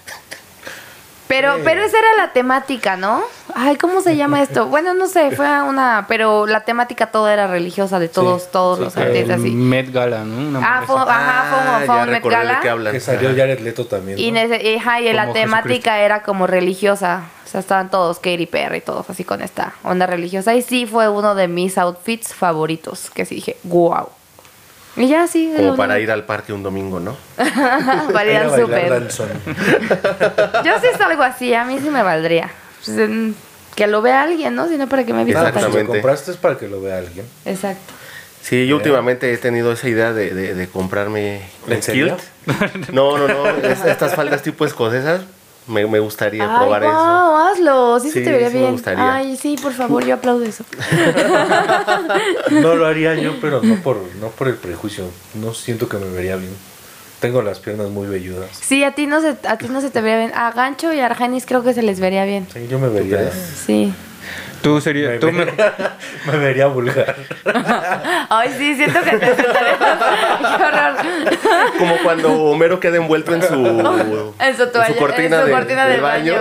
Pero, 1.29 1.57
Sí. 1.57 1.63
pero 1.65 1.83
esa 1.83 1.99
era 1.99 2.15
la 2.17 2.33
temática, 2.33 2.97
¿no? 2.97 3.23
Ay, 3.55 3.77
¿cómo 3.77 4.01
se 4.01 4.17
llama 4.17 4.43
esto? 4.43 4.67
Bueno, 4.77 4.95
no 4.95 5.07
sé, 5.09 5.31
fue 5.33 5.47
una, 5.63 6.05
pero 6.09 6.47
la 6.47 6.61
temática 6.61 7.07
toda 7.07 7.33
era 7.33 7.47
religiosa 7.47 7.99
de 7.99 8.09
todos, 8.09 8.43
Sí, 8.45 8.49
todos 8.53 8.79
sí, 8.79 8.85
los 8.85 8.93
sí. 8.93 9.01
artistas, 9.01 9.41
así. 9.41 9.51
Met 9.51 9.93
Gala, 9.93 10.25
¿no? 10.25 10.49
Una 10.49 10.61
Ah, 10.63 10.83
fue, 10.87 10.97
ajá, 10.97 11.45
fue, 11.51 11.59
un- 11.59 11.87
fue 11.87 11.97
ya 11.97 12.03
un 12.05 12.11
Met 12.11 12.25
Gala. 12.25 12.61
qué 12.61 12.69
hablan. 12.71 12.93
Que 12.93 13.01
salió 13.01 13.31
Jared 13.31 13.61
Leto 13.61 13.87
también. 13.87 14.19
Y, 14.19 14.31
¿no? 14.31 14.39
nece- 14.41 14.79
ajá, 14.79 15.01
y 15.01 15.13
la 15.13 15.33
temática 15.33 15.99
era 16.01 16.23
como 16.23 16.47
religiosa. 16.47 17.23
O 17.45 17.49
sea, 17.49 17.61
estaban 17.61 17.91
todos 17.91 18.19
Katy 18.19 18.47
Perry 18.47 18.79
y 18.79 18.81
todos 18.81 19.09
así 19.09 19.23
con 19.25 19.41
esta 19.41 19.73
onda 19.85 20.07
religiosa. 20.07 20.55
Y 20.55 20.63
sí 20.63 20.85
fue 20.87 21.09
uno 21.09 21.35
de 21.37 21.47
mis 21.49 21.79
outfits 21.79 22.35
favoritos. 22.35 23.09
Que 23.11 23.25
sí 23.25 23.37
dije, 23.37 23.57
wow. 23.65 24.09
Y 24.97 25.09
ya 25.09 25.27
sí. 25.27 25.53
Como 25.57 25.77
para 25.77 25.99
ir 26.01 26.11
al 26.11 26.25
parque 26.25 26.53
un 26.53 26.63
domingo, 26.63 27.01
¿no? 27.01 27.17
para 28.13 28.31
ir 28.31 28.37
al 28.39 28.61
súper. 28.61 29.09
Yo 30.65 30.81
sí 30.81 30.87
es 30.93 31.01
algo 31.01 31.23
así, 31.23 31.53
a 31.55 31.65
mí 31.65 31.79
sí 31.81 31.91
me 31.91 32.03
valdría. 32.03 32.51
Pues, 32.85 32.97
en- 32.99 33.35
que 33.75 33.87
lo 33.87 34.01
vea 34.01 34.23
alguien, 34.23 34.55
¿no? 34.55 34.69
Si 34.69 34.79
no, 34.79 34.89
para 34.89 35.05
que 35.05 35.13
me 35.13 35.23
vista 35.25 35.43
tan... 35.43 35.53
si 35.53 35.55
lo 35.55 35.67
Exactamente. 35.67 35.93
compraste 36.01 36.31
es 36.31 36.37
para 36.39 36.57
que 36.57 36.67
lo 36.67 36.81
vea 36.81 36.97
alguien. 36.99 37.27
Exacto. 37.45 37.93
Sí, 38.41 38.67
yo 38.67 38.77
últimamente 38.77 39.31
he 39.33 39.37
tenido 39.39 39.73
esa 39.73 39.89
idea 39.89 40.13
de, 40.15 40.33
de, 40.33 40.55
de 40.55 40.69
comprarme 40.69 41.43
¿En 41.67 41.75
un 41.77 41.83
serio? 41.83 42.17
kilt. 42.47 42.89
No, 42.91 43.19
no, 43.19 43.29
no. 43.29 43.49
es- 43.51 43.85
estas 43.85 44.15
faldas 44.15 44.41
tipo 44.43 44.65
escocesas. 44.65 45.23
Me, 45.69 45.85
me 45.87 45.99
gustaría 45.99 46.45
Ay, 46.49 46.57
probar 46.57 46.85
eso. 46.85 46.93
wow, 46.95 47.37
hazlo. 47.39 48.01
Sí, 48.01 48.11
se 48.11 48.19
Sí, 48.21 48.25
te 48.25 48.31
vería 48.33 48.49
sí 48.51 48.55
me 48.55 48.61
bien. 48.61 48.73
gustaría. 48.73 49.15
Ay, 49.15 49.37
sí, 49.37 49.57
por 49.61 49.73
favor, 49.73 50.05
yo 50.05 50.15
aplaudo 50.15 50.45
eso. 50.45 50.65
No 52.51 52.75
lo 52.77 52.87
haría 52.87 53.15
yo, 53.15 53.35
pero 53.41 53.63
no 53.63 53.77
por, 53.83 53.97
no 54.21 54.29
por 54.29 54.49
el 54.49 54.55
prejuicio. 54.55 55.05
No 55.35 55.55
siento 55.55 55.89
que 55.89 55.97
me 55.99 56.09
vería 56.11 56.37
bien. 56.37 56.53
Tengo 57.21 57.43
las 57.43 57.59
piernas 57.59 57.89
muy 57.89 58.07
velludas. 58.07 58.51
Sí, 58.61 58.85
a 58.85 58.95
ti 58.95 59.07
no 59.07 59.21
se, 59.21 59.37
a 59.49 59.57
ti 59.59 59.67
no 59.69 59.81
se 59.81 59.91
te 59.91 60.01
vería 60.01 60.19
bien. 60.19 60.33
A 60.35 60.53
Gancho 60.53 60.93
y 60.93 61.01
a 61.01 61.07
Argenis 61.07 61.47
creo 61.47 61.63
que 61.65 61.73
se 61.75 61.83
les 61.83 61.99
vería 61.99 62.25
bien. 62.25 62.47
Sí, 62.53 62.67
yo 62.71 62.79
me 62.79 62.89
vería. 62.89 63.31
Sí. 63.33 63.93
Tú 64.63 64.81
serías, 64.81 65.13
Me, 65.13 65.19
tú 65.19 65.31
me- 65.31 65.45
me 66.33 66.39
vería 66.39 66.67
vulgar. 66.67 67.15
Ay, 68.31 68.55
sí, 68.59 68.75
siento 68.75 69.01
que 69.03 69.11
te. 69.17 69.37
Qué 69.37 70.65
horror. 70.65 70.97
Como 71.79 71.97
cuando 72.03 72.33
Homero 72.33 72.81
queda 72.81 72.97
envuelto 72.97 73.33
en 73.35 73.43
su, 73.43 74.35
En 74.41 74.57
su 74.57 74.67
toalla, 74.69 74.89
en 74.89 74.95
su 74.95 74.99
cortina, 74.99 75.37
en 75.37 75.43
su 75.43 75.47
de- 75.47 75.53
cortina 75.53 75.87
del 75.87 76.01
baño. 76.01 76.35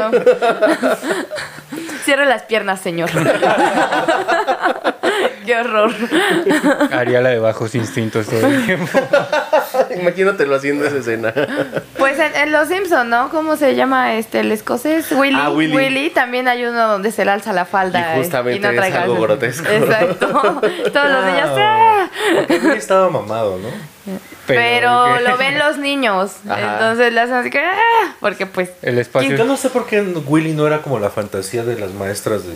Cierre 2.03 2.25
las 2.25 2.43
piernas, 2.43 2.79
señor. 2.81 3.09
Qué 5.45 5.55
horror. 5.55 5.91
haría 6.91 7.21
la 7.21 7.29
de 7.29 7.39
bajos 7.39 7.75
instintos 7.75 8.27
todo 8.27 8.47
el 8.47 8.65
tiempo. 8.65 8.99
Imagínatelo 9.99 10.55
haciendo 10.55 10.85
esa 10.85 10.97
escena. 10.97 11.33
Pues 11.97 12.19
en, 12.19 12.35
En 12.35 12.51
Los 12.51 12.67
Simpson, 12.67 13.09
¿no? 13.09 13.29
¿Cómo 13.29 13.55
se 13.55 13.75
llama 13.75 14.15
este 14.15 14.39
el 14.39 14.51
escocés? 14.51 15.11
Willy. 15.11 15.37
Ah, 15.39 15.51
Willy. 15.51 16.09
también 16.09 16.47
hay 16.47 16.65
uno 16.65 16.87
donde 16.87 17.11
se 17.11 17.25
le 17.25 17.31
alza 17.31 17.53
la 17.53 17.65
falda. 17.65 18.15
Y 18.15 18.19
justamente 18.19 18.57
y 18.57 18.75
no 18.75 18.83
es 18.83 18.95
algo 18.95 19.21
grotesco. 19.21 19.69
Exacto. 19.69 20.27
Todos 20.93 21.11
los 21.11 21.25
niños. 21.25 21.49
¡ah! 21.57 22.09
Porque 22.35 22.59
Willy 22.59 22.77
estaba 22.77 23.09
mamado, 23.09 23.57
¿no? 23.57 23.69
Pero, 24.47 25.19
lo 25.19 25.37
ven 25.37 25.57
los 25.57 25.77
niños. 25.77 26.33
Ajá. 26.47 26.73
Entonces 26.73 27.13
le 27.13 27.21
hacen 27.21 27.35
así 27.35 27.49
que. 27.49 27.59
¡ah! 27.59 28.15
Porque 28.19 28.45
pues. 28.45 28.71
El 28.81 28.97
espacio. 28.99 29.35
Yo 29.35 29.45
no 29.45 29.57
sé 29.57 29.69
por 29.69 29.85
qué 29.85 30.01
Willy 30.01 30.53
no 30.53 30.67
era 30.67 30.81
como 30.81 30.99
la 30.99 31.09
fantasía 31.09 31.63
de 31.63 31.79
las 31.79 31.91
maestras 31.93 32.45
de... 32.45 32.55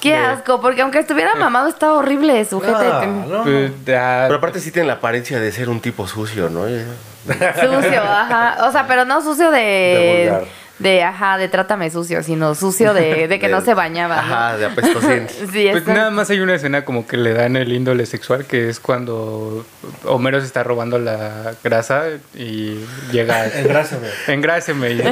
Qué 0.00 0.16
asco. 0.16 0.60
Porque 0.60 0.82
aunque 0.82 0.98
estuviera 0.98 1.34
mamado, 1.38 1.68
estaba 1.68 1.94
horrible 1.94 2.44
su. 2.44 2.62
Ah, 2.64 3.02
no, 3.06 3.44
no. 3.44 3.68
ah, 3.96 4.24
Pero 4.26 4.34
aparte 4.36 4.60
sí 4.60 4.70
tiene 4.72 4.88
la 4.88 4.94
apariencia 4.94 5.38
de 5.40 5.52
ser 5.52 5.68
un 5.68 5.80
tipo 5.80 6.06
sucio, 6.06 6.48
¿no? 6.50 6.64
Sucio, 6.64 8.02
ajá. 8.02 8.66
O 8.66 8.72
sea, 8.72 8.86
pero 8.86 9.04
no 9.04 9.20
sucio 9.22 9.50
De 9.50 9.58
de. 9.58 10.30
vulgar. 10.30 10.44
De, 10.80 11.02
ajá, 11.04 11.36
de 11.38 11.48
trátame 11.48 11.90
sucio, 11.90 12.22
sino 12.22 12.54
sucio 12.54 12.94
de, 12.94 13.28
de 13.28 13.38
que 13.38 13.48
no 13.54 13.60
se 13.60 13.74
bañaba. 13.74 14.16
¿no? 14.16 14.22
Ajá, 14.22 14.56
de 14.56 14.66
apestosín. 14.66 15.26
Sí, 15.52 15.68
Pues 15.70 15.86
nada 15.86 16.10
más 16.10 16.30
hay 16.30 16.40
una 16.40 16.54
escena 16.54 16.84
como 16.84 17.06
que 17.06 17.16
le 17.16 17.32
dan 17.34 17.54
el 17.56 17.72
índole 17.72 18.06
sexual, 18.06 18.44
que 18.46 18.68
es 18.68 18.80
cuando 18.80 19.64
Homero 20.04 20.40
se 20.40 20.46
está 20.46 20.62
robando 20.62 20.98
la 20.98 21.52
grasa 21.62 22.04
y 22.34 22.84
llega... 23.12 23.46
Engrásame. 23.54 24.08
Engráseme. 24.26 24.90
y- 24.92 25.02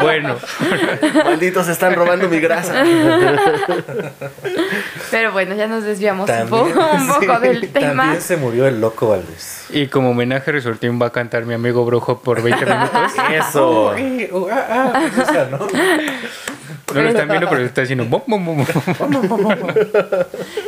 bueno, 0.00 0.36
Malditos 1.24 1.68
están 1.68 1.94
robando 1.94 2.28
mi 2.28 2.38
grasa. 2.40 2.84
Pero 5.10 5.32
bueno, 5.32 5.54
ya 5.54 5.66
nos 5.66 5.84
desviamos 5.84 6.28
un 6.30 6.48
poco, 6.48 6.64
un 6.64 7.06
poco 7.08 7.36
sí, 7.40 7.48
del 7.48 7.72
tema. 7.72 8.02
También 8.04 8.20
se 8.22 8.36
murió 8.36 8.66
el 8.66 8.80
loco 8.80 9.08
Valdés. 9.08 9.66
y 9.70 9.86
como 9.88 10.10
homenaje 10.10 10.52
Resortín 10.52 11.00
va 11.00 11.06
a 11.06 11.10
cantar 11.10 11.44
mi 11.44 11.54
amigo 11.54 11.84
Brujo 11.84 12.20
por 12.20 12.42
20 12.42 12.64
minutos. 12.66 13.12
Eso. 13.30 13.94
Eh, 13.96 14.30
uh, 14.32 14.48
ah, 14.50 14.91
o 15.22 15.32
sea, 15.32 15.48
¿no? 15.50 15.58
No 16.94 17.00
lo 17.00 17.08
están 17.08 17.28
viendo, 17.28 17.48
pero 17.48 17.60
le 17.62 17.68
está 17.68 17.82
haciendo... 17.82 18.04
bom, 18.04 18.22
bom, 18.26 18.44
bom. 18.44 18.66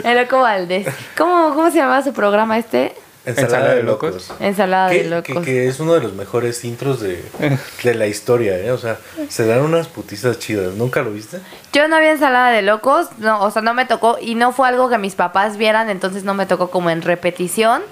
El 0.04 0.16
loco 0.18 0.40
Valdés. 0.40 0.86
¿Cómo, 1.16 1.54
¿Cómo 1.54 1.70
se 1.70 1.78
llamaba 1.78 2.02
su 2.02 2.12
programa 2.12 2.58
este? 2.58 2.94
Ensalada 3.26 3.74
de 3.74 3.82
locos. 3.82 4.32
Ensalada 4.40 4.88
de 4.90 5.04
locos. 5.04 5.38
que- 5.38 5.42
que 5.44 5.68
es 5.68 5.80
uno 5.80 5.94
de 5.94 6.00
los 6.00 6.12
mejores 6.14 6.62
intros 6.64 7.00
de, 7.00 7.22
de 7.82 7.94
la 7.94 8.06
historia, 8.06 8.58
¿eh? 8.58 8.70
O 8.70 8.78
sea, 8.78 8.98
se 9.28 9.46
dan 9.46 9.60
unas 9.60 9.88
putizas 9.88 10.38
chidas. 10.38 10.74
¿Nunca 10.74 11.02
lo 11.02 11.10
viste? 11.10 11.38
Yo 11.72 11.88
no 11.88 11.98
vi 12.00 12.06
ensalada 12.06 12.50
de 12.50 12.62
locos, 12.62 13.08
no, 13.18 13.40
o 13.42 13.50
sea, 13.50 13.62
no 13.62 13.72
me 13.74 13.86
tocó 13.86 14.18
y 14.20 14.34
no 14.34 14.52
fue 14.52 14.68
algo 14.68 14.88
que 14.90 14.98
mis 14.98 15.14
papás 15.14 15.56
vieran, 15.56 15.88
entonces 15.90 16.24
no 16.24 16.34
me 16.34 16.46
tocó 16.46 16.70
como 16.70 16.90
en 16.90 17.00
repetición. 17.02 17.82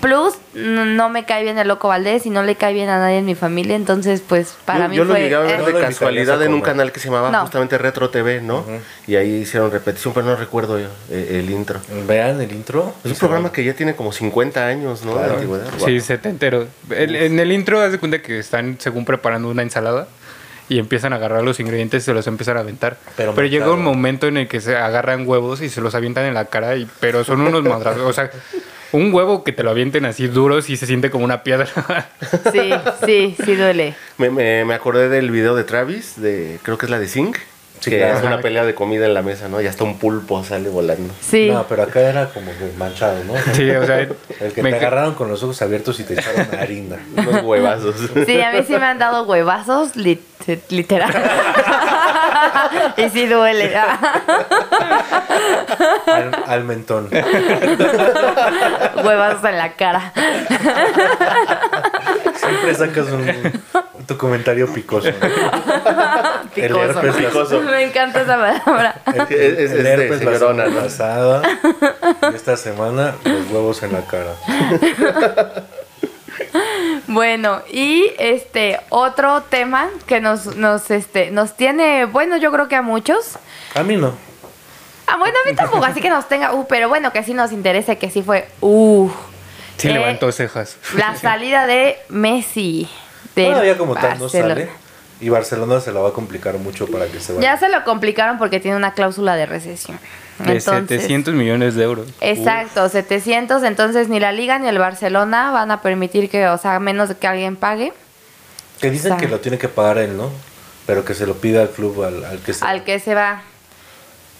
Plus, 0.00 0.34
no, 0.54 1.10
me 1.10 1.24
cae 1.26 1.42
bien 1.42 1.58
el 1.58 1.68
loco 1.68 1.88
Valdés 1.88 2.24
y 2.24 2.30
no 2.30 2.42
le 2.42 2.54
cae 2.56 2.72
bien 2.72 2.88
a 2.88 2.98
nadie 2.98 3.18
en 3.18 3.26
mi 3.26 3.34
familia, 3.34 3.76
entonces 3.76 4.22
pues 4.26 4.56
para 4.64 4.84
yo, 4.84 4.88
mí 4.88 4.96
yo 4.96 5.04
lo 5.04 5.12
fue... 5.12 5.20
llegué 5.20 5.34
a 5.34 5.40
ver 5.40 5.60
eh, 5.60 5.64
de 5.66 5.72
lo 5.72 5.80
casualidad 5.80 6.42
en 6.42 6.54
un 6.54 6.62
canal 6.62 6.90
que 6.90 7.00
se 7.00 7.08
llamaba 7.08 7.30
No. 7.30 7.42
justamente 7.42 7.76
Retro 7.76 8.08
TV, 8.08 8.40
¿no? 8.40 8.64
Y 9.06 9.16
ahí 9.16 9.30
hicieron 9.42 9.70
repetición, 9.70 10.14
pero 10.14 10.24
no 10.26 10.36
recuerdo 10.36 10.78
yo, 10.78 10.88
eh, 11.10 11.40
el 11.44 11.50
intro. 11.50 11.80
Vean 12.08 12.40
el 12.40 12.50
intro. 12.52 12.94
Es 13.04 13.12
un 13.12 13.18
programa 13.18 13.52
que 13.52 13.62
ya 13.62 13.74
tiene 13.74 13.94
como 13.94 14.10
50 14.12 14.66
años, 14.66 15.04
¿no? 15.04 15.12
De 15.12 15.18
Claro. 15.18 15.34
antigüedad. 15.34 15.66
Sí, 15.84 16.00
setentero. 16.00 16.66
El- 16.90 17.16
en 17.16 17.38
el 17.38 17.52
intro, 17.52 17.80
haz 17.80 17.92
de 17.92 17.98
cuenta 17.98 18.22
que 18.22 18.38
están 18.38 18.76
según 18.80 19.04
preparando 19.04 19.48
una 19.50 19.62
ensalada 19.62 20.08
y 20.70 20.78
empiezan 20.78 21.12
a 21.12 21.16
agarrar 21.16 21.42
los 21.42 21.60
ingredientes 21.60 22.04
y 22.04 22.06
se 22.06 22.14
los 22.14 22.26
empiezan 22.26 22.56
a 22.56 22.60
aventar. 22.60 22.96
Pero 23.16 23.34
Pero, 23.34 23.46
llega 23.48 23.70
un 23.70 23.82
momento 23.82 24.28
en 24.28 24.38
el 24.38 24.48
que 24.48 24.60
se 24.62 24.76
agarran 24.76 25.28
huevos 25.28 25.60
y 25.60 25.68
se 25.68 25.80
los 25.82 25.94
avientan 25.94 26.24
en 26.24 26.32
la 26.34 26.46
cara, 26.46 26.76
y, 26.76 26.88
pero 27.00 27.22
son 27.24 27.40
unos 27.42 27.62
madrazos. 27.64 28.02
O 28.02 28.12
sea, 28.12 28.30
un 28.92 29.12
huevo 29.12 29.44
que 29.44 29.52
te 29.52 29.62
lo 29.62 29.70
avienten 29.70 30.04
así 30.04 30.26
duro 30.28 30.60
sí 30.62 30.76
se 30.76 30.86
siente 30.86 31.10
como 31.10 31.24
una 31.24 31.42
piedra. 31.42 31.66
Sí, 32.52 32.70
sí, 33.06 33.36
sí 33.44 33.54
duele. 33.54 33.94
Me, 34.18 34.30
me, 34.30 34.64
me 34.64 34.74
acordé 34.74 35.08
del 35.08 35.30
video 35.30 35.54
de 35.54 35.64
Travis, 35.64 36.20
de 36.20 36.58
creo 36.62 36.78
que 36.78 36.86
es 36.86 36.90
la 36.90 36.98
de 36.98 37.08
Zinc, 37.08 37.36
Sí, 37.80 37.88
que 37.88 37.96
claro. 37.96 38.18
hace 38.18 38.26
una 38.26 38.42
pelea 38.42 38.66
de 38.66 38.74
comida 38.74 39.06
en 39.06 39.14
la 39.14 39.22
mesa, 39.22 39.48
¿no? 39.48 39.58
Y 39.62 39.66
hasta 39.66 39.84
un 39.84 39.98
pulpo 39.98 40.44
sale 40.44 40.68
volando. 40.68 41.14
Sí. 41.22 41.48
No, 41.50 41.64
pero 41.66 41.84
acá 41.84 42.00
era 42.00 42.26
como 42.28 42.50
que 42.50 42.70
manchado, 42.76 43.24
¿no? 43.24 43.32
sí, 43.54 43.70
o 43.70 43.86
sea, 43.86 44.00
El 44.00 44.52
que 44.54 44.62
me 44.62 44.68
te 44.70 44.76
agarraron 44.76 45.14
con 45.14 45.28
los 45.30 45.42
ojos 45.42 45.62
abiertos 45.62 45.98
y 45.98 46.04
te 46.04 46.12
echaron 46.12 46.46
harina. 46.60 46.98
Unos 47.16 47.42
huevazos. 47.42 47.94
Sí, 48.26 48.38
a 48.42 48.52
mí 48.52 48.58
sí 48.66 48.74
me 48.74 48.84
han 48.84 48.98
dado 48.98 49.22
huevazos, 49.22 49.96
lit- 50.46 50.68
literal. 50.70 51.12
y 52.96 53.08
sí 53.10 53.26
duele. 53.26 53.74
Al, 56.06 56.44
al 56.46 56.64
mentón. 56.64 57.08
huevazos 59.04 59.44
en 59.44 59.58
la 59.58 59.72
cara. 59.74 60.12
Siempre 62.36 62.74
sacas 62.74 63.06
un, 63.10 63.62
tu 64.06 64.16
comentario 64.16 64.72
picoso. 64.72 65.08
El 65.08 65.14
Picoso. 66.54 66.80
herpes, 66.82 67.04
la- 67.22 67.28
Picoso. 67.28 67.60
Me 67.62 67.82
encanta 67.84 68.20
esa 68.22 68.36
palabra. 68.36 68.94
el, 69.14 69.20
Es- 69.22 69.30
es- 69.30 69.70
el 69.72 69.78
es 69.78 69.82
de 69.84 69.90
herpes 69.90 70.24
la 70.24 70.30
esta 72.34 72.56
semana, 72.56 73.14
los 73.24 73.50
huevos 73.50 73.82
en 73.82 73.92
la 73.92 74.00
cara. 74.06 74.32
Bueno, 77.10 77.60
y 77.68 78.12
este 78.20 78.78
otro 78.88 79.42
tema 79.42 79.88
que 80.06 80.20
nos, 80.20 80.54
nos, 80.54 80.92
este, 80.92 81.32
nos 81.32 81.56
tiene, 81.56 82.04
bueno, 82.04 82.36
yo 82.36 82.52
creo 82.52 82.68
que 82.68 82.76
a 82.76 82.82
muchos. 82.82 83.36
A 83.74 83.82
mí 83.82 83.96
no. 83.96 84.14
Ah, 85.08 85.16
bueno, 85.16 85.36
a 85.44 85.48
mí 85.48 85.56
tampoco, 85.56 85.84
así 85.84 86.00
que 86.00 86.08
nos 86.08 86.28
tenga, 86.28 86.54
uh, 86.54 86.68
pero 86.68 86.88
bueno, 86.88 87.12
que 87.12 87.24
sí 87.24 87.34
nos 87.34 87.50
interese, 87.50 87.98
que 87.98 88.10
sí 88.10 88.22
fue, 88.22 88.46
uh, 88.60 89.10
sí 89.76 89.88
eh, 89.88 89.92
levantó 89.92 90.30
cejas. 90.30 90.76
la 90.94 91.16
salida 91.16 91.66
de 91.66 91.98
Messi. 92.10 92.88
Todavía 93.34 93.76
como 93.76 93.96
tal 93.96 94.16
no 94.20 94.28
sale. 94.28 94.70
Y 95.20 95.28
Barcelona 95.28 95.80
se 95.80 95.92
la 95.92 96.00
va 96.00 96.08
a 96.08 96.12
complicar 96.12 96.56
mucho 96.58 96.86
para 96.86 97.06
que 97.06 97.20
se 97.20 97.32
vaya. 97.34 97.52
Ya 97.52 97.58
se 97.58 97.68
lo 97.68 97.84
complicaron 97.84 98.38
porque 98.38 98.58
tiene 98.60 98.76
una 98.76 98.94
cláusula 98.94 99.36
de 99.36 99.46
recesión. 99.46 99.98
De 100.38 100.52
Entonces, 100.52 100.88
700 101.02 101.34
millones 101.34 101.74
de 101.74 101.84
euros. 101.84 102.08
Exacto, 102.22 102.88
700, 102.88 103.62
entonces 103.62 104.08
ni 104.08 104.18
la 104.20 104.32
Liga 104.32 104.58
ni 104.58 104.66
el 104.68 104.78
Barcelona 104.78 105.50
van 105.50 105.70
a 105.70 105.82
permitir 105.82 106.30
que, 106.30 106.48
o 106.48 106.56
sea, 106.56 106.76
a 106.76 106.80
menos 106.80 107.10
de 107.10 107.16
que 107.16 107.26
alguien 107.26 107.56
pague, 107.56 107.92
Que 108.80 108.90
dicen 108.90 109.18
que 109.18 109.28
lo 109.28 109.40
tiene 109.40 109.58
que 109.58 109.68
pagar 109.68 109.98
él, 109.98 110.16
¿no? 110.16 110.30
Pero 110.86 111.04
que 111.04 111.12
se 111.12 111.26
lo 111.26 111.34
pida 111.34 111.60
al 111.60 111.68
club 111.70 112.02
al, 112.02 112.24
al 112.24 112.38
que 112.38 112.54
se 112.54 112.64
al 112.64 112.82
que 112.84 112.98
se 112.98 113.14
va. 113.14 113.42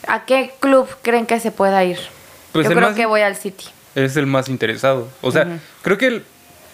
¿A 0.08 0.24
qué 0.24 0.54
club 0.60 0.88
creen 1.02 1.26
que 1.26 1.38
se 1.40 1.50
pueda 1.50 1.84
ir? 1.84 1.98
Pues 2.52 2.66
Yo 2.66 2.72
creo 2.74 2.88
más- 2.88 2.96
que 2.96 3.04
voy 3.04 3.20
al 3.20 3.36
City. 3.36 3.66
es 3.94 4.16
el 4.16 4.26
más 4.26 4.48
interesado. 4.48 5.08
O 5.20 5.30
sea, 5.30 5.46
creo 5.82 5.98
que 5.98 6.06
el- 6.06 6.24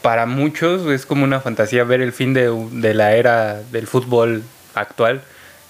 para 0.06 0.24
muchos 0.26 0.86
es 0.86 1.04
como 1.04 1.24
una 1.24 1.40
fantasía 1.40 1.82
ver 1.82 2.00
el 2.00 2.12
fin 2.12 2.32
de, 2.32 2.48
de 2.70 2.94
la 2.94 3.16
era 3.16 3.54
del 3.72 3.88
fútbol 3.88 4.44
actual, 4.76 5.20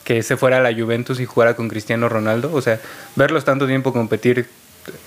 que 0.04 0.22
se 0.22 0.36
fuera 0.36 0.58
a 0.58 0.60
la 0.60 0.74
Juventus 0.74 1.20
y 1.20 1.24
jugara 1.24 1.56
con 1.56 1.68
Cristiano 1.70 2.06
Ronaldo. 2.10 2.50
O 2.52 2.60
sea, 2.60 2.78
verlos 3.14 3.46
tanto 3.46 3.66
tiempo 3.66 3.94
competir 3.94 4.46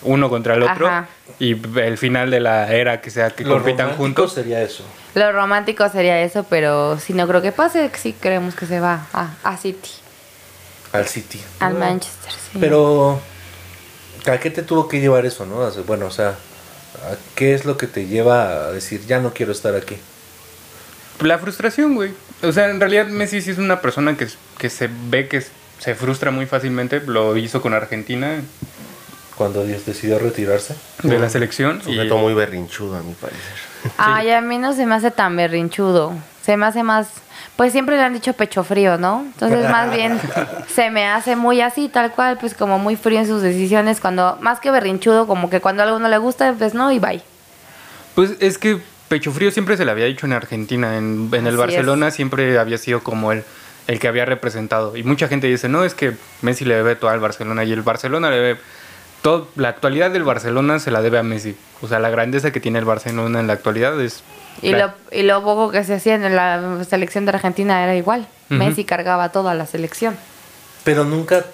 uno 0.02 0.32
contra 0.32 0.56
el 0.56 0.64
otro 0.64 0.88
Ajá. 0.88 1.08
y 1.38 1.56
el 1.80 2.00
final 2.00 2.32
de 2.32 2.40
la 2.40 2.74
era 2.74 3.02
que 3.02 3.12
sea 3.12 3.30
que 3.30 3.44
Lo 3.44 3.52
compitan 3.58 3.90
romántico 3.92 4.04
juntos. 4.04 4.34
sería 4.34 4.64
eso. 4.64 4.84
Lo 5.14 5.32
romántico 5.32 5.88
sería 5.90 6.20
eso, 6.24 6.44
pero 6.50 6.98
si 6.98 7.14
no 7.14 7.28
creo 7.28 7.44
que 7.44 7.52
pase, 7.52 7.92
sí 8.02 8.16
creemos 8.20 8.56
que 8.56 8.66
se 8.66 8.80
va 8.80 9.06
a, 9.14 9.36
a 9.44 9.58
City, 9.58 9.92
Al 10.92 11.06
City. 11.06 11.40
al. 11.60 11.76
Manchester. 11.76 12.32
sí. 12.32 12.58
Pero, 12.60 13.20
¿a 14.26 14.38
qué 14.40 14.50
te 14.50 14.64
tuvo 14.64 14.88
que 14.88 15.00
llevar 15.00 15.28
eso, 15.28 15.46
no? 15.46 15.70
Bueno, 15.84 16.08
o 16.08 16.12
sea, 16.12 16.30
¿a 16.30 16.34
¿qué 17.36 17.54
es 17.54 17.66
lo 17.66 17.78
que 17.78 17.88
te 17.88 18.08
lleva 18.08 18.66
a 18.68 18.72
decir, 18.72 19.02
ya 19.08 19.20
no 19.20 19.34
quiero 19.34 19.52
estar 19.52 19.76
aquí? 19.76 19.98
La 21.22 21.38
frustración, 21.38 21.96
güey. 21.96 22.12
O 22.44 22.52
sea, 22.52 22.70
en 22.70 22.80
realidad 22.80 23.08
Messi 23.08 23.42
sí 23.42 23.52
es 23.52 23.58
una 23.58 23.82
persona 23.82 24.16
que, 24.16 24.28
que 24.58 24.70
se 24.70 24.90
ve 25.10 25.28
que 25.28 25.44
se 25.80 25.96
frustra 25.96 26.32
muy 26.32 26.46
fácilmente. 26.46 27.02
Lo 27.02 27.36
hizo 27.38 27.62
con 27.62 27.74
Argentina 27.74 28.42
Cuando 29.36 29.66
Dios 29.66 29.86
decidió 29.86 30.20
retirarse. 30.20 30.76
de 31.04 31.20
la 31.20 31.30
selección. 31.30 31.80
y- 31.82 31.96
Sujeto 31.96 32.18
muy 32.18 32.34
berrinchudo, 32.34 32.98
a 32.98 33.02
mi 33.04 33.14
parecer. 33.14 33.42
Ay, 33.98 34.32
a 34.32 34.42
mí 34.42 34.58
no 34.58 34.74
se 34.74 34.86
me 34.86 34.96
hace 34.96 35.12
tan 35.12 35.36
berrinchudo. 35.36 36.14
Se 36.46 36.56
me 36.58 36.66
hace 36.66 36.84
más. 36.84 37.08
Pues 37.60 37.74
siempre 37.74 37.98
le 37.98 38.04
han 38.04 38.14
dicho 38.14 38.32
pecho 38.32 38.64
frío, 38.64 38.98
¿no? 38.98 39.26
Entonces, 39.34 39.70
más 39.70 39.94
bien 39.94 40.18
se 40.74 40.90
me 40.92 41.06
hace 41.06 41.36
muy 41.36 41.60
así, 41.60 41.90
tal 41.90 42.14
cual, 42.14 42.38
pues 42.40 42.54
como 42.54 42.80
muy 42.80 42.96
frío 42.96 43.20
en 43.20 43.28
sus 43.28 43.42
decisiones. 43.42 44.00
Cuando, 44.00 44.38
más 44.40 44.62
que 44.62 44.72
berrinchudo, 44.72 45.28
como 45.28 45.50
que 45.50 45.60
cuando 45.60 45.84
algo 45.84 46.00
no 46.00 46.08
le 46.08 46.18
gusta, 46.20 46.56
pues 46.58 46.74
no, 46.74 46.90
y 46.90 47.00
bye. 47.00 47.22
Pues 48.16 48.38
es 48.40 48.58
que 48.58 48.80
Pecho 49.10 49.34
Frío 49.34 49.52
siempre 49.52 49.76
se 49.76 49.84
le 49.84 49.92
había 49.92 50.06
dicho 50.06 50.26
en 50.26 50.32
Argentina. 50.32 50.96
En, 50.96 51.28
en 51.34 51.48
el 51.48 51.48
Así 51.48 51.58
Barcelona 51.58 52.12
siempre 52.12 52.58
había 52.58 52.78
sido 52.78 53.04
como 53.04 53.34
el, 53.34 53.44
el 53.88 54.00
que 54.00 54.08
había 54.08 54.24
representado. 54.24 54.96
Y 54.96 55.04
mucha 55.04 55.28
gente 55.28 55.48
dice, 55.48 55.68
no, 55.68 55.84
es 55.84 55.94
que 55.94 56.14
Messi 56.42 56.64
le 56.64 56.76
debe 56.76 56.96
todo 56.96 57.10
al 57.10 57.20
Barcelona. 57.20 57.66
Y 57.66 57.74
el 57.74 57.82
Barcelona 57.82 58.30
le 58.30 58.38
debe. 58.38 58.60
Todo, 59.22 59.48
la 59.56 59.70
actualidad 59.70 60.12
del 60.12 60.24
Barcelona 60.24 60.80
se 60.80 60.92
la 60.92 61.02
debe 61.02 61.18
a 61.20 61.24
Messi. 61.24 61.56
O 61.82 61.88
sea, 61.88 62.00
la 62.00 62.10
grandeza 62.10 62.52
que 62.52 62.60
tiene 62.60 62.80
el 62.80 62.86
Barcelona 62.86 63.40
en 63.40 63.48
la 63.48 63.54
actualidad 63.54 64.00
es. 64.02 64.24
Y 64.62 64.72
lo, 64.72 64.92
y 65.12 65.24
lo 65.24 65.42
poco 65.44 65.72
que 65.72 65.84
se 65.84 65.96
hacía 65.96 66.16
en 66.16 66.36
la 66.36 66.84
selección 66.90 67.26
de 67.26 67.32
Argentina 67.32 67.84
era 67.84 67.96
igual. 67.96 68.28
Messi 68.50 68.84
cargaba 68.86 69.30
toda 69.32 69.54
la 69.56 69.66
selección. 69.66 70.18
Pero 70.84 71.04
nunca 71.04 71.46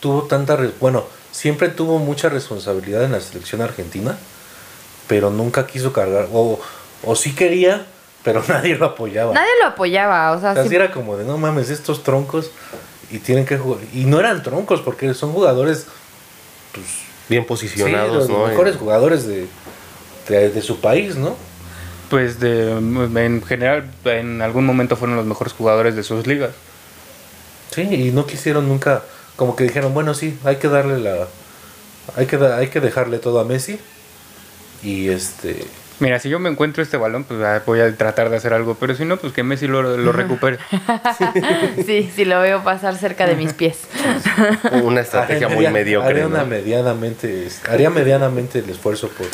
tuvo 0.00 0.22
tanta... 0.24 0.56
re- 0.56 0.70
Bueno, 0.80 1.04
siempre 1.32 1.68
tuvo 1.68 1.98
mucha 1.98 2.28
responsabilidad 2.28 3.04
en 3.04 3.12
la 3.12 3.20
selección 3.20 3.62
argentina, 3.62 4.16
pero 5.08 5.30
nunca 5.30 5.66
quiso 5.66 5.92
cargar. 5.92 6.28
O, 6.32 6.60
o 7.04 7.16
sí 7.16 7.34
quería, 7.34 7.86
pero 8.22 8.42
nadie 8.48 8.76
lo 8.76 8.86
apoyaba. 8.86 9.32
Nadie 9.32 9.50
lo 9.62 9.68
apoyaba, 9.68 10.32
o 10.32 10.40
sea, 10.40 10.50
O 10.50 10.54
sea, 10.54 10.62
sí- 10.64 10.68
sí 10.70 10.74
era 10.76 10.90
como 10.92 11.16
de, 11.16 11.24
no 11.24 11.38
mames, 11.38 11.70
estos 11.70 12.02
troncos 12.02 12.50
y 13.10 13.18
tienen 13.18 13.44
que 13.46 13.56
jugar. 13.58 13.80
Y 13.94 14.04
no 14.04 14.20
eran 14.20 14.42
troncos 14.42 14.80
porque 14.82 15.14
son 15.14 15.32
jugadores, 15.32 15.86
pues, 16.76 16.86
Bien 17.28 17.42
sí, 17.42 17.48
posicionados, 17.48 18.16
los 18.16 18.28
¿no? 18.28 18.46
mejores 18.46 18.76
jugadores 18.76 19.26
de, 19.26 19.46
de, 20.28 20.50
de 20.50 20.62
su 20.62 20.80
país, 20.80 21.16
¿no? 21.16 21.36
Pues 22.08 22.38
de, 22.38 22.70
en 22.70 23.42
general, 23.42 23.90
en 24.04 24.40
algún 24.40 24.64
momento 24.64 24.96
fueron 24.96 25.16
los 25.16 25.26
mejores 25.26 25.52
jugadores 25.52 25.96
de 25.96 26.04
sus 26.04 26.26
ligas. 26.26 26.50
Sí, 27.74 27.82
y 27.82 28.12
no 28.12 28.26
quisieron 28.26 28.68
nunca, 28.68 29.02
como 29.34 29.56
que 29.56 29.64
dijeron, 29.64 29.92
bueno, 29.92 30.14
sí, 30.14 30.38
hay 30.44 30.56
que 30.56 30.68
darle 30.68 31.00
la, 31.00 31.26
hay 32.14 32.26
que, 32.26 32.36
hay 32.36 32.68
que 32.68 32.80
dejarle 32.80 33.18
todo 33.18 33.40
a 33.40 33.44
Messi. 33.44 33.80
Y 34.82 35.08
este, 35.08 35.66
Mira, 35.98 36.18
si 36.18 36.28
yo 36.28 36.38
me 36.38 36.50
encuentro 36.50 36.82
este 36.82 36.96
balón, 36.98 37.24
pues 37.24 37.40
ah, 37.42 37.62
voy 37.64 37.80
a 37.80 37.96
tratar 37.96 38.28
de 38.28 38.36
hacer 38.36 38.52
algo. 38.52 38.74
Pero 38.74 38.94
si 38.94 39.04
no, 39.06 39.16
pues 39.16 39.32
que 39.32 39.42
Messi 39.42 39.66
lo, 39.66 39.82
lo 39.96 40.12
recupere. 40.12 40.58
sí, 41.86 42.10
sí 42.14 42.24
lo 42.24 42.40
veo 42.40 42.62
pasar 42.62 42.96
cerca 42.96 43.26
de 43.26 43.34
mis 43.36 43.52
pies. 43.54 43.78
Una 44.82 45.00
estrategia 45.00 45.48
muy 45.48 45.66
mediocre. 45.68 46.08
Haría, 46.10 46.22
¿no? 46.24 46.28
una 46.30 46.44
medianamente, 46.44 47.48
haría 47.70 47.88
medianamente 47.90 48.58
el 48.58 48.68
esfuerzo 48.68 49.08
por, 49.08 49.26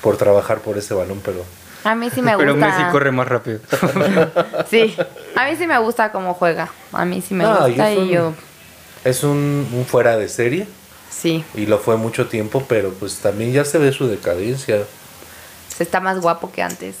por 0.00 0.16
trabajar 0.16 0.60
por 0.60 0.78
ese 0.78 0.94
balón, 0.94 1.20
pero 1.24 1.44
A 1.84 1.94
mí 1.94 2.08
sí 2.10 2.22
me 2.22 2.34
gusta. 2.34 2.46
Pero 2.52 2.56
Messi 2.56 2.82
corre 2.90 3.10
más 3.12 3.28
rápido. 3.28 3.60
Sí, 4.70 4.96
a 5.36 5.44
mí 5.50 5.56
sí 5.56 5.66
me 5.66 5.78
gusta 5.78 6.12
cómo 6.12 6.32
juega. 6.34 6.70
A 6.92 7.04
mí 7.04 7.20
sí 7.20 7.34
me 7.34 7.44
No, 7.44 7.66
gusta 7.66 7.90
es 7.90 7.96
y 7.98 8.00
un- 8.00 8.08
yo 8.08 8.34
es 9.04 9.22
un, 9.24 9.66
un 9.72 9.84
fuera 9.86 10.16
de 10.16 10.28
serie. 10.28 10.66
sí, 11.10 11.44
Y 11.54 11.66
lo 11.66 11.78
fue 11.78 11.96
mucho 11.96 12.26
tiempo, 12.28 12.64
pero 12.68 12.90
pues 12.94 13.16
también 13.18 13.52
ya 13.52 13.64
se 13.64 13.78
ve 13.78 13.92
su 13.92 14.06
decadencia. 14.08 14.78
Está 15.84 16.00
más 16.00 16.20
guapo 16.20 16.50
que 16.52 16.62
antes. 16.62 16.96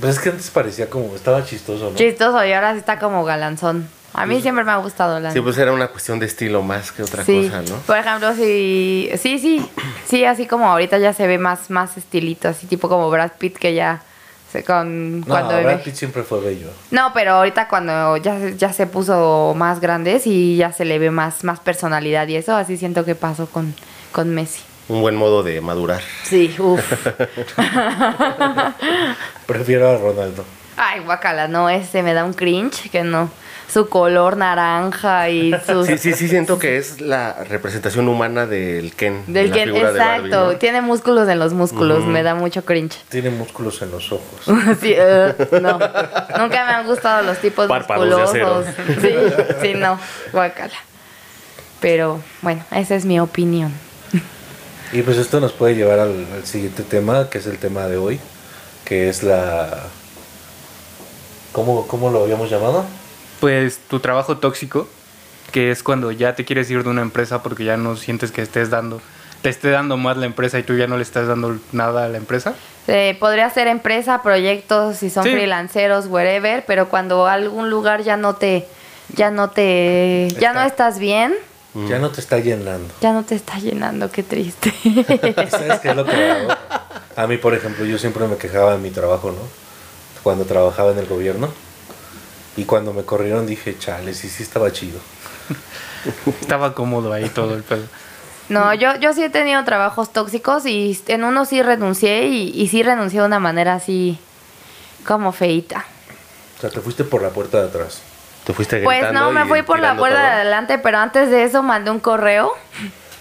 Pues 0.00 0.16
es 0.16 0.20
que 0.22 0.28
antes 0.30 0.50
parecía 0.50 0.88
como, 0.88 1.14
estaba 1.16 1.44
chistoso, 1.44 1.90
¿no? 1.90 1.96
Chistoso 1.96 2.44
y 2.44 2.52
ahora 2.52 2.72
sí 2.72 2.78
está 2.78 2.98
como 2.98 3.24
galanzón. 3.24 3.88
A 4.14 4.24
Pues 4.24 4.28
mí 4.28 4.42
siempre 4.42 4.64
me 4.64 4.70
ha 4.72 4.76
gustado 4.76 5.20
la 5.20 5.32
Sí, 5.32 5.40
pues 5.40 5.58
era 5.58 5.72
una 5.72 5.88
cuestión 5.88 6.18
de 6.18 6.26
estilo 6.26 6.62
más 6.62 6.92
que 6.92 7.02
otra 7.02 7.24
Sí. 7.24 7.44
cosa, 7.50 7.62
¿no? 7.62 7.76
Por 7.80 7.98
ejemplo, 7.98 8.32
sí, 8.34 9.10
sí, 9.20 9.38
sí, 9.38 9.68
sí, 10.06 10.24
así 10.24 10.46
como 10.46 10.66
ahorita 10.70 10.98
ya 10.98 11.12
se 11.12 11.26
ve 11.26 11.36
más, 11.38 11.68
más 11.68 11.96
estilito, 11.98 12.48
así 12.48 12.66
tipo 12.66 12.88
como 12.88 13.10
Brad 13.10 13.32
Pitt 13.38 13.58
que 13.58 13.74
ya 13.74 14.00
se 14.50 14.64
con 14.64 15.20
No, 15.20 15.26
cuando 15.26 15.60
Brad 15.62 15.82
Pitt 15.82 15.94
siempre 15.94 16.22
fue 16.22 16.40
bello. 16.40 16.68
No, 16.90 17.12
pero 17.12 17.32
ahorita 17.32 17.68
cuando 17.68 18.16
ya, 18.16 18.38
se- 18.38 18.56
ya 18.56 18.72
se 18.72 18.86
puso 18.86 19.52
más 19.56 19.78
grande 19.80 20.22
y 20.24 20.56
ya 20.56 20.72
se 20.72 20.86
le 20.86 20.98
ve 20.98 21.10
más, 21.10 21.44
más 21.44 21.60
personalidad 21.60 22.26
y 22.28 22.36
eso, 22.36 22.56
así 22.56 22.78
siento 22.78 23.04
que 23.04 23.14
pasó 23.14 23.46
con, 23.46 23.74
con 24.12 24.30
Messi. 24.34 24.62
Un 24.88 25.02
buen 25.02 25.16
modo 25.16 25.42
de 25.42 25.60
madurar. 25.60 26.00
Sí, 26.24 26.54
uff. 26.58 26.80
Prefiero 29.46 29.90
a 29.90 29.98
Ronaldo. 29.98 30.44
Ay, 30.76 31.00
guacala, 31.00 31.48
no, 31.48 31.68
ese 31.68 32.02
me 32.02 32.14
da 32.14 32.24
un 32.24 32.32
cringe 32.32 32.88
que 32.90 33.02
no. 33.02 33.30
Su 33.70 33.90
color 33.90 34.38
naranja 34.38 35.28
y 35.28 35.52
sus... 35.66 35.86
Sí, 35.86 35.98
sí, 35.98 36.14
sí, 36.14 36.28
siento 36.28 36.58
que 36.58 36.78
es 36.78 37.02
la 37.02 37.44
representación 37.44 38.08
humana 38.08 38.46
del 38.46 38.94
Ken. 38.94 39.24
de 39.26 39.42
Del 39.42 39.50
de 39.52 39.58
Barbie, 39.58 39.80
exacto, 39.80 40.52
¿no? 40.52 40.56
tiene 40.56 40.80
músculos 40.80 41.28
en 41.28 41.38
los 41.38 41.52
músculos, 41.52 42.06
me 42.06 42.22
da 42.22 42.34
mucho 42.34 42.64
cringe. 42.64 42.96
Tiene 43.10 43.28
músculos 43.28 43.82
en 43.82 43.90
los 43.90 44.10
ojos. 44.10 44.40
Sí, 44.80 44.94
eh, 44.96 45.34
no. 45.60 45.72
Nunca 45.72 46.64
me 46.64 46.72
han 46.72 46.86
gustado 46.86 47.22
los 47.24 47.38
tipos 47.38 47.66
Párpados 47.66 48.08
de 48.08 48.16
musculosos. 48.16 48.74
Sí, 49.02 49.14
sí, 49.60 49.74
no, 49.74 49.98
guacala. 50.32 50.72
Pero 51.80 52.22
bueno, 52.40 52.64
esa 52.70 52.94
es 52.94 53.04
mi 53.04 53.20
opinión. 53.20 53.72
Y 54.92 55.02
pues 55.02 55.16
esto 55.18 55.40
nos 55.40 55.52
puede 55.52 55.74
llevar 55.74 55.98
al, 55.98 56.26
al 56.34 56.44
siguiente 56.46 56.82
tema, 56.82 57.28
que 57.28 57.38
es 57.38 57.46
el 57.46 57.58
tema 57.58 57.86
de 57.86 57.96
hoy, 57.96 58.20
que 58.84 59.08
es 59.08 59.22
la... 59.22 59.82
¿Cómo, 61.52 61.86
cómo 61.86 62.10
lo 62.10 62.22
habíamos 62.22 62.50
llamado? 62.50 62.84
Pues 63.40 63.78
tu 63.88 64.00
trabajo 64.00 64.38
tóxico, 64.38 64.88
que 65.52 65.70
es 65.70 65.82
cuando 65.82 66.10
ya 66.12 66.34
te 66.34 66.44
quieres 66.44 66.70
ir 66.70 66.82
de 66.84 66.90
una 66.90 67.02
empresa 67.02 67.42
porque 67.42 67.64
ya 67.64 67.76
no 67.76 67.96
sientes 67.96 68.30
que 68.32 68.42
estés 68.42 68.70
dando, 68.70 69.00
te 69.42 69.48
esté 69.48 69.70
dando 69.70 69.96
más 69.96 70.16
la 70.16 70.26
empresa 70.26 70.58
y 70.58 70.62
tú 70.62 70.76
ya 70.76 70.86
no 70.86 70.96
le 70.96 71.02
estás 71.02 71.26
dando 71.28 71.58
nada 71.72 72.04
a 72.04 72.08
la 72.08 72.18
empresa. 72.18 72.54
Eh, 72.86 73.16
podría 73.20 73.50
ser 73.50 73.66
empresa, 73.66 74.22
proyectos, 74.22 74.96
si 74.96 75.10
son 75.10 75.24
Sí. 75.24 75.32
freelanceros, 75.32 76.06
wherever, 76.06 76.64
pero 76.66 76.88
cuando 76.88 77.26
algún 77.26 77.68
lugar 77.70 78.02
ya 78.02 78.16
no 78.16 78.36
te, 78.36 78.66
ya 79.14 79.30
no 79.30 79.50
te, 79.50 80.28
ya 80.38 80.52
no 80.52 80.60
Está. 80.60 80.66
estás 80.66 80.98
bien, 80.98 81.34
Ya 81.74 81.98
no 81.98 82.10
te 82.10 82.20
está 82.20 82.38
llenando. 82.38 82.92
ya 83.00 83.12
no 83.12 83.24
te 83.24 83.34
está 83.34 83.58
llenando, 83.58 84.10
qué 84.10 84.22
triste. 84.22 84.72
¿Sabes 85.50 85.80
qué 85.80 85.90
es 85.90 85.96
lo 85.96 86.04
que 86.04 86.30
hago? 86.30 86.48
A 87.14 87.26
mí, 87.26 87.36
por 87.36 87.54
ejemplo, 87.54 87.84
yo 87.84 87.98
siempre 87.98 88.26
me 88.26 88.36
quejaba 88.36 88.72
de 88.72 88.78
mi 88.78 88.90
trabajo, 88.90 89.30
¿no? 89.30 89.38
Cuando 90.22 90.44
trabajaba 90.44 90.92
en 90.92 90.98
el 90.98 91.06
gobierno. 91.06 91.48
Y 92.56 92.64
cuando 92.64 92.92
me 92.92 93.04
corrieron 93.04 93.46
dije, 93.46 93.78
chale, 93.78 94.14
sí, 94.14 94.28
sí 94.28 94.42
estaba 94.42 94.72
chido. 94.72 94.98
Estaba 96.40 96.74
cómodo 96.74 97.12
ahí 97.12 97.28
todo 97.28 97.54
el 97.54 97.62
pedo. 97.62 97.84
No, 98.48 98.72
yo, 98.74 98.96
yo 98.96 99.12
sí 99.12 99.22
he 99.22 99.30
tenido 99.30 99.62
trabajos 99.64 100.12
tóxicos 100.12 100.64
y 100.66 100.98
en 101.06 101.22
uno 101.22 101.44
sí 101.44 101.62
renuncié 101.62 102.28
y, 102.28 102.50
y 102.54 102.68
sí 102.68 102.82
renuncié 102.82 103.20
de 103.20 103.26
una 103.26 103.38
manera 103.38 103.74
así 103.74 104.18
como 105.06 105.32
feita. 105.32 105.84
O 106.56 106.60
sea, 106.60 106.70
te 106.70 106.80
fuiste 106.80 107.04
por 107.04 107.22
la 107.22 107.30
puerta 107.30 107.60
de 107.60 107.68
atrás. 107.68 108.00
Te 108.48 108.54
fuiste 108.54 108.80
Pues 108.82 109.12
no, 109.12 109.30
me 109.30 109.44
fui 109.44 109.60
por 109.60 109.78
la 109.78 109.94
puerta 109.94 110.18
de 110.20 110.26
adelante, 110.26 110.78
pero 110.78 110.96
antes 110.96 111.28
de 111.30 111.44
eso 111.44 111.62
mandé 111.62 111.90
un 111.90 112.00
correo 112.00 112.50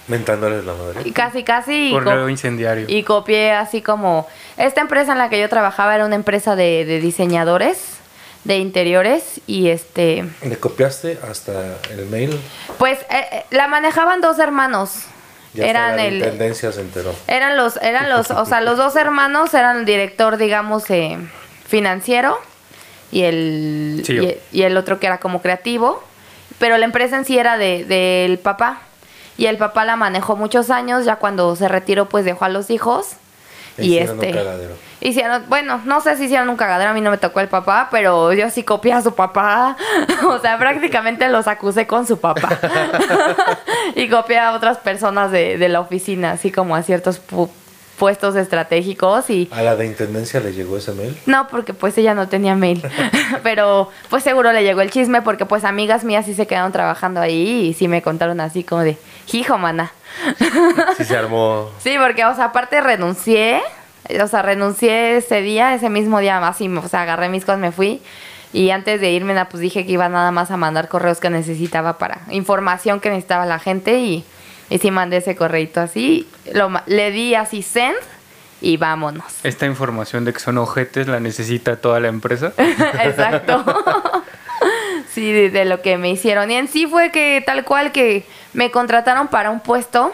Mentándoles 0.08 0.64
la 0.64 0.72
madre. 0.74 1.02
y 1.04 1.12
casi 1.12 1.44
casi 1.44 1.90
Correo 1.92 2.24
co- 2.24 2.30
incendiario. 2.30 2.86
y 2.88 3.04
copié 3.04 3.52
así 3.52 3.82
como 3.82 4.26
esta 4.56 4.80
empresa 4.80 5.12
en 5.12 5.18
la 5.18 5.28
que 5.28 5.38
yo 5.42 5.50
trabajaba 5.50 5.96
era 5.96 6.06
una 6.06 6.16
empresa 6.16 6.56
de, 6.56 6.86
de 6.86 7.02
diseñadores 7.02 7.98
de 8.46 8.56
interiores 8.60 9.42
y 9.48 9.68
este 9.68 10.24
Le 10.46 10.58
copiaste 10.58 11.20
hasta 11.30 11.76
el 11.92 12.06
mail. 12.06 12.40
pues 12.78 12.98
eh, 13.10 13.26
eh, 13.34 13.44
la 13.50 13.68
manejaban 13.68 14.22
dos 14.22 14.40
hermanos 14.40 15.08
Ya 15.54 15.66
eran 15.68 15.98
la 15.98 16.06
el 16.06 16.16
intendencia 16.20 16.72
se 16.72 16.80
enteró. 16.80 17.14
Eran 17.28 17.58
los, 17.58 17.76
eran 17.82 18.08
los, 18.08 18.32
o 18.32 18.46
sea, 18.46 18.62
los 18.62 18.78
dos 18.84 18.96
hermanos 18.96 19.54
eran 19.54 19.80
el 19.80 19.86
director, 19.86 20.38
digamos, 20.38 20.90
eh, 20.90 21.18
financiero 21.68 22.40
y 23.12 23.24
el, 23.24 24.04
Sí, 24.06 24.16
yo. 24.16 24.24
y, 24.24 24.38
y 24.52 24.62
el 24.64 24.76
otro 24.78 25.00
que 25.00 25.08
era 25.08 25.18
como 25.20 25.42
creativo, 25.42 26.04
pero 26.60 26.78
la 26.78 26.86
empresa 26.86 27.18
en 27.18 27.26
sí 27.26 27.38
era 27.38 27.58
de, 27.58 27.86
del 27.86 28.40
papá. 28.40 28.82
Y 29.38 29.46
el 29.46 29.58
papá 29.58 29.86
la 29.86 29.96
manejó 29.96 30.36
muchos 30.36 30.70
años, 30.72 31.06
ya 31.06 31.18
cuando 31.18 31.56
se 31.56 31.68
retiró 31.68 32.10
pues 32.10 32.26
dejó 32.26 32.46
a 32.46 32.50
los 32.50 32.70
hijos. 32.72 33.14
E 33.78 33.86
y 33.86 33.88
hicieron 33.90 34.18
un 34.18 34.26
este 34.26 34.36
cagadero. 34.40 34.74
hicieron, 35.02 35.44
bueno, 35.48 35.80
no 35.86 36.02
sé 36.02 36.18
si 36.18 36.24
hicieron 36.24 36.50
un 36.50 36.56
cagadero, 36.58 36.90
a 36.90 36.94
mí 36.96 37.02
no 37.02 37.12
me 37.12 37.20
tocó 37.20 37.40
el 37.42 37.48
papá, 37.48 37.90
pero 37.92 38.34
yo 38.34 38.50
sí 38.50 38.64
copié 38.64 38.94
a 38.94 39.04
su 39.04 39.14
papá. 39.14 39.78
o 40.28 40.40
sea, 40.40 40.58
prácticamente 40.58 41.30
los 41.30 41.48
acusé 41.48 41.86
con 41.86 42.08
su 42.08 42.20
papá. 42.20 42.58
y 43.96 44.10
copié 44.10 44.40
a 44.40 44.54
otras 44.54 44.80
personas 44.80 45.32
de, 45.32 45.60
de 45.60 45.70
la 45.70 45.80
oficina, 45.82 46.32
así 46.32 46.52
como 46.52 46.76
a 46.76 46.82
ciertos 46.82 47.22
pu- 47.30 47.50
puestos 47.98 48.36
estratégicos 48.36 49.30
y 49.30 49.50
A 49.52 49.62
la 49.62 49.76
de 49.76 49.86
intendencia 49.86 50.40
le 50.40 50.54
llegó 50.54 50.78
ese 50.78 50.94
mail. 50.94 51.18
no, 51.26 51.48
porque 51.48 51.74
pues 51.74 51.98
ella 51.98 52.14
no 52.14 52.28
tenía 52.28 52.56
mail. 52.56 52.84
Pero 53.44 53.90
pues 54.10 54.24
seguro 54.24 54.52
le 54.54 54.64
llegó 54.64 54.82
el 54.82 54.92
chisme 54.92 55.22
porque 55.22 55.46
pues 55.46 55.64
amigas 55.64 56.04
mías 56.04 56.26
sí 56.26 56.34
se 56.34 56.48
quedaron 56.48 56.72
trabajando 56.72 57.20
ahí 57.20 57.68
y 57.68 57.74
sí 57.74 57.88
me 57.88 58.02
contaron 58.02 58.40
así 58.40 58.64
como 58.64 58.82
de, 58.82 58.98
hijo, 59.32 59.58
mana. 59.58 59.92
Sí 60.98 61.04
se 61.04 61.16
armó. 61.16 61.70
Sí, 61.80 61.96
porque, 62.00 62.26
o 62.26 62.34
sea, 62.34 62.46
aparte 62.46 62.82
renuncié, 62.82 63.62
o 64.22 64.28
sea, 64.28 64.42
renuncié 64.42 65.18
ese 65.18 65.42
día, 65.42 65.76
ese 65.76 65.90
mismo 65.90 66.20
día 66.20 66.46
así, 66.48 66.68
o 66.68 66.88
sea, 66.88 67.04
agarré 67.04 67.30
mis 67.30 67.46
cosas, 67.46 67.60
me 67.60 67.72
fui. 67.72 68.02
Y 68.54 68.72
antes 68.72 69.02
de 69.02 69.12
irme, 69.12 69.34
pues 69.46 69.62
dije 69.62 69.86
que 69.86 69.92
iba 69.92 70.08
nada 70.10 70.32
más 70.32 70.50
a 70.52 70.58
mandar 70.58 70.88
correos 70.88 71.20
que 71.20 71.30
necesitaba 71.30 71.98
para 71.98 72.22
información 72.32 73.00
que 73.00 73.10
necesitaba 73.10 73.46
la 73.46 73.60
gente 73.60 74.00
y, 74.00 74.24
y 74.70 74.80
sí 74.80 74.92
mandé 74.92 75.18
ese 75.18 75.36
correito 75.36 75.82
así, 75.82 76.28
lo, 76.54 76.72
le 76.86 77.12
di 77.12 77.36
así 77.36 77.62
send 77.62 77.98
y 78.62 78.78
vámonos. 78.78 79.26
Esta 79.44 79.66
información 79.66 80.26
de 80.26 80.34
que 80.34 80.40
son 80.40 80.58
ojetes 80.58 81.08
la 81.08 81.20
necesita 81.20 81.76
toda 81.78 82.00
la 82.00 82.08
empresa. 82.08 82.54
Exacto. 82.58 83.64
sí, 85.10 85.32
de, 85.32 85.50
de 85.50 85.66
lo 85.66 85.82
que 85.82 85.98
me 85.98 86.10
hicieron. 86.10 86.50
Y 86.50 86.56
en 86.56 86.68
sí 86.68 86.88
fue 86.88 87.12
que 87.12 87.44
tal 87.46 87.64
cual 87.66 87.92
que 87.92 88.26
me 88.54 88.72
contrataron 88.72 89.28
para 89.28 89.52
un 89.52 89.60
puesto 89.60 90.14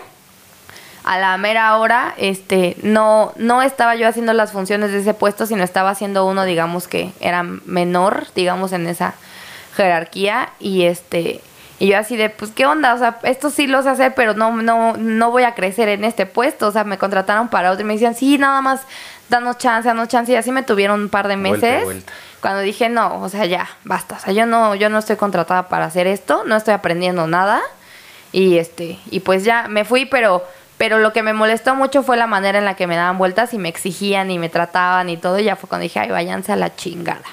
a 1.03 1.17
la 1.17 1.37
mera 1.37 1.77
hora, 1.77 2.13
este, 2.17 2.77
no, 2.81 3.33
no 3.35 3.61
estaba 3.61 3.95
yo 3.95 4.07
haciendo 4.07 4.33
las 4.33 4.51
funciones 4.51 4.91
de 4.91 4.99
ese 4.99 5.13
puesto, 5.13 5.45
sino 5.45 5.63
estaba 5.63 5.89
haciendo 5.89 6.25
uno, 6.25 6.45
digamos 6.45 6.87
que 6.87 7.11
era 7.19 7.43
menor, 7.43 8.27
digamos, 8.35 8.71
en 8.71 8.87
esa 8.87 9.13
jerarquía, 9.75 10.49
y 10.59 10.83
este, 10.83 11.41
y 11.79 11.87
yo 11.87 11.97
así 11.97 12.15
de, 12.15 12.29
pues, 12.29 12.51
¿qué 12.51 12.65
onda? 12.65 12.93
O 12.93 12.97
sea, 12.97 13.17
esto 13.23 13.49
sí 13.49 13.67
lo 13.67 13.81
sé 13.83 13.89
hacer, 13.89 14.13
pero 14.15 14.33
no, 14.33 14.51
no, 14.61 14.95
no 14.97 15.31
voy 15.31 15.43
a 15.43 15.53
crecer 15.55 15.89
en 15.89 16.03
este 16.03 16.25
puesto. 16.25 16.67
O 16.67 16.71
sea, 16.71 16.83
me 16.83 16.97
contrataron 16.97 17.49
para 17.49 17.71
otro 17.71 17.81
y 17.83 17.87
me 17.87 17.93
decían, 17.93 18.15
sí, 18.15 18.37
nada 18.37 18.61
más, 18.61 18.81
danos 19.29 19.57
chance, 19.57 19.87
danos 19.87 20.07
chance, 20.07 20.31
y 20.31 20.35
así 20.35 20.51
me 20.51 20.63
tuvieron 20.63 21.01
un 21.01 21.09
par 21.09 21.27
de 21.27 21.35
Vuelta, 21.35 21.67
meses. 21.67 21.83
vuelta. 21.83 22.13
Cuando 22.41 22.61
dije, 22.61 22.89
no, 22.89 23.21
o 23.21 23.29
sea, 23.29 23.45
ya, 23.45 23.67
basta. 23.83 24.15
O 24.15 24.19
sea, 24.19 24.33
yo 24.33 24.45
no, 24.45 24.75
yo 24.75 24.89
no 24.89 24.99
estoy 24.99 25.15
contratada 25.15 25.67
para 25.69 25.85
hacer 25.85 26.07
esto, 26.07 26.43
no 26.45 26.55
estoy 26.55 26.73
aprendiendo 26.73 27.25
nada. 27.27 27.61
Y 28.31 28.57
este, 28.57 28.99
y 29.11 29.19
pues 29.21 29.43
ya 29.43 29.67
me 29.67 29.85
fui, 29.85 30.05
pero, 30.05 30.43
Pero 30.77 30.97
lo 30.97 31.13
que 31.13 31.21
me 31.21 31.33
molestó 31.33 31.75
mucho 31.75 32.01
fue 32.03 32.17
la 32.17 32.27
manera 32.27 32.57
en 32.59 32.65
la 32.65 32.75
que 32.75 32.87
me 32.87 32.95
daban 32.95 33.17
vueltas 33.17 33.53
y 33.53 33.57
me 33.57 33.69
exigían 33.69 34.31
y 34.31 34.39
me 34.39 34.49
trataban 34.49 35.07
y 35.09 35.17
todo. 35.17 35.39
Y 35.39 35.43
ya 35.45 35.55
fue 35.55 35.69
cuando 35.69 35.83
dije, 35.83 35.99
ay, 35.99 36.09
váyanse 36.09 36.51
a 36.51 36.55
la 36.55 36.75
chingada. 36.75 37.23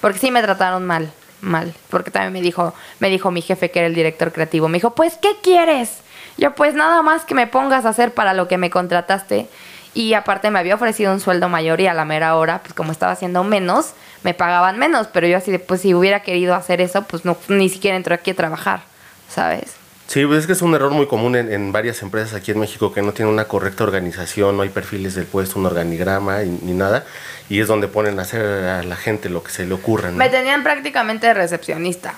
Porque 0.00 0.18
sí 0.18 0.30
me 0.30 0.42
trataron 0.42 0.84
mal, 0.84 1.10
mal. 1.40 1.74
Porque 1.88 2.10
también 2.10 2.32
me 2.32 2.40
dijo, 2.40 2.74
me 2.98 3.08
dijo 3.08 3.30
mi 3.30 3.42
jefe 3.42 3.70
que 3.70 3.80
era 3.80 3.88
el 3.88 3.94
director 3.94 4.32
creativo. 4.32 4.68
Me 4.68 4.78
dijo, 4.78 4.94
pues, 4.94 5.16
¿qué 5.20 5.36
quieres? 5.42 5.98
Yo, 6.36 6.54
pues 6.54 6.74
nada 6.74 7.02
más 7.02 7.24
que 7.24 7.34
me 7.34 7.46
pongas 7.46 7.84
a 7.84 7.90
hacer 7.90 8.14
para 8.14 8.34
lo 8.34 8.48
que 8.48 8.58
me 8.58 8.70
contrataste. 8.70 9.48
Y 9.92 10.14
aparte 10.14 10.50
me 10.50 10.58
había 10.58 10.76
ofrecido 10.76 11.12
un 11.12 11.20
sueldo 11.20 11.48
mayor 11.48 11.80
y 11.80 11.86
a 11.86 11.94
la 11.94 12.04
mera 12.04 12.36
hora, 12.36 12.60
pues 12.60 12.74
como 12.74 12.92
estaba 12.92 13.12
haciendo 13.12 13.42
menos, 13.42 13.92
me 14.22 14.34
pagaban 14.34 14.78
menos. 14.78 15.08
Pero 15.08 15.26
yo 15.26 15.36
así 15.36 15.50
de, 15.50 15.58
pues 15.58 15.80
si 15.80 15.94
hubiera 15.94 16.20
querido 16.20 16.54
hacer 16.54 16.80
eso, 16.80 17.02
pues 17.02 17.24
no, 17.24 17.36
ni 17.48 17.68
siquiera 17.68 17.96
entró 17.96 18.14
aquí 18.14 18.30
a 18.30 18.36
trabajar, 18.36 18.82
¿sabes? 19.28 19.79
Sí, 20.10 20.26
pues 20.26 20.40
es 20.40 20.46
que 20.48 20.54
es 20.54 20.62
un 20.62 20.74
error 20.74 20.90
muy 20.90 21.06
común 21.06 21.36
en, 21.36 21.52
en 21.52 21.70
varias 21.70 22.02
empresas 22.02 22.34
aquí 22.34 22.50
en 22.50 22.58
México 22.58 22.92
que 22.92 23.00
no 23.00 23.12
tienen 23.12 23.32
una 23.32 23.44
correcta 23.44 23.84
organización, 23.84 24.56
no 24.56 24.64
hay 24.64 24.68
perfiles 24.68 25.14
del 25.14 25.24
puesto, 25.26 25.56
un 25.60 25.66
organigrama 25.66 26.42
y- 26.42 26.48
ni 26.62 26.72
nada. 26.72 27.04
Y 27.48 27.60
es 27.60 27.68
donde 27.68 27.86
ponen 27.86 28.18
a 28.18 28.22
hacer 28.22 28.44
a 28.44 28.82
la 28.82 28.96
gente 28.96 29.28
lo 29.28 29.44
que 29.44 29.52
se 29.52 29.64
le 29.66 29.72
ocurra. 29.72 30.10
¿no? 30.10 30.16
Me 30.16 30.28
tenían 30.28 30.64
prácticamente 30.64 31.28
de 31.28 31.34
recepcionista. 31.34 32.14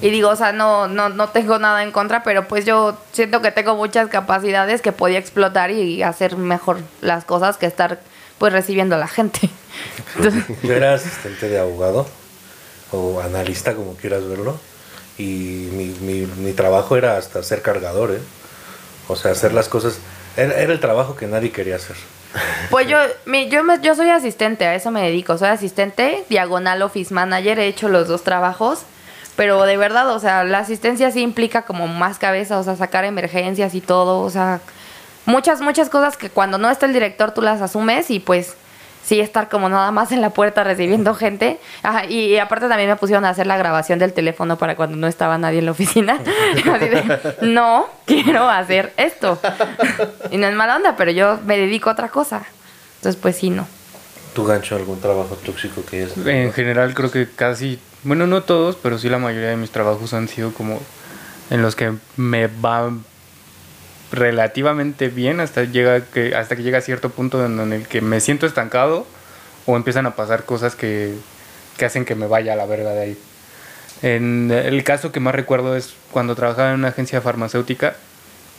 Y 0.00 0.10
digo, 0.10 0.30
o 0.30 0.34
sea, 0.36 0.50
no, 0.50 0.88
no, 0.88 1.08
no 1.08 1.28
tengo 1.28 1.60
nada 1.60 1.84
en 1.84 1.92
contra, 1.92 2.24
pero 2.24 2.48
pues 2.48 2.64
yo 2.64 2.98
siento 3.12 3.40
que 3.40 3.52
tengo 3.52 3.76
muchas 3.76 4.08
capacidades 4.08 4.82
que 4.82 4.90
podía 4.90 5.20
explotar 5.20 5.70
y 5.70 6.02
hacer 6.02 6.36
mejor 6.36 6.78
las 7.02 7.24
cosas 7.24 7.56
que 7.56 7.66
estar 7.66 8.00
pues 8.38 8.52
recibiendo 8.52 8.96
a 8.96 8.98
la 8.98 9.06
gente. 9.06 9.48
Entonces, 10.16 10.42
Yo 10.64 10.72
era 10.72 10.94
asistente 10.94 11.48
de 11.48 11.60
abogado 11.60 12.04
o 12.90 13.20
analista, 13.20 13.74
como 13.76 13.94
quieras 13.94 14.26
verlo. 14.28 14.58
Y 15.18 15.68
mi, 15.72 15.86
mi, 16.00 16.26
mi 16.38 16.52
trabajo 16.52 16.96
era 16.96 17.16
hasta 17.16 17.42
ser 17.42 17.62
cargador, 17.62 18.12
¿eh? 18.12 18.20
O 19.08 19.16
sea, 19.16 19.32
hacer 19.32 19.52
las 19.54 19.68
cosas. 19.68 19.98
Era, 20.36 20.54
era 20.58 20.72
el 20.72 20.80
trabajo 20.80 21.16
que 21.16 21.26
nadie 21.26 21.50
quería 21.52 21.76
hacer. 21.76 21.96
pues 22.70 22.86
yo, 22.88 22.98
mi, 23.24 23.48
yo, 23.48 23.62
me- 23.64 23.80
yo 23.80 23.94
soy 23.94 24.10
asistente, 24.10 24.66
a 24.66 24.74
eso 24.74 24.90
me 24.90 25.02
dedico. 25.02 25.38
Soy 25.38 25.48
asistente, 25.48 26.24
diagonal 26.28 26.82
office 26.82 27.14
manager, 27.14 27.58
he 27.58 27.66
hecho 27.68 27.88
los 27.88 28.08
dos 28.08 28.22
trabajos. 28.24 28.80
Pero 29.36 29.62
de 29.64 29.76
verdad, 29.76 30.08
o 30.10 30.18
sea, 30.18 30.44
la 30.44 30.58
asistencia 30.60 31.10
sí 31.10 31.20
implica 31.20 31.62
como 31.62 31.88
más 31.88 32.18
cabeza, 32.18 32.58
o 32.58 32.64
sea, 32.64 32.74
sacar 32.76 33.04
emergencias 33.04 33.74
y 33.74 33.82
todo, 33.82 34.20
o 34.20 34.30
sea, 34.30 34.60
muchas, 35.26 35.60
muchas 35.60 35.90
cosas 35.90 36.16
que 36.16 36.30
cuando 36.30 36.56
no 36.56 36.70
está 36.70 36.86
el 36.86 36.94
director 36.94 37.32
tú 37.32 37.42
las 37.42 37.60
asumes 37.60 38.10
y 38.10 38.18
pues 38.18 38.54
sí 39.06 39.20
estar 39.20 39.48
como 39.48 39.68
nada 39.68 39.90
más 39.92 40.10
en 40.10 40.20
la 40.20 40.30
puerta 40.30 40.64
recibiendo 40.64 41.14
gente. 41.14 41.60
Ajá, 41.82 42.06
y, 42.06 42.24
y 42.24 42.38
aparte 42.38 42.68
también 42.68 42.90
me 42.90 42.96
pusieron 42.96 43.24
a 43.24 43.30
hacer 43.30 43.46
la 43.46 43.56
grabación 43.56 43.98
del 43.98 44.12
teléfono 44.12 44.58
para 44.58 44.74
cuando 44.74 44.96
no 44.96 45.06
estaba 45.06 45.38
nadie 45.38 45.60
en 45.60 45.66
la 45.66 45.70
oficina. 45.70 46.18
Así 46.72 46.88
de, 46.88 47.36
no 47.42 47.86
quiero 48.04 48.48
hacer 48.48 48.92
esto. 48.96 49.38
y 50.30 50.38
no 50.38 50.48
es 50.48 50.54
mala 50.54 50.76
onda, 50.76 50.96
pero 50.96 51.12
yo 51.12 51.38
me 51.44 51.56
dedico 51.56 51.88
a 51.88 51.92
otra 51.92 52.08
cosa. 52.08 52.42
Entonces, 52.96 53.20
pues 53.20 53.36
sí, 53.36 53.50
no. 53.50 53.66
¿Tú 54.34 54.44
gancho 54.44 54.74
algún 54.74 55.00
trabajo 55.00 55.36
tóxico 55.36 55.84
que 55.84 56.02
es? 56.02 56.16
En 56.26 56.52
general 56.52 56.92
creo 56.92 57.10
que 57.10 57.28
casi, 57.30 57.78
bueno, 58.02 58.26
no 58.26 58.42
todos, 58.42 58.76
pero 58.76 58.98
sí 58.98 59.08
la 59.08 59.18
mayoría 59.18 59.50
de 59.50 59.56
mis 59.56 59.70
trabajos 59.70 60.12
han 60.12 60.28
sido 60.28 60.52
como 60.52 60.80
en 61.48 61.62
los 61.62 61.76
que 61.76 61.92
me 62.16 62.48
va 62.48 62.90
relativamente 64.12 65.08
bien 65.08 65.40
hasta 65.40 65.64
llega 65.64 66.00
que 66.00 66.34
hasta 66.34 66.56
que 66.56 66.62
llega 66.62 66.78
a 66.78 66.80
cierto 66.80 67.10
punto 67.10 67.44
en, 67.44 67.72
el 67.72 67.86
que 67.86 68.00
me 68.00 68.20
siento 68.20 68.46
estancado 68.46 69.06
o 69.66 69.76
empiezan 69.76 70.06
a 70.06 70.14
pasar 70.14 70.44
cosas 70.44 70.76
que, 70.76 71.14
que 71.76 71.84
hacen 71.84 72.04
que 72.04 72.14
me 72.14 72.26
vaya 72.26 72.52
a 72.52 72.56
la 72.56 72.66
verga 72.66 72.90
de 72.90 73.00
ahí. 73.00 73.18
En 74.02 74.50
el 74.50 74.84
caso 74.84 75.10
que 75.10 75.20
más 75.20 75.34
recuerdo 75.34 75.74
es 75.76 75.94
cuando 76.12 76.34
trabajaba 76.34 76.70
en 76.70 76.78
una 76.78 76.88
agencia 76.88 77.20
farmacéutica 77.20 77.96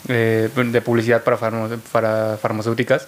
eh, 0.10 0.50
de 0.56 0.82
publicidad 0.82 1.24
para, 1.24 1.38
farma- 1.38 1.78
para 1.92 2.38
farmacéuticas. 2.42 3.08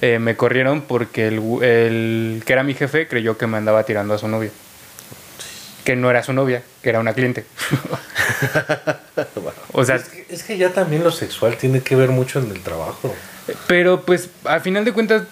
eh, 0.00 0.18
me 0.18 0.36
corrieron 0.36 0.82
porque 0.82 1.28
el, 1.28 1.42
el 1.62 2.42
que 2.44 2.52
era 2.52 2.62
mi 2.62 2.74
jefe 2.74 3.08
creyó 3.08 3.38
que 3.38 3.46
me 3.46 3.56
andaba 3.56 3.84
tirando 3.84 4.14
a 4.14 4.18
su 4.18 4.28
novia. 4.28 4.50
Que 5.88 5.96
no 5.96 6.10
era 6.10 6.22
su 6.22 6.34
novia, 6.34 6.62
que 6.82 6.90
era 6.90 7.00
una 7.00 7.14
cliente. 7.14 7.46
o 9.72 9.84
sea, 9.86 9.96
Es 9.96 10.04
que, 10.10 10.26
es 10.28 10.42
que 10.42 10.58
ya 10.58 10.68
también 10.74 11.02
lo 11.02 11.10
sexual 11.10 11.56
tiene 11.56 11.80
que 11.80 11.96
ver 11.96 12.10
mucho 12.10 12.40
en 12.40 12.50
el 12.50 12.60
trabajo. 12.60 13.14
pero 13.66 14.02
pues 14.02 14.28
al 14.44 14.60
final 14.60 14.84
de 14.84 14.92
cuentas, 14.92 15.22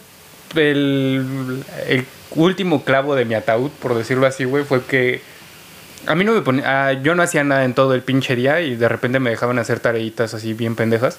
el, 0.54 1.62
el 1.88 2.06
último 2.34 2.84
clavo 2.84 3.14
de 3.14 3.26
mi 3.26 3.34
ataúd, 3.34 3.70
por 3.82 3.94
decirlo 3.94 4.26
así, 4.26 4.44
güey, 4.44 4.64
fue 4.64 4.82
que 4.82 5.20
a 6.06 6.14
mí 6.14 6.24
no 6.24 6.32
me 6.32 6.40
ponía. 6.40 6.88
ah, 6.88 6.92
yo 6.94 7.14
no 7.14 7.22
hacía 7.22 7.44
nada 7.44 7.64
en 7.66 7.74
todo 7.74 7.92
el 7.94 8.00
pinche 8.00 8.34
día 8.34 8.62
y 8.62 8.76
de 8.76 8.88
repente 8.88 9.20
me 9.20 9.28
dejaban 9.28 9.58
hacer 9.58 9.80
tareitas 9.80 10.32
así 10.32 10.54
bien 10.54 10.74
pendejas. 10.74 11.18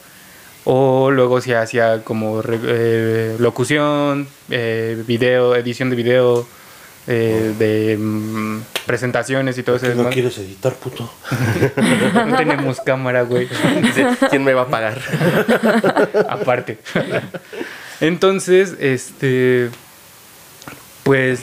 O 0.63 1.11
luego 1.11 1.41
si 1.41 1.53
hacía 1.53 2.03
como 2.03 2.41
re- 2.41 2.59
eh, 2.63 3.35
locución, 3.37 4.27
eh, 4.49 5.01
video, 5.05 5.55
edición 5.55 5.91
de 5.91 5.95
video, 5.95 6.47
eh, 7.05 7.53
de 7.59 7.97
mm, 7.97 8.61
presentaciones 8.87 9.57
y 9.59 9.63
todo 9.63 9.75
eso. 9.75 9.85
¿Por 9.85 9.95
qué 9.95 10.01
no 10.03 10.09
quieres 10.09 10.37
editar, 10.39 10.73
puto? 10.73 11.11
no 12.25 12.35
tenemos 12.37 12.79
cámara, 12.81 13.21
güey. 13.21 13.47
Dice, 13.83 14.07
¿Quién 14.31 14.43
me 14.43 14.53
va 14.53 14.63
a 14.63 14.67
pagar? 14.67 14.99
aparte. 16.29 16.79
Entonces, 18.01 18.75
este, 18.79 19.69
pues, 21.03 21.41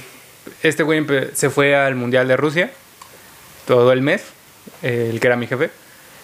este 0.63 0.83
güey 0.83 1.07
se 1.35 1.51
fue 1.51 1.77
al 1.77 1.95
Mundial 1.95 2.27
de 2.29 2.37
Rusia 2.37 2.71
todo 3.67 3.93
el 3.93 4.03
mes, 4.03 4.23
eh, 4.83 5.09
el 5.13 5.21
que 5.21 5.27
era 5.27 5.37
mi 5.37 5.47
jefe. 5.47 5.71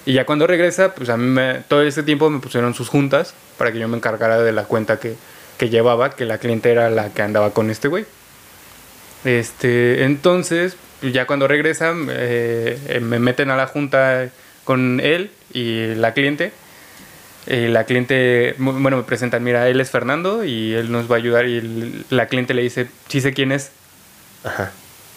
Y 0.07 0.15
ya 0.15 0.25
cuando 0.27 0.47
regresa, 0.47 0.95
pues 0.95 1.09
a 1.11 1.17
mí 1.17 1.25
me- 1.27 1.61
todo 1.69 1.83
este 1.83 2.03
tiempo 2.03 2.29
me 2.31 2.41
pusieron 2.41 2.75
sus 2.75 2.89
juntas 2.89 3.35
para 3.59 3.71
que 3.73 3.79
yo 3.79 3.87
me 3.89 3.97
encargara 3.97 4.39
de 4.43 4.53
la 4.53 4.65
cuenta 4.65 4.99
que, 4.99 5.15
que 5.59 5.69
llevaba, 5.69 6.11
que 6.11 6.25
la 6.25 6.39
cliente 6.39 6.71
era 6.73 6.91
la 6.91 7.11
que 7.11 7.23
andaba 7.23 7.51
con 7.53 7.71
este 7.71 7.89
güey. 7.89 8.07
Este, 9.25 10.05
entonces, 10.05 10.77
ya 11.03 11.27
cuando 11.27 11.47
regresa, 11.49 11.93
eh, 12.11 12.79
eh, 12.89 13.01
me 13.01 13.19
meten 13.19 13.51
a 13.51 13.57
la 13.57 13.67
junta 13.67 14.29
con 14.65 15.01
él 15.01 15.31
y 15.53 15.95
la 15.95 16.13
cliente. 16.15 16.53
Y 17.47 17.69
la 17.69 17.85
cliente, 17.85 18.55
bueno, 18.59 18.99
me 18.99 19.03
presentan, 19.03 19.43
mira, 19.43 19.69
él 19.69 19.81
es 19.81 19.91
Fernando 19.91 20.45
y 20.45 20.75
él 20.75 20.93
nos 20.93 21.11
va 21.11 21.17
a 21.17 21.19
ayudar. 21.19 21.47
Y 21.49 21.57
el- 21.59 22.05
la 22.11 22.27
cliente 22.27 22.55
le 22.55 22.63
dice, 22.63 22.87
sí 23.09 23.21
sé 23.21 23.33
quién 23.33 23.51
es. 23.53 23.71
Ajá. 24.45 24.73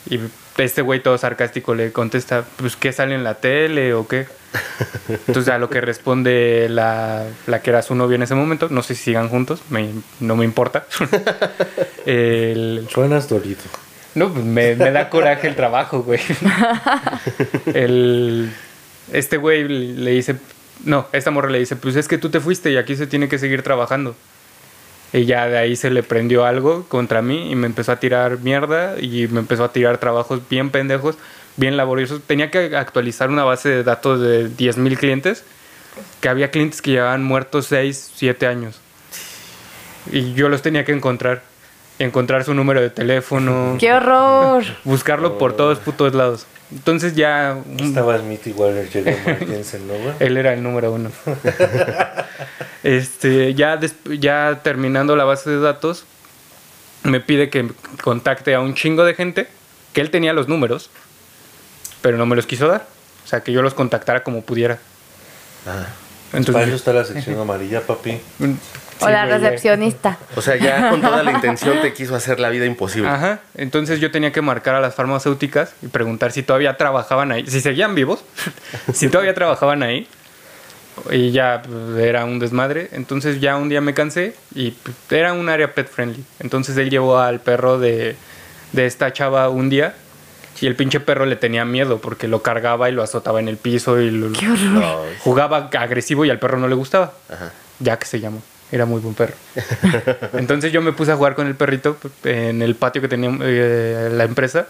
Y 0.10 0.20
este 0.58 0.82
güey 0.82 1.02
todo 1.02 1.18
sarcástico 1.18 1.74
le 1.76 1.92
contesta, 1.92 2.44
pues, 2.58 2.76
¿qué 2.76 2.92
sale 2.92 3.16
en 3.16 3.24
la 3.24 3.36
tele 3.36 3.94
o 3.94 4.08
qué? 4.08 4.28
Entonces 5.28 5.48
a 5.54 5.58
lo 5.58 5.70
que 5.70 5.82
responde 5.82 6.68
la, 6.70 7.26
la 7.48 7.62
que 7.62 7.70
era 7.72 7.82
su 7.82 7.96
novia 7.96 8.16
en 8.16 8.24
ese 8.24 8.36
momento, 8.36 8.68
no 8.70 8.84
sé 8.84 8.96
si 8.96 9.04
sigan 9.06 9.30
juntos, 9.30 9.62
me- 9.70 9.90
no 10.20 10.36
me 10.36 10.46
importa. 10.46 10.86
El- 12.06 12.88
Suenas 12.92 13.30
dolido. 13.30 13.62
No, 14.16 14.32
pues 14.32 14.46
me, 14.46 14.76
da 14.76 15.10
coraje 15.10 15.48
el 15.48 15.56
trabajo, 15.56 16.04
güey. 16.04 16.20
Este 19.12 19.36
güey 19.38 19.68
le 19.68 20.12
dice, 20.12 20.38
no, 20.86 21.08
esta 21.12 21.30
morra 21.30 21.50
le 21.50 21.60
dice, 21.60 21.76
pues 21.76 21.96
es 21.96 22.08
que 22.08 22.18
tú 22.18 22.30
te 22.30 22.40
fuiste 22.40 22.72
y 22.72 22.78
aquí 22.78 22.96
se 22.96 23.06
tiene 23.06 23.28
que 23.28 23.38
seguir 23.38 23.62
trabajando. 23.62 24.16
Y 25.12 25.26
ya 25.26 25.48
de 25.48 25.58
ahí 25.58 25.76
se 25.76 25.92
le 25.92 26.02
prendió 26.02 26.46
algo 26.46 26.86
contra 26.88 27.22
mí 27.22 27.52
y 27.52 27.56
me 27.56 27.68
empezó 27.68 27.92
a 27.92 28.00
tirar 28.00 28.40
mierda 28.40 29.00
y 29.00 29.28
me 29.28 29.40
empezó 29.40 29.66
a 29.66 29.72
tirar 29.72 30.00
trabajos 30.00 30.42
bien 30.50 30.72
pendejos, 30.72 31.18
bien 31.58 31.78
laboriosos. 31.78 32.22
Tenía 32.26 32.50
que 32.50 32.76
actualizar 32.76 33.30
una 33.30 33.44
base 33.44 33.70
de 33.70 33.84
datos 33.84 34.20
de 34.20 34.50
10.000 34.50 34.98
clientes, 34.98 35.44
que 36.20 36.30
había 36.30 36.50
clientes 36.50 36.82
que 36.82 36.92
llevaban 36.92 37.24
muertos 37.24 37.68
6, 37.68 38.14
7 38.16 38.48
años. 38.48 38.80
Y 40.12 40.34
yo 40.34 40.50
los 40.50 40.62
tenía 40.64 40.84
que 40.84 40.94
encontrar. 40.94 41.44
Encontrar 42.00 42.44
su 42.44 42.54
número 42.54 42.82
de 42.82 42.90
teléfono. 42.90 43.78
¡Qué 43.80 43.94
horror! 43.94 44.64
Buscarlo 44.84 45.38
por 45.38 45.56
todos 45.56 45.80
putos 45.80 46.14
lados. 46.16 46.48
Entonces 46.72 47.16
ya 47.16 47.56
un- 47.66 47.80
Estaba 47.80 48.18
Smith 48.18 48.48
igual 48.48 48.74
Martinsen, 49.26 49.88
¿no, 49.88 49.94
güey? 49.94 50.14
él 50.20 50.38
era 50.38 50.54
el 50.54 50.64
número 50.64 50.92
uno. 50.92 51.12
este, 52.84 53.54
ya, 53.54 53.80
ya 54.20 54.62
terminando 54.64 55.16
la 55.16 55.24
base 55.24 55.50
de 55.52 55.60
datos, 55.60 56.06
me 57.04 57.20
pide 57.20 57.50
que 57.50 57.70
contacte 58.02 58.56
a 58.56 58.60
un 58.60 58.74
chingo 58.74 59.04
de 59.04 59.14
gente, 59.14 59.48
que 59.94 60.02
él 60.02 60.10
tenía 60.10 60.34
los 60.34 60.48
números, 60.48 60.90
pero 62.02 62.18
no 62.18 62.26
me 62.26 62.36
los 62.36 62.48
quiso 62.48 62.68
dar. 62.68 62.88
O 63.24 63.28
sea, 63.28 63.42
que 63.42 63.52
yo 63.52 63.62
los 63.62 63.74
contactara 63.74 64.24
como 64.24 64.42
pudiera. 64.42 64.80
Ah. 65.68 65.86
Para 66.34 66.42
eso 66.42 66.52
Entonces, 66.52 66.74
está 66.76 66.94
la 66.94 67.04
sección 67.06 67.40
amarilla, 67.40 67.82
papi. 67.82 68.20
mm, 68.40 68.52
O 69.02 69.10
la 69.10 69.26
recepcionista. 69.26 70.18
O 70.36 70.42
sea, 70.42 70.56
ya 70.56 70.90
con 70.90 71.02
toda 71.02 71.22
la 71.24 71.32
intención 71.32 71.80
te 71.82 71.94
quiso 71.94 72.16
hacer 72.16 72.40
la 72.40 72.50
vida 72.50 72.66
imposible. 72.66 73.10
Ajá, 73.10 73.40
entonces 73.56 74.00
yo 74.00 74.10
tenía 74.12 74.32
que 74.32 74.42
marcar 74.42 74.76
a 74.76 74.82
las 74.82 74.96
farmacéuticas 74.96 75.74
y 75.82 75.88
preguntar 75.88 76.32
si 76.32 76.42
todavía 76.42 76.76
trabajaban 76.78 77.32
ahí, 77.32 77.46
si 77.48 77.62
seguían 77.62 77.94
vivos, 77.96 78.24
si 78.94 79.10
todavía 79.10 79.34
trabajaban 79.34 79.84
ahí. 79.84 80.08
Y 81.12 81.32
ya 81.32 81.64
pues, 81.64 82.04
era 82.06 82.24
un 82.26 82.40
desmadre. 82.40 82.90
Entonces 82.94 83.42
ya 83.42 83.58
un 83.58 83.68
día 83.70 83.82
me 83.82 83.94
cansé 83.94 84.36
y 84.56 84.72
pues, 84.72 84.96
era 85.12 85.34
un 85.34 85.50
área 85.50 85.74
pet 85.74 85.88
friendly. 85.90 86.24
Entonces 86.40 86.78
él 86.78 86.90
llevó 86.90 87.20
al 87.20 87.40
perro 87.42 87.80
de, 87.80 88.16
de 88.72 88.86
esta 88.86 89.12
chava 89.14 89.50
un 89.50 89.70
día 89.70 89.96
y 90.62 90.68
el 90.68 90.76
pinche 90.76 91.00
perro 91.00 91.26
le 91.26 91.36
tenía 91.36 91.66
miedo 91.66 92.00
porque 92.00 92.28
lo 92.28 92.42
cargaba 92.42 92.90
y 92.90 92.92
lo 92.94 93.04
azotaba 93.04 93.40
en 93.40 93.48
el 93.48 93.58
piso 93.58 94.00
y 94.00 94.12
lo, 94.12 94.32
¡Qué 94.32 94.48
horror! 94.50 95.06
jugaba 95.20 95.70
agresivo 95.78 96.26
y 96.26 96.30
al 96.30 96.40
perro 96.40 96.58
no 96.58 96.68
le 96.68 96.76
gustaba. 96.76 97.14
Ajá. 97.30 97.52
Jack 97.80 98.06
se 98.06 98.20
llama. 98.20 98.38
Era 98.72 98.86
muy 98.86 99.02
buen 99.02 99.14
perro. 99.14 99.34
Entonces 100.34 100.72
yo 100.72 100.82
me 100.82 100.94
puse 100.94 101.12
a 101.12 101.16
jugar 101.16 101.36
con 101.36 101.48
el 101.48 101.56
perrito 101.56 101.98
en 102.24 102.62
el 102.62 102.76
patio 102.76 103.02
que 103.02 103.08
tenía 103.08 103.32
eh, 103.42 104.10
la 104.12 104.24
empresa. 104.24 104.68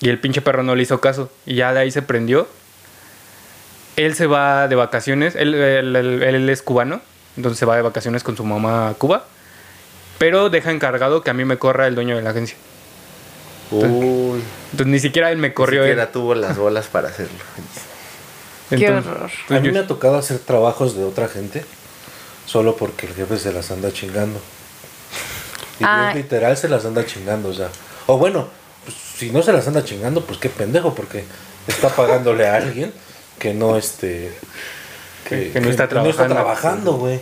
Y 0.00 0.08
el 0.08 0.18
pinche 0.18 0.42
perro 0.42 0.62
no 0.62 0.74
le 0.74 0.82
hizo 0.82 1.00
caso. 1.00 1.30
Y 1.46 1.54
ya 1.54 1.72
de 1.72 1.80
ahí 1.80 1.90
se 1.90 2.02
prendió. 2.02 2.48
Él 3.96 4.14
se 4.14 4.26
va 4.26 4.68
de 4.68 4.74
vacaciones. 4.74 5.34
Él, 5.36 5.54
él- 5.54 5.94
él- 5.96 6.22
él 6.22 6.48
es 6.50 6.62
cubano. 6.62 7.00
Entonces 7.36 7.58
se 7.58 7.64
va 7.66 7.76
de 7.76 7.82
vacaciones 7.82 8.22
con 8.22 8.36
su 8.36 8.44
mamá 8.44 8.88
a 8.88 8.94
Cuba. 8.94 9.24
Pero 10.18 10.50
deja 10.50 10.70
encargado 10.70 11.22
que 11.22 11.30
a 11.30 11.34
mí 11.34 11.44
me 11.44 11.56
corra 11.58 11.86
el 11.86 11.94
dueño 11.94 12.16
de 12.16 12.22
la 12.22 12.30
agencia. 12.30 12.56
Uy, 13.76 14.42
Entonces 14.72 14.86
ni 14.86 14.98
siquiera 15.00 15.30
él 15.30 15.38
me 15.38 15.52
corrió. 15.54 15.80
ni 15.82 15.86
él. 15.88 15.92
siquiera 15.94 16.12
tuvo 16.12 16.34
las 16.34 16.56
bolas 16.56 16.86
para 16.86 17.08
hacerlo. 17.08 17.38
Qué 18.70 18.86
Entonces- 18.86 19.10
horror. 19.12 19.30
A 19.50 19.60
mí 19.60 19.70
me 19.70 19.78
ha 19.80 19.86
tocado 19.86 20.16
hacer 20.16 20.38
trabajos 20.38 20.96
de 20.96 21.04
otra 21.04 21.28
gente 21.28 21.64
solo 22.46 22.76
porque 22.76 23.06
el 23.06 23.14
jefe 23.14 23.38
se 23.38 23.52
las 23.52 23.70
anda 23.70 23.92
chingando. 23.92 24.40
Y 25.80 25.84
Ah. 25.84 26.10
es 26.10 26.16
literal 26.16 26.56
se 26.56 26.68
las 26.68 26.84
anda 26.84 27.04
chingando, 27.06 27.48
o 27.50 27.54
sea. 27.54 27.68
O 28.06 28.18
bueno, 28.18 28.48
pues, 28.84 28.96
si 29.16 29.30
no 29.30 29.42
se 29.42 29.52
las 29.52 29.66
anda 29.66 29.84
chingando, 29.84 30.24
pues 30.24 30.38
qué 30.38 30.48
pendejo, 30.48 30.94
porque 30.94 31.24
está 31.66 31.88
pagándole 31.88 32.46
a 32.48 32.56
alguien 32.56 32.92
que 33.38 33.54
no 33.54 33.76
este. 33.76 34.32
Que- 35.28 35.50
que 35.52 35.60
no 35.60 35.70
está 35.70 35.88
trabajando. 35.88 36.34
trabajando, 36.34 36.92
güey. 36.94 37.20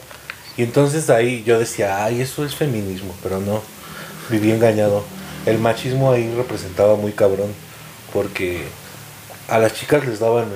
Y 0.57 0.63
entonces 0.63 1.11
ahí 1.11 1.43
yo 1.45 1.59
decía, 1.59 2.05
ay, 2.05 2.21
eso 2.21 2.45
es 2.45 2.55
feminismo, 2.55 3.15
pero 3.23 3.41
no. 3.41 3.63
Viví 4.31 4.51
engañado. 4.53 5.05
El 5.47 5.59
machismo 5.59 6.13
ahí 6.13 6.33
representaba 6.37 6.97
muy 6.97 7.13
cabrón, 7.13 7.53
porque 8.13 8.65
a 9.49 9.59
las 9.59 9.75
chicas 9.75 10.07
les 10.07 10.21
daban, 10.21 10.49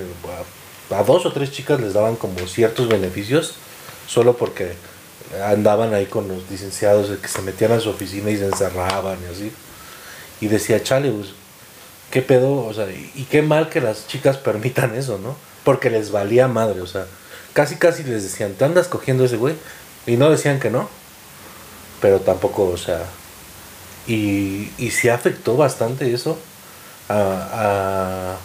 a, 0.91 1.03
dos 1.03 1.25
o 1.25 1.33
tres 1.33 1.51
chicas 1.51 1.79
les 1.81 1.93
daban 1.93 2.15
como 2.15 2.39
ciertos 2.47 2.87
beneficios, 2.87 3.55
solo 4.07 4.37
porque 4.37 4.73
andaban 5.43 5.93
ahí 5.93 6.05
con 6.05 6.27
los 6.27 6.49
licenciados 6.49 7.17
que 7.17 7.27
se 7.27 7.41
metían 7.41 7.71
a 7.71 7.79
su 7.79 7.89
oficina 7.89 8.29
y 8.29 8.37
se 8.37 8.45
encerraban 8.45 9.17
y 9.23 9.33
así. 9.33 9.51
Y 10.39 10.47
decía, 10.47 10.83
chale, 10.83 11.09
pues, 11.09 11.29
qué 12.11 12.21
pedo, 12.21 12.65
o 12.65 12.73
sea, 12.73 12.89
y, 12.91 13.11
y 13.15 13.23
qué 13.23 13.41
mal 13.41 13.69
que 13.69 13.81
las 13.81 14.07
chicas 14.07 14.37
permitan 14.37 14.93
eso, 14.95 15.17
¿no? 15.17 15.35
Porque 15.63 15.89
les 15.89 16.11
valía 16.11 16.47
madre, 16.47 16.81
o 16.81 16.87
sea, 16.87 17.07
casi 17.53 17.77
casi 17.77 18.03
les 18.03 18.21
decían, 18.21 18.53
¿te 18.53 18.65
andas 18.65 18.87
cogiendo 18.87 19.25
ese 19.25 19.37
güey? 19.37 19.55
Y 20.05 20.17
no 20.17 20.29
decían 20.29 20.59
que 20.59 20.69
no, 20.69 20.87
pero 22.01 22.19
tampoco, 22.19 22.65
o 22.65 22.77
sea, 22.77 23.01
y, 24.07 24.71
y 24.77 24.91
sí 24.91 25.09
afectó 25.09 25.57
bastante 25.57 26.13
eso 26.13 26.37
a, 27.09 28.37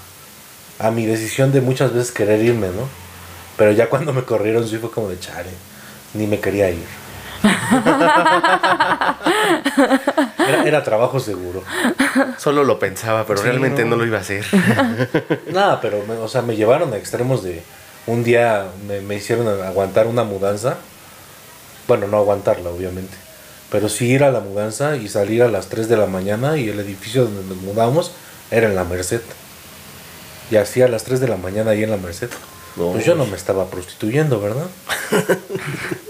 a, 0.81 0.87
a 0.87 0.91
mi 0.91 1.07
decisión 1.07 1.53
de 1.53 1.61
muchas 1.61 1.93
veces 1.93 2.13
querer 2.13 2.41
irme, 2.43 2.69
¿no? 2.69 2.89
Pero 3.57 3.73
ya 3.73 3.89
cuando 3.89 4.13
me 4.13 4.23
corrieron 4.25 4.67
sí 4.69 4.79
fue 4.79 4.91
como 4.91 5.09
de 5.09 5.19
chale, 5.21 5.51
ni 6.15 6.27
me 6.27 6.41
quería 6.41 6.71
ir. 6.71 6.85
Era, 10.39 10.65
era 10.65 10.83
trabajo 10.85 11.21
seguro. 11.21 11.63
Solo 12.39 12.65
lo 12.65 12.79
pensaba, 12.79 13.25
pero 13.27 13.39
Sí, 13.41 13.45
realmente 13.47 13.85
no. 13.85 13.91
no. 13.91 13.97
lo 13.97 14.07
iba 14.07 14.19
a 14.19 14.21
hacer. 14.21 14.45
Nada, 15.53 15.81
pero, 15.81 16.03
me- 16.07 16.15
o 16.17 16.29
sea, 16.29 16.43
me 16.43 16.57
llevaron 16.57 16.93
a 16.93 16.97
extremos 16.97 17.43
de... 17.43 17.63
Un 18.07 18.25
día 18.25 18.67
me, 18.89 19.01
me 19.01 19.17
hicieron 19.17 19.47
aguantar 19.63 20.07
una 20.07 20.25
mudanza. 20.25 20.79
Bueno, 21.87 22.07
no 22.09 22.17
aguantarla, 22.19 22.71
obviamente. 22.71 23.15
Pero 23.71 23.89
sí 23.89 24.07
ir 24.07 24.25
a 24.25 24.33
la 24.33 24.41
mudanza 24.41 24.97
y 24.97 25.09
salir 25.09 25.43
a 25.43 25.49
las 25.49 25.69
3 25.69 25.89
de 25.89 25.97
la 25.97 26.07
mañana 26.07 26.57
y 26.57 26.69
el 26.69 26.81
edificio 26.81 27.25
donde 27.25 27.55
nos 27.55 27.63
mudamos 27.63 28.13
era 28.51 28.69
en 28.69 28.75
la 28.75 28.85
Merced. 28.85 29.23
Y 30.51 30.57
así 30.57 30.83
a 30.83 30.89
las 30.89 31.05
3 31.05 31.21
de 31.21 31.29
la 31.29 31.37
mañana 31.37 31.71
ahí 31.71 31.85
en 31.85 31.91
la 31.91 31.97
Merced. 31.97 32.31
No. 32.77 32.93
Pues 32.93 33.05
yo 33.05 33.15
no 33.15 33.27
me 33.27 33.37
estaba 33.37 33.71
prostituyendo, 33.71 34.41
¿verdad? 34.41 34.67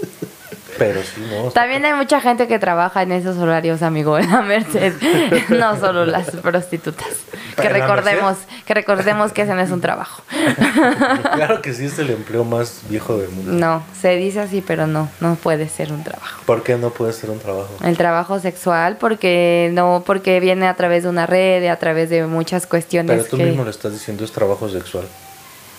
Pero 0.81 1.03
sí, 1.03 1.23
no. 1.29 1.51
También 1.51 1.85
hay 1.85 1.93
mucha 1.93 2.19
gente 2.19 2.47
que 2.47 2.57
trabaja 2.57 3.03
en 3.03 3.11
esos 3.11 3.37
horarios, 3.37 3.83
amigo, 3.83 4.17
en 4.17 4.31
la 4.31 4.41
Merced. 4.41 4.93
No 5.49 5.79
solo 5.79 6.07
las 6.07 6.31
prostitutas. 6.37 7.07
Que 7.55 7.67
¿En 7.67 7.73
la 7.73 7.79
recordemos, 7.79 8.37
que 8.65 8.73
recordemos 8.73 9.31
que 9.31 9.43
ese 9.43 9.53
no 9.53 9.61
es 9.61 9.69
un 9.69 9.79
trabajo. 9.79 10.23
Claro 11.35 11.61
que 11.61 11.73
sí 11.73 11.85
es 11.85 11.99
el 11.99 12.09
empleo 12.09 12.43
más 12.43 12.81
viejo 12.89 13.15
del 13.17 13.29
mundo. 13.29 13.51
No, 13.51 13.83
se 13.99 14.15
dice 14.15 14.39
así, 14.39 14.63
pero 14.65 14.87
no, 14.87 15.07
no 15.19 15.35
puede 15.35 15.69
ser 15.69 15.93
un 15.93 16.03
trabajo. 16.03 16.41
¿Por 16.47 16.63
qué 16.63 16.75
no 16.77 16.89
puede 16.89 17.13
ser 17.13 17.29
un 17.29 17.37
trabajo? 17.37 17.69
El 17.83 17.95
trabajo 17.95 18.39
sexual, 18.39 18.97
porque 18.99 19.69
no, 19.73 20.01
porque 20.03 20.39
viene 20.39 20.67
a 20.67 20.73
través 20.73 21.03
de 21.03 21.09
una 21.09 21.27
red, 21.27 21.67
a 21.67 21.75
través 21.75 22.09
de 22.09 22.25
muchas 22.25 22.65
cuestiones 22.65 23.17
Pero 23.17 23.29
tú 23.29 23.37
que. 23.37 23.45
mismo 23.45 23.63
lo 23.63 23.69
estás 23.69 23.93
diciendo, 23.93 24.25
es 24.25 24.31
trabajo 24.31 24.67
sexual. 24.67 25.05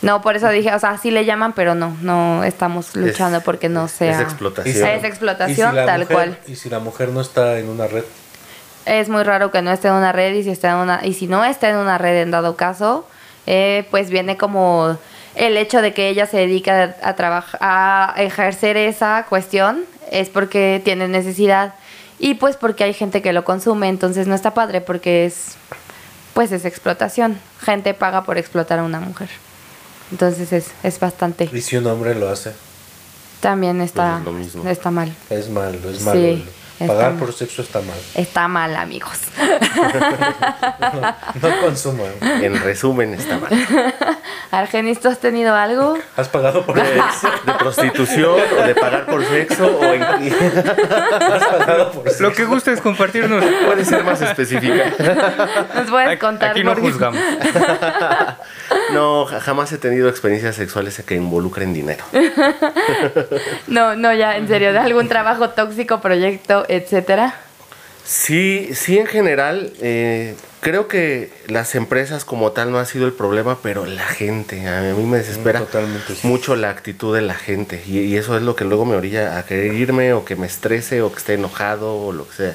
No, 0.02 0.20
por 0.20 0.36
eso 0.36 0.48
dije, 0.50 0.74
o 0.74 0.78
sea, 0.78 0.98
sí 0.98 1.10
le 1.10 1.24
llaman, 1.24 1.52
pero 1.52 1.74
no, 1.74 1.96
no 2.02 2.42
estamos 2.44 2.94
luchando 2.96 3.38
Es- 3.38 3.44
porque 3.44 3.68
no 3.68 3.86
sea. 3.88 4.12
Es 4.12 4.20
explotación. 4.20 4.88
Es 4.88 5.04
explotación, 5.04 5.74
tal 5.74 6.00
mujer- 6.00 6.06
cual. 6.14 6.38
Y 6.48 6.56
si 6.56 6.68
la 6.68 6.80
mujer 6.80 7.08
no 7.10 7.20
está 7.20 7.58
en 7.58 7.68
una 7.68 7.86
red, 7.86 8.04
Es 8.84 9.08
muy 9.08 9.22
raro 9.22 9.52
que 9.52 9.62
no 9.62 9.70
esté 9.70 9.86
en 9.88 9.94
una 9.94 10.10
red 10.10 10.34
y 10.34 10.42
si 10.42 10.50
está 10.50 10.70
en 10.70 10.76
una 10.78 11.06
y 11.06 11.14
si 11.14 11.28
no 11.28 11.44
está 11.44 11.70
en 11.70 11.76
una 11.76 11.98
red 11.98 12.20
en 12.20 12.32
dado 12.32 12.56
caso, 12.56 13.06
eh, 13.46 13.86
pues 13.92 14.10
viene 14.10 14.36
como 14.36 14.98
el 15.36 15.56
hecho 15.56 15.80
de 15.82 15.94
que 15.94 16.08
ella 16.08 16.26
se 16.26 16.38
dedica 16.38 16.96
a, 17.00 17.14
trabajar 17.14 17.60
a 17.62 18.14
ejercer 18.18 18.76
esa 18.76 19.24
cuestión 19.28 19.84
es 20.10 20.28
porque 20.30 20.82
tiene 20.84 21.06
necesidad 21.06 21.74
y 22.18 22.34
pues 22.34 22.56
porque 22.56 22.82
hay 22.82 22.92
gente 22.92 23.22
que 23.22 23.32
lo 23.32 23.44
consume, 23.44 23.88
entonces 23.88 24.26
no 24.26 24.34
está 24.34 24.52
padre 24.52 24.80
porque 24.80 25.26
es 25.26 25.54
pues 26.34 26.50
es 26.50 26.64
explotación. 26.64 27.38
Gente 27.60 27.94
paga 27.94 28.24
por 28.24 28.36
explotar 28.36 28.80
a 28.80 28.82
una 28.82 28.98
mujer. 28.98 29.28
Entonces 30.12 30.52
es, 30.52 30.66
es 30.84 31.00
bastante. 31.00 31.48
y 31.52 31.60
si 31.60 31.76
un 31.76 31.86
hombre 31.88 32.14
lo 32.14 32.28
hace, 32.28 32.52
También 33.40 33.80
está, 33.80 34.12
Pues 34.12 34.20
es 34.20 34.26
lo 34.26 34.32
mismo. 34.62 34.70
está 34.70 34.90
mal. 34.92 35.12
es 35.30 35.48
malo, 35.50 35.78
es 35.90 35.98
Sí, 35.98 36.04
malo. 36.04 36.20
está 36.78 36.86
Pagar 36.86 37.10
mal. 37.12 37.18
por 37.20 37.32
sexo 37.32 37.62
está 37.62 37.80
mal. 37.80 37.98
Está 38.14 38.46
mal, 38.48 38.76
amigos. 38.76 39.18
No 41.42 41.60
consuman. 41.60 42.12
En 42.20 42.60
resumen, 42.62 43.14
está 43.14 43.38
mal. 43.38 43.50
Argenis, 44.50 45.00
¿tú 45.00 45.08
has 45.08 45.18
tenido 45.18 45.54
algo? 45.54 45.98
¿Has 46.16 46.28
pagado 46.28 46.64
por 46.66 46.76
De, 46.76 46.84
sexo? 46.84 47.28
de 47.46 47.52
prostitución 47.54 48.40
o 48.58 48.62
de 48.66 48.74
pagar 48.74 49.06
por 49.06 49.24
sexo 49.24 49.66
o 49.66 49.84
en- 49.84 50.02
¿Has 50.02 51.44
pagado 51.44 51.92
por 51.92 52.04
sexo? 52.08 52.22
Lo 52.22 52.32
que 52.34 52.44
gusta 52.44 52.72
es 52.72 52.80
compartirnos. 52.80 53.42
puede 53.66 53.84
ser 53.84 54.04
más 54.04 54.20
específica. 54.20 54.92
¿Nos 55.74 55.90
puedes 55.90 56.08
Aquí- 56.10 56.18
contar? 56.20 56.50
Aquí 56.50 56.64
no 56.64 56.74
juzgamos. 56.76 57.20
No, 58.98 59.24
ja- 59.26 59.40
jamás 59.40 59.72
he 59.72 59.78
tenido 59.78 60.08
experiencias 60.08 60.56
sexuales 60.56 61.02
que 61.06 61.14
involucren 61.14 61.72
dinero. 61.74 62.04
No, 63.66 63.94
no, 63.96 64.12
ya, 64.14 64.36
en 64.36 64.48
serio, 64.48 64.72
de 64.72 64.78
algún 64.78 65.08
trabajo 65.08 65.50
tóxico, 65.50 66.00
proyecto, 66.00 66.64
etcétera. 66.68 67.34
Sí, 68.04 68.70
sí, 68.74 68.98
en 68.98 69.06
general, 69.06 69.72
eh, 69.80 70.34
creo 70.60 70.88
que 70.88 71.32
las 71.46 71.74
empresas 71.76 72.24
como 72.24 72.50
tal 72.50 72.72
no 72.72 72.78
ha 72.78 72.84
sido 72.84 73.06
el 73.06 73.12
problema, 73.12 73.58
pero 73.62 73.86
la 73.86 74.02
gente, 74.06 74.66
a 74.68 74.80
mí 74.94 75.04
me 75.06 75.18
desespera 75.18 75.60
Mm, 75.60 75.64
totalmente, 75.66 76.14
sí. 76.16 76.26
mucho 76.26 76.56
la 76.56 76.70
actitud 76.70 77.14
de 77.14 77.22
la 77.22 77.34
gente 77.34 77.80
y, 77.86 78.00
y 78.00 78.16
eso 78.16 78.36
es 78.36 78.42
lo 78.42 78.56
que 78.56 78.64
luego 78.64 78.84
me 78.84 78.96
orilla 78.96 79.38
a 79.38 79.44
querer 79.46 79.72
irme 79.74 80.12
o 80.14 80.24
que 80.24 80.34
me 80.34 80.46
estrese 80.48 81.00
o 81.00 81.12
que 81.12 81.18
esté 81.18 81.34
enojado 81.34 81.96
o 81.96 82.12
lo 82.12 82.28
que 82.28 82.34
sea, 82.34 82.54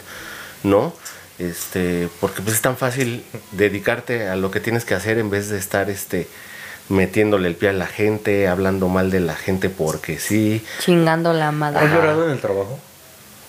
¿no? 0.64 0.94
Este, 1.40 2.10
porque 2.20 2.42
pues 2.42 2.56
es 2.56 2.62
tan 2.62 2.78
fácil 2.78 3.24
dedicarte 3.52 4.28
a 4.28 4.36
lo 4.36 4.50
que 4.52 4.60
tienes 4.60 4.86
que 4.86 4.96
hacer 4.96 5.20
en 5.20 5.30
vez 5.30 5.50
de 5.50 5.58
estar, 5.60 5.90
este, 5.90 6.28
metiéndole 6.90 7.48
el 7.48 7.56
pie 7.56 7.70
a 7.70 7.74
la 7.74 7.86
gente, 7.88 8.48
hablando 8.48 8.88
mal 8.88 9.12
de 9.12 9.20
la 9.20 9.36
gente 9.36 9.70
porque 9.70 10.20
sí. 10.20 10.66
Chingando 10.80 11.34
la 11.34 11.50
¿Han 11.50 11.58
madre. 11.60 11.88
llorado 11.90 12.26
en 12.26 12.32
el 12.32 12.40
trabajo? 12.40 12.80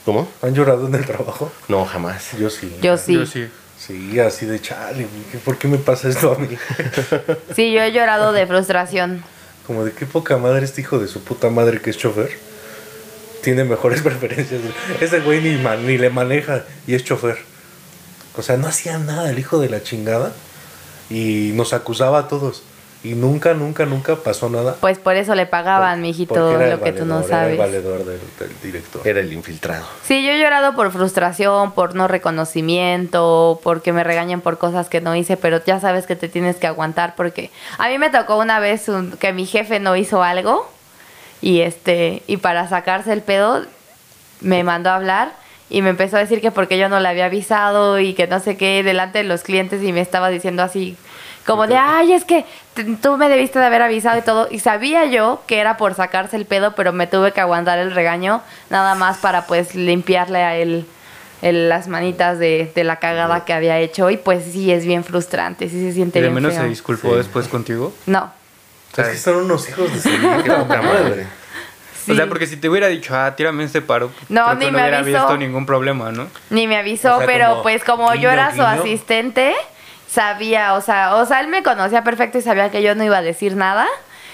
¿Cómo? 0.05 0.29
¿Han 0.42 0.55
llorado 0.55 0.87
en 0.87 0.94
el 0.94 1.05
trabajo? 1.07 1.51
No, 1.68 1.85
jamás. 1.85 2.33
Yo 2.38 2.51
sí. 2.51 2.74
Yo 2.83 2.96
sí. 2.98 3.14
Yo 3.14 3.27
sí. 3.27 3.48
Sí, 3.79 4.18
así 4.18 4.44
de 4.44 4.61
chale, 4.61 5.07
güey, 5.07 5.42
¿por 5.44 5.57
qué 5.57 5.68
me 5.68 5.79
pasa 5.79 6.09
esto 6.09 6.33
a 6.33 6.38
mí? 6.38 6.48
Sí, 7.55 7.72
yo 7.72 7.81
he 7.81 7.92
llorado 7.92 8.33
de 8.33 8.46
frustración. 8.46 9.22
Como 9.66 9.85
de 9.85 9.92
qué 9.92 10.05
poca 10.05 10.37
madre 10.37 10.64
este 10.64 10.81
hijo 10.81 10.98
de 10.98 11.07
su 11.09 11.22
puta 11.22 11.48
madre 11.48 11.81
que 11.81 11.90
es 11.90 11.96
chofer. 11.96 12.31
Tiene 13.42 13.64
mejores 13.64 14.03
preferencias. 14.03 14.61
Ese 15.01 15.20
güey 15.20 15.40
ni, 15.40 15.62
man- 15.62 15.87
ni 15.87 15.96
le 15.96 16.11
maneja 16.11 16.64
y 16.87 16.94
es 16.94 17.05
chofer. 17.05 17.38
O 18.38 18.42
sea, 18.42 18.57
no 18.57 18.68
hacía 18.68 18.96
nada 18.98 19.29
el 19.31 19.38
hijo 19.38 19.59
de 19.59 19.68
la 19.68 19.83
chingada. 19.83 20.33
Y 21.11 21.53
nos 21.55 21.72
acusaba 21.72 22.18
a 22.20 22.29
todos. 22.29 22.62
Y 23.05 23.14
nunca, 23.14 23.55
nunca, 23.55 23.87
nunca 23.87 24.16
pasó 24.16 24.51
nada. 24.51 24.74
Pues 24.81 24.98
por 24.98 25.14
eso 25.16 25.35
le 25.37 25.46
pagaban, 25.46 25.98
Por- 26.01 26.03
mijito, 26.03 26.35
lo 26.35 26.61
el 26.61 26.81
que 26.81 26.92
tú 26.92 27.05
no 27.07 27.20
valedor, 27.20 27.31
era 27.31 27.51
el 27.51 27.57
sabes. 27.57 27.59
valedor 27.59 28.05
del, 28.05 28.20
del 28.40 28.61
director. 28.61 29.07
Era 29.07 29.20
el 29.20 29.33
infiltrado. 29.33 29.87
Sí, 30.03 30.24
yo 30.24 30.33
he 30.33 30.38
llorado 30.40 30.74
por 30.74 30.90
frustración, 30.90 31.72
por 31.72 31.94
no 31.94 32.09
reconocimiento, 32.09 33.61
porque 33.62 33.92
me 33.92 34.05
regañan 34.05 34.40
por 34.40 34.59
cosas 34.59 34.88
que 34.88 35.01
no 35.01 35.14
hice, 35.14 35.36
pero 35.36 35.64
ya 35.64 35.80
sabes 35.80 36.07
que 36.07 36.16
te 36.16 36.28
tienes 36.28 36.57
que 36.57 36.66
aguantar 36.66 37.14
porque 37.16 37.51
a 37.78 37.89
mí 37.89 37.99
me 37.99 38.11
tocó 38.11 38.36
una 38.39 38.59
vez 38.61 38.89
un- 38.89 39.12
que 39.12 39.32
mi 39.32 39.47
jefe 39.47 39.80
no 39.80 39.97
hizo 39.97 40.22
algo 40.22 40.68
y 41.41 41.61
este 41.61 42.22
y 42.26 42.39
para 42.39 42.68
sacarse 42.68 43.12
el 43.12 43.22
pedo 43.22 43.64
me 44.41 44.64
mandó 44.64 44.91
a 44.91 44.97
hablar 44.97 45.32
y 45.71 45.83
me 45.83 45.91
empezó 45.91 46.16
a 46.16 46.21
decir 46.21 46.41
que 46.41 46.51
porque 46.51 46.79
yo 46.79 46.89
no 46.89 46.99
le 47.01 47.09
había 47.09 47.27
avisado 47.27 47.99
y 47.99 48.14
que 48.14 48.27
no 48.27 48.41
sé 48.41 48.57
qué 48.57 48.83
delante 48.83 49.19
de 49.19 49.25
los 49.25 49.43
clientes 49.43 49.83
y 49.83 49.93
me 49.93 50.01
estaba 50.01 50.29
diciendo 50.31 50.62
así 50.62 50.97
Como 51.47 51.66
de, 51.66 51.77
ay, 51.77 52.12
es 52.12 52.25
que 52.25 52.45
tú 53.03 53.16
me 53.16 53.29
debiste 53.29 53.59
de 53.59 53.64
haber 53.66 53.81
avisado 53.83 54.19
y 54.19 54.23
todo. 54.23 54.49
Y 54.51 54.59
sabía 54.61 55.07
yo 55.07 55.43
que 55.47 55.59
era 55.61 55.77
por 55.77 55.95
sacarse 55.95 56.37
el 56.37 56.45
pedo, 56.47 56.75
pero 56.75 56.93
me 56.93 57.07
tuve 57.07 57.33
que 57.33 57.41
aguantar 57.41 57.79
el 57.79 57.91
regaño 57.93 58.43
nada 58.71 58.95
más 58.95 59.19
para 59.19 59.47
pues 59.47 59.75
limpiarle 59.75 60.43
a 60.43 60.57
él 60.57 60.87
el- 61.41 61.69
las 61.69 61.87
manitas 61.89 62.39
de, 62.39 62.71
de 62.75 62.85
la 62.85 62.97
cagada 62.97 63.45
que 63.45 63.53
había 63.53 63.79
hecho. 63.79 64.11
Y 64.11 64.16
pues 64.16 64.45
sí, 64.45 64.71
es 64.73 64.85
bien 64.85 65.05
frustrante, 65.05 65.69
sí 65.69 65.81
se 65.81 65.93
siente 65.93 66.19
Y 66.19 66.23
de 66.23 66.29
bien 66.29 66.35
menos 66.35 66.53
feo. 66.55 66.62
se 66.64 66.69
disculpó 66.69 67.11
Sí. 67.11 67.16
después 67.16 67.49
contigo. 67.49 67.93
No, 68.07 68.31
Es 68.97 69.09
que 69.09 69.16
son 69.16 69.37
unos 69.45 69.69
hijos 69.69 69.93
de 69.93 70.01
su 70.01 70.09
poca 70.21 70.83
O 72.11 72.15
sea, 72.17 72.27
porque 72.29 72.47
si 72.47 72.57
te 72.57 72.69
hubiera 72.69 72.87
dicho, 72.89 73.15
ah, 73.17 73.35
tírame 73.37 73.65
este 73.65 73.83
paro, 73.83 74.11
No, 74.29 74.45
creo 74.47 74.59
que 74.59 74.65
ni 74.67 74.71
no 74.71 74.77
me 74.79 74.83
hubiera 74.83 74.99
avisó. 74.99 75.19
visto 75.19 75.37
ningún 75.37 75.67
problema, 75.67 76.11
¿no? 76.13 76.27
Ni 76.51 76.67
me 76.67 76.77
avisó, 76.77 77.17
O 77.17 77.19
sea, 77.19 77.27
pero 77.27 77.49
como 77.51 77.63
pues 77.63 77.85
como 77.85 78.09
yo 78.15 78.21
guiño, 78.21 78.31
era 78.31 78.51
su 78.51 78.57
guiño. 78.57 78.67
asistente, 78.69 79.55
sabía, 80.11 80.75
o 80.75 80.81
sea, 80.81 81.17
o 81.17 81.27
sea, 81.27 81.41
él 81.41 81.49
me 81.49 81.63
conocía 81.63 82.05
perfecto 82.05 82.39
y 82.39 82.43
sabía 82.43 82.71
que 82.71 82.83
yo 82.83 82.95
no 82.95 83.05
iba 83.05 83.19
a 83.19 83.23
decir 83.23 83.57
nada. 83.57 83.87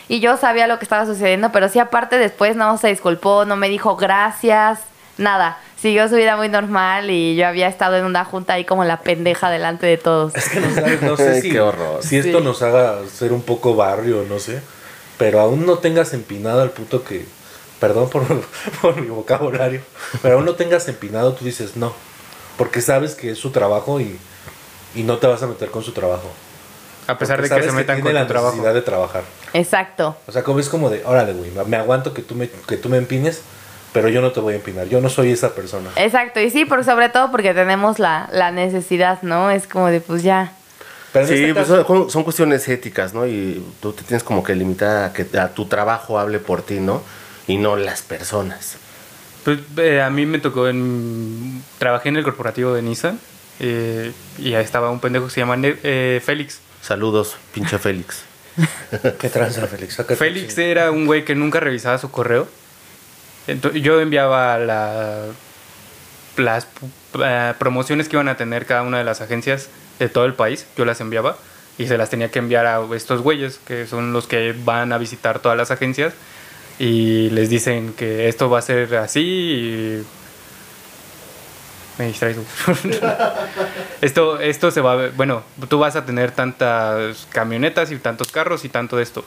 Y 0.09 0.21
yo 0.21 0.37
sabía 0.37 0.67
lo 0.67 0.79
que 0.79 0.85
estaba 0.85 1.07
sucediendo, 1.07 1.51
pero 1.51 1.69
sí 1.71 1.79
aparte 1.79 2.19
después 2.19 2.57
no 2.57 2.77
se 2.77 2.89
disculpó, 2.89 3.47
no 3.47 3.57
me 3.57 3.69
dijo 3.71 3.97
gracias, 3.97 4.81
nada. 5.17 5.59
Siguió 5.81 6.09
su 6.09 6.15
vida 6.17 6.37
muy 6.37 6.49
normal 6.49 7.11
y 7.11 7.37
yo 7.37 7.47
había 7.47 7.69
estado 7.69 7.97
en 7.97 8.05
una 8.05 8.25
junta 8.25 8.55
ahí 8.55 8.65
como 8.65 8.85
la 8.85 8.99
pendeja 9.01 9.51
delante 9.51 9.87
de 9.87 9.97
todos. 9.99 10.35
Es 10.35 10.49
que 10.49 10.61
no, 10.61 10.75
sabes, 10.75 11.03
no 11.03 11.17
sé 11.17 11.41
si, 11.43 11.51
qué 11.51 11.61
horror. 11.61 12.03
si 12.03 12.19
esto 12.19 12.39
Sí. 12.39 12.45
nos 12.45 12.63
haga 12.63 12.99
ser 13.13 13.33
un 13.33 13.43
poco 13.43 13.75
barrio, 13.77 14.25
no 14.29 14.39
sé. 14.39 14.63
Pero 15.19 15.41
aún 15.41 15.65
no 15.65 15.79
tengas 15.79 16.13
empinado 16.13 16.61
al 16.63 16.71
puto 16.71 17.03
que. 17.05 17.25
Perdón 17.81 18.09
por, 18.11 18.23
por 18.83 19.01
mi 19.01 19.09
vocabulario. 19.09 19.81
Pero 20.23 20.37
aún 20.37 20.45
no 20.45 20.55
tengas 20.55 20.89
empinado, 20.89 21.33
tú 21.35 21.45
dices 21.45 21.77
no. 21.77 21.93
Porque 22.57 22.81
sabes 22.81 23.15
que 23.15 23.31
es 23.33 23.39
su 23.39 23.51
trabajo 23.51 24.01
y, 24.01 24.19
y 24.95 25.03
no 25.03 25.19
te 25.19 25.27
vas 25.27 25.43
a 25.43 25.47
meter 25.47 25.71
con 25.71 25.83
su 25.83 25.93
trabajo. 25.93 26.31
A 27.07 27.19
pesar 27.19 27.37
Porque 27.39 27.53
de 27.55 27.61
que 27.61 27.67
se 27.67 27.73
metan 27.73 27.97
tiene 27.97 28.03
con 28.11 28.15
la 28.15 28.23
tu 28.23 28.29
trabajo. 28.29 28.53
necesidad 28.55 28.75
de 28.75 28.83
trabajar. 28.83 29.23
Exacto. 29.53 30.17
O 30.27 30.33
sea, 30.33 30.43
como 30.43 30.61
es 30.61 30.69
como 30.69 30.89
de, 30.89 31.05
órale, 31.05 31.33
güey, 31.35 31.51
me 31.67 31.77
aguanto 31.77 32.15
que 32.15 32.23
tú 32.23 32.35
me, 32.35 32.49
que 32.49 32.77
tú 32.79 32.89
me 32.89 32.97
empines, 32.97 33.43
pero 33.93 34.09
yo 34.09 34.23
no 34.23 34.33
te 34.33 34.41
voy 34.41 34.55
a 34.55 34.57
empinar. 34.57 34.87
Yo 34.89 35.01
no 35.01 35.09
soy 35.11 35.31
esa 35.33 35.55
persona. 35.55 35.91
Exacto, 35.97 36.41
y 36.41 36.51
sí, 36.51 36.65
porque 36.65 36.85
sobre 36.85 37.09
todo 37.11 37.31
porque 37.31 37.53
tenemos 37.53 37.99
la, 37.99 38.29
la 38.33 38.51
necesidad, 38.53 39.21
¿no? 39.23 39.51
Es 39.51 39.67
como 39.67 39.89
de 39.89 40.01
pues 40.01 40.23
ya. 40.23 40.53
Pero 41.13 41.27
Sí, 41.27 41.35
este 41.35 41.55
pues 41.55 41.67
caso- 41.69 41.87
son, 41.87 42.11
son 42.11 42.25
cuestiones 42.25 42.67
éticas, 42.69 43.13
¿no? 43.15 43.27
Y 43.27 43.63
tú 43.81 43.93
te 43.93 44.03
tienes 44.03 44.23
como 44.25 44.43
que 44.43 44.55
limitar 44.55 45.05
a 45.05 45.13
que 45.13 45.27
a 45.39 45.49
tu 45.53 45.67
trabajo 45.67 46.19
hable 46.19 46.39
por 46.39 46.63
ti, 46.63 46.81
¿no? 46.81 47.03
Y 47.47 47.57
no 47.57 47.77
las 47.77 48.03
personas. 48.03 48.77
Pues 49.45 49.59
eh, 49.77 50.01
a 50.01 50.11
mí 50.11 50.25
me 50.27 50.39
tocó 50.39 50.69
en... 50.69 51.63
Trabajé 51.79 52.09
en 52.09 52.17
el 52.17 52.25
corporativo 52.25 52.73
de 52.73 52.83
Nissan 52.83 53.19
eh, 53.61 54.13
y 54.39 54.55
ahí 54.55 54.65
estaba 54.65 54.91
un 54.91 55.01
pendejo 55.01 55.27
que 55.27 55.33
se 55.33 55.41
llama 55.41 55.57
Ne- 55.57 55.77
eh, 55.83 56.23
Félix. 56.25 56.61
Saludos, 56.81 57.37
pinche 57.53 57.79
Félix. 57.79 58.23
¿Qué 59.19 59.29
tranza, 59.29 59.67
Félix? 59.67 59.97
Félix 60.17 60.57
era 60.59 60.91
un 60.91 61.07
güey 61.07 61.25
que 61.25 61.35
nunca 61.35 61.61
revisaba 61.61 61.99
su 61.99 62.11
correo. 62.11 62.49
Entonces, 63.47 63.83
yo 63.83 64.01
enviaba 64.01 64.59
la, 64.59 65.27
las 66.37 66.67
eh, 67.23 67.55
promociones 67.59 68.09
que 68.09 68.17
iban 68.17 68.29
a 68.29 68.37
tener 68.37 68.65
cada 68.65 68.83
una 68.83 68.99
de 68.99 69.05
las 69.05 69.21
agencias 69.21 69.69
de 69.99 70.09
todo 70.09 70.25
el 70.25 70.35
país. 70.35 70.67
Yo 70.77 70.85
las 70.85 71.01
enviaba 71.01 71.37
y 71.77 71.87
se 71.87 71.99
las 71.99 72.09
tenía 72.11 72.31
que 72.31 72.39
enviar 72.39 72.67
a 72.67 72.81
estos 72.95 73.21
güeyes 73.21 73.61
que 73.67 73.87
son 73.87 74.13
los 74.13 74.27
que 74.27 74.55
van 74.65 74.93
a 74.93 74.99
visitar 74.99 75.41
todas 75.41 75.59
las 75.59 75.71
agencias 75.71 76.15
y 76.79 77.31
les 77.31 77.49
dicen 77.49 77.95
que 77.97 78.29
esto 78.29 78.51
va 78.51 78.59
a 78.59 78.63
ser 78.63 78.95
así 78.97 80.05
me 81.99 82.07
distraigo. 82.07 82.43
esto, 84.01 84.41
esto 84.41 84.71
se 84.71 84.81
va 84.81 84.93
a 84.93 85.09
bueno, 85.11 85.43
tú 85.69 85.79
vas 85.79 85.97
a 85.97 86.05
tener 86.05 86.33
tantas 86.33 87.27
camionetas 87.31 87.93
y 87.93 87.97
tantos 87.99 88.33
carros 88.33 88.65
y 88.65 88.69
tanto 88.69 88.97
de 88.97 89.05
esto. 89.05 89.25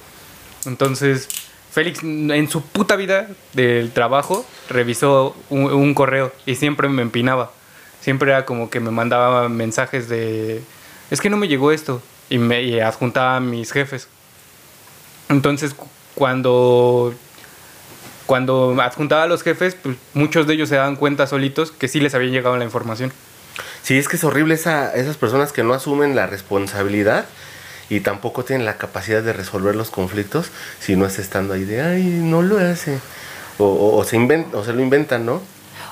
Entonces, 0.66 1.30
Félix 1.72 2.04
en 2.04 2.50
su 2.50 2.62
puta 2.62 2.96
vida 2.96 3.28
del 3.54 3.92
trabajo 3.92 4.46
revisó 4.70 5.36
un, 5.50 5.94
correo 5.94 6.34
y 6.46 6.56
siempre 6.56 6.90
me 6.90 7.02
empinaba. 7.02 7.52
Siempre 8.02 8.32
era 8.32 8.46
como 8.46 8.70
que 8.70 8.80
me 8.80 8.92
mandaba 8.92 9.48
mensajes 9.50 10.10
de, 10.10 10.62
es 11.10 11.22
que 11.22 11.30
no 11.30 11.38
me 11.38 11.48
llegó 11.48 11.72
esto 11.72 12.02
y 12.30 12.38
me 12.38 12.64
y 12.64 12.80
adjuntaba 12.80 13.38
a 13.38 13.40
mis 13.40 13.72
jefes. 13.72 14.08
Entonces, 15.30 15.74
cu- 15.74 15.88
cuando 16.16 17.14
cuando 18.28 18.76
adjuntaba 18.80 19.24
a 19.24 19.28
los 19.28 19.42
jefes, 19.42 19.76
pues 19.82 19.96
muchos 20.14 20.46
de 20.46 20.54
ellos 20.54 20.70
se 20.70 20.76
daban 20.76 20.96
cuenta 20.96 21.26
solitos 21.26 21.72
que 21.72 21.88
sí 21.88 22.00
les 22.00 22.14
había 22.14 22.30
llegado 22.30 22.56
la 22.58 22.64
información. 22.66 23.12
Sí, 23.82 23.98
es 23.98 24.08
que 24.08 24.18
es 24.18 24.24
horrible 24.24 24.54
esa, 24.54 24.94
esas 24.94 25.18
personas 25.18 25.52
que 25.52 25.64
no 25.64 25.74
asumen 25.74 26.16
la 26.16 26.28
responsabilidad 26.28 27.26
y 27.90 28.02
tampoco 28.02 28.44
tienen 28.44 28.66
la 28.66 28.78
capacidad 28.78 29.24
de 29.24 29.34
resolver 29.34 29.76
los 29.76 29.90
conflictos 29.90 30.52
si 30.80 30.96
no 30.96 31.06
es 31.06 31.18
estando 31.20 31.54
ahí 31.54 31.64
de, 31.64 31.82
ay, 31.82 32.04
no 32.04 32.42
lo 32.42 32.60
hace. 32.60 33.00
O, 33.58 33.66
o- 33.66 33.98
o 33.98 34.04
se, 34.04 34.18
inven- 34.18 34.54
o 34.54 34.64
se 34.64 34.74
lo 34.74 34.82
inventan, 34.82 35.26
¿no? 35.26 35.42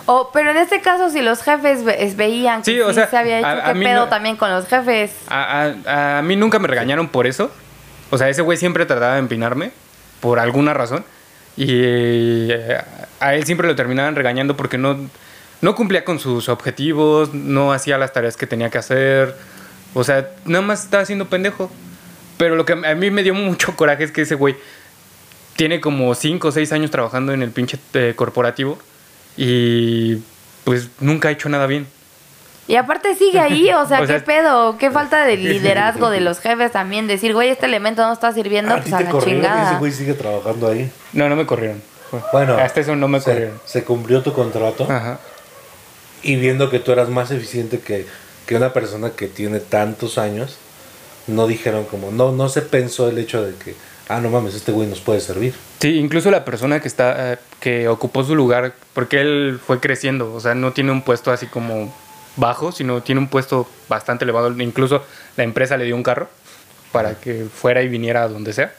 O, 0.08 0.30
pero 0.32 0.52
en 0.52 0.58
este 0.58 0.82
caso, 0.82 1.10
si 1.10 1.22
los 1.24 1.42
jefes 1.42 1.84
ve- 1.84 2.14
veían 2.16 2.62
que 2.62 2.72
Sí, 2.72 2.78
sí, 2.78 2.82
o 2.82 2.94
sea, 2.94 3.08
se 3.10 3.18
había 3.18 3.40
hecho, 3.40 3.48
a- 3.48 3.70
a 3.70 3.74
¿qué 3.74 3.80
pedo 3.80 4.02
no- 4.02 4.08
también 4.10 4.36
con 4.36 4.52
los 4.52 4.68
jefes? 4.68 5.12
A, 5.30 5.72
a- 5.88 6.18
a 6.20 6.22
mí 6.22 6.36
nunca 6.36 6.60
me 6.60 6.68
regañaron 6.68 7.08
por 7.08 7.26
eso. 7.26 7.50
O 8.12 8.18
sea, 8.20 8.30
ese 8.30 8.42
güey 8.44 8.58
siempre 8.58 8.86
trataba 8.86 9.14
de 9.14 9.20
empinarme 9.20 9.72
por 10.20 10.38
alguna 10.40 10.74
razón. 10.76 11.04
Y 11.58 12.52
eh, 12.52 12.82
a 13.20 13.36
él 13.36 13.46
siempre 13.46 13.68
lo 13.68 13.76
terminaban 13.76 14.16
regañando 14.16 14.58
porque 14.58 14.78
no, 14.78 15.10
no 15.62 15.76
cumplía 15.76 16.04
con 16.04 16.20
sus 16.20 16.50
objetivos, 16.50 17.34
no 17.34 17.72
hacía 17.72 17.98
las 17.98 18.14
tareas 18.14 18.38
que 18.38 18.48
tenía 18.48 18.70
que 18.70 18.78
hacer. 18.78 19.36
O 19.94 20.04
sea, 20.04 20.30
nada 20.46 20.64
más 20.64 20.84
estaba 20.84 21.04
haciendo 21.04 21.28
pendejo. 21.28 21.72
Pero 22.38 22.56
lo 22.56 22.66
que 22.66 22.74
a 22.74 22.96
mí 22.96 23.12
me 23.12 23.24
dio 23.24 23.34
mucho 23.34 23.76
coraje 23.78 24.04
es 24.04 24.12
que 24.12 24.22
ese 24.22 24.36
güey 24.36 24.56
tiene 25.56 25.80
como 25.80 26.14
5 26.14 26.48
o 26.48 26.52
6 26.52 26.72
años 26.74 26.92
trabajando 26.92 27.32
en 27.32 27.42
el 27.42 27.52
pinche 27.52 27.80
eh, 27.94 28.14
corporativo 28.16 28.78
y 29.38 30.18
pues 30.66 30.90
nunca 31.00 31.30
ha 31.30 31.32
hecho 31.32 31.48
nada 31.50 31.66
bien. 31.68 31.88
Y 32.68 32.78
aparte 32.78 33.14
sigue 33.16 33.40
ahí, 33.40 33.70
o 33.72 33.86
sea, 33.88 33.98
O 34.02 34.02
¿qué 34.02 34.08
sea- 34.08 34.26
pedo? 34.26 34.78
¿Qué 34.78 34.90
falta 34.92 35.26
de 35.26 35.38
liderazgo 35.38 36.10
de 36.10 36.22
los 36.22 36.40
jefes 36.40 36.72
también? 36.72 37.08
Decir, 37.08 37.34
güey, 37.34 37.50
este 37.50 37.66
elemento 37.68 38.02
no 38.06 38.14
está 38.14 38.32
sirviendo, 38.34 38.74
¿A 38.74 38.78
pues 38.82 38.94
a 38.94 39.02
la 39.02 39.10
corrieron 39.10 39.46
ese 39.46 39.76
güey 39.78 39.92
sigue 39.92 40.14
trabajando 40.14 40.68
ahí? 40.70 40.90
No, 41.14 41.30
no 41.30 41.36
me 41.36 41.46
corrieron. 41.46 41.82
Bueno, 42.32 42.56
hasta 42.58 42.80
eso 42.82 42.96
no 42.96 43.08
me 43.08 43.20
se, 43.20 43.32
corrieron. 43.32 43.62
se 43.66 43.84
cumplió 43.84 44.22
tu 44.22 44.32
contrato 44.34 44.86
Ajá. 44.90 45.20
y 46.24 46.36
viendo 46.38 46.70
que 46.70 46.80
tú 46.80 46.92
eras 46.92 47.10
más 47.10 47.30
eficiente 47.32 47.80
que, 47.80 48.06
que 48.46 48.56
una 48.56 48.74
persona 48.74 49.12
que 49.12 49.28
tiene 49.28 49.60
tantos 49.60 50.18
años, 50.18 50.58
no 51.28 51.46
dijeron 51.48 51.84
como, 51.86 52.12
no, 52.12 52.32
no 52.32 52.48
se 52.50 52.62
pensó 52.62 53.10
el 53.10 53.18
hecho 53.18 53.44
de 53.44 53.56
que, 53.56 53.76
ah, 54.08 54.20
no 54.22 54.30
mames, 54.30 54.54
este 54.56 54.72
güey 54.72 54.88
nos 54.88 55.02
puede 55.02 55.20
servir. 55.20 55.56
Sí, 55.82 55.98
incluso 56.00 56.32
la 56.32 56.46
persona 56.46 56.80
que 56.80 56.88
está 56.88 57.34
eh, 57.34 57.38
que 57.60 57.88
ocupó 57.90 58.24
su 58.24 58.36
lugar, 58.36 58.74
porque 58.94 59.20
él 59.22 59.60
fue 59.66 59.80
creciendo, 59.80 60.34
o 60.34 60.40
sea, 60.40 60.56
no 60.56 60.72
tiene 60.72 60.92
un 60.92 61.02
puesto 61.02 61.32
así 61.32 61.48
como 61.48 61.94
bajo, 62.36 62.72
sino 62.72 63.02
tiene 63.02 63.22
un 63.22 63.28
puesto 63.28 63.68
bastante 63.88 64.26
elevado. 64.26 64.50
Incluso 64.62 65.04
la 65.38 65.44
empresa 65.44 65.78
le 65.78 65.86
dio 65.86 65.96
un 65.96 66.04
carro 66.04 66.30
para 66.92 67.16
que 67.16 67.46
fuera 67.54 67.82
y 67.82 67.88
viniera 67.88 68.24
a 68.24 68.28
donde 68.28 68.54
sea. 68.54 68.74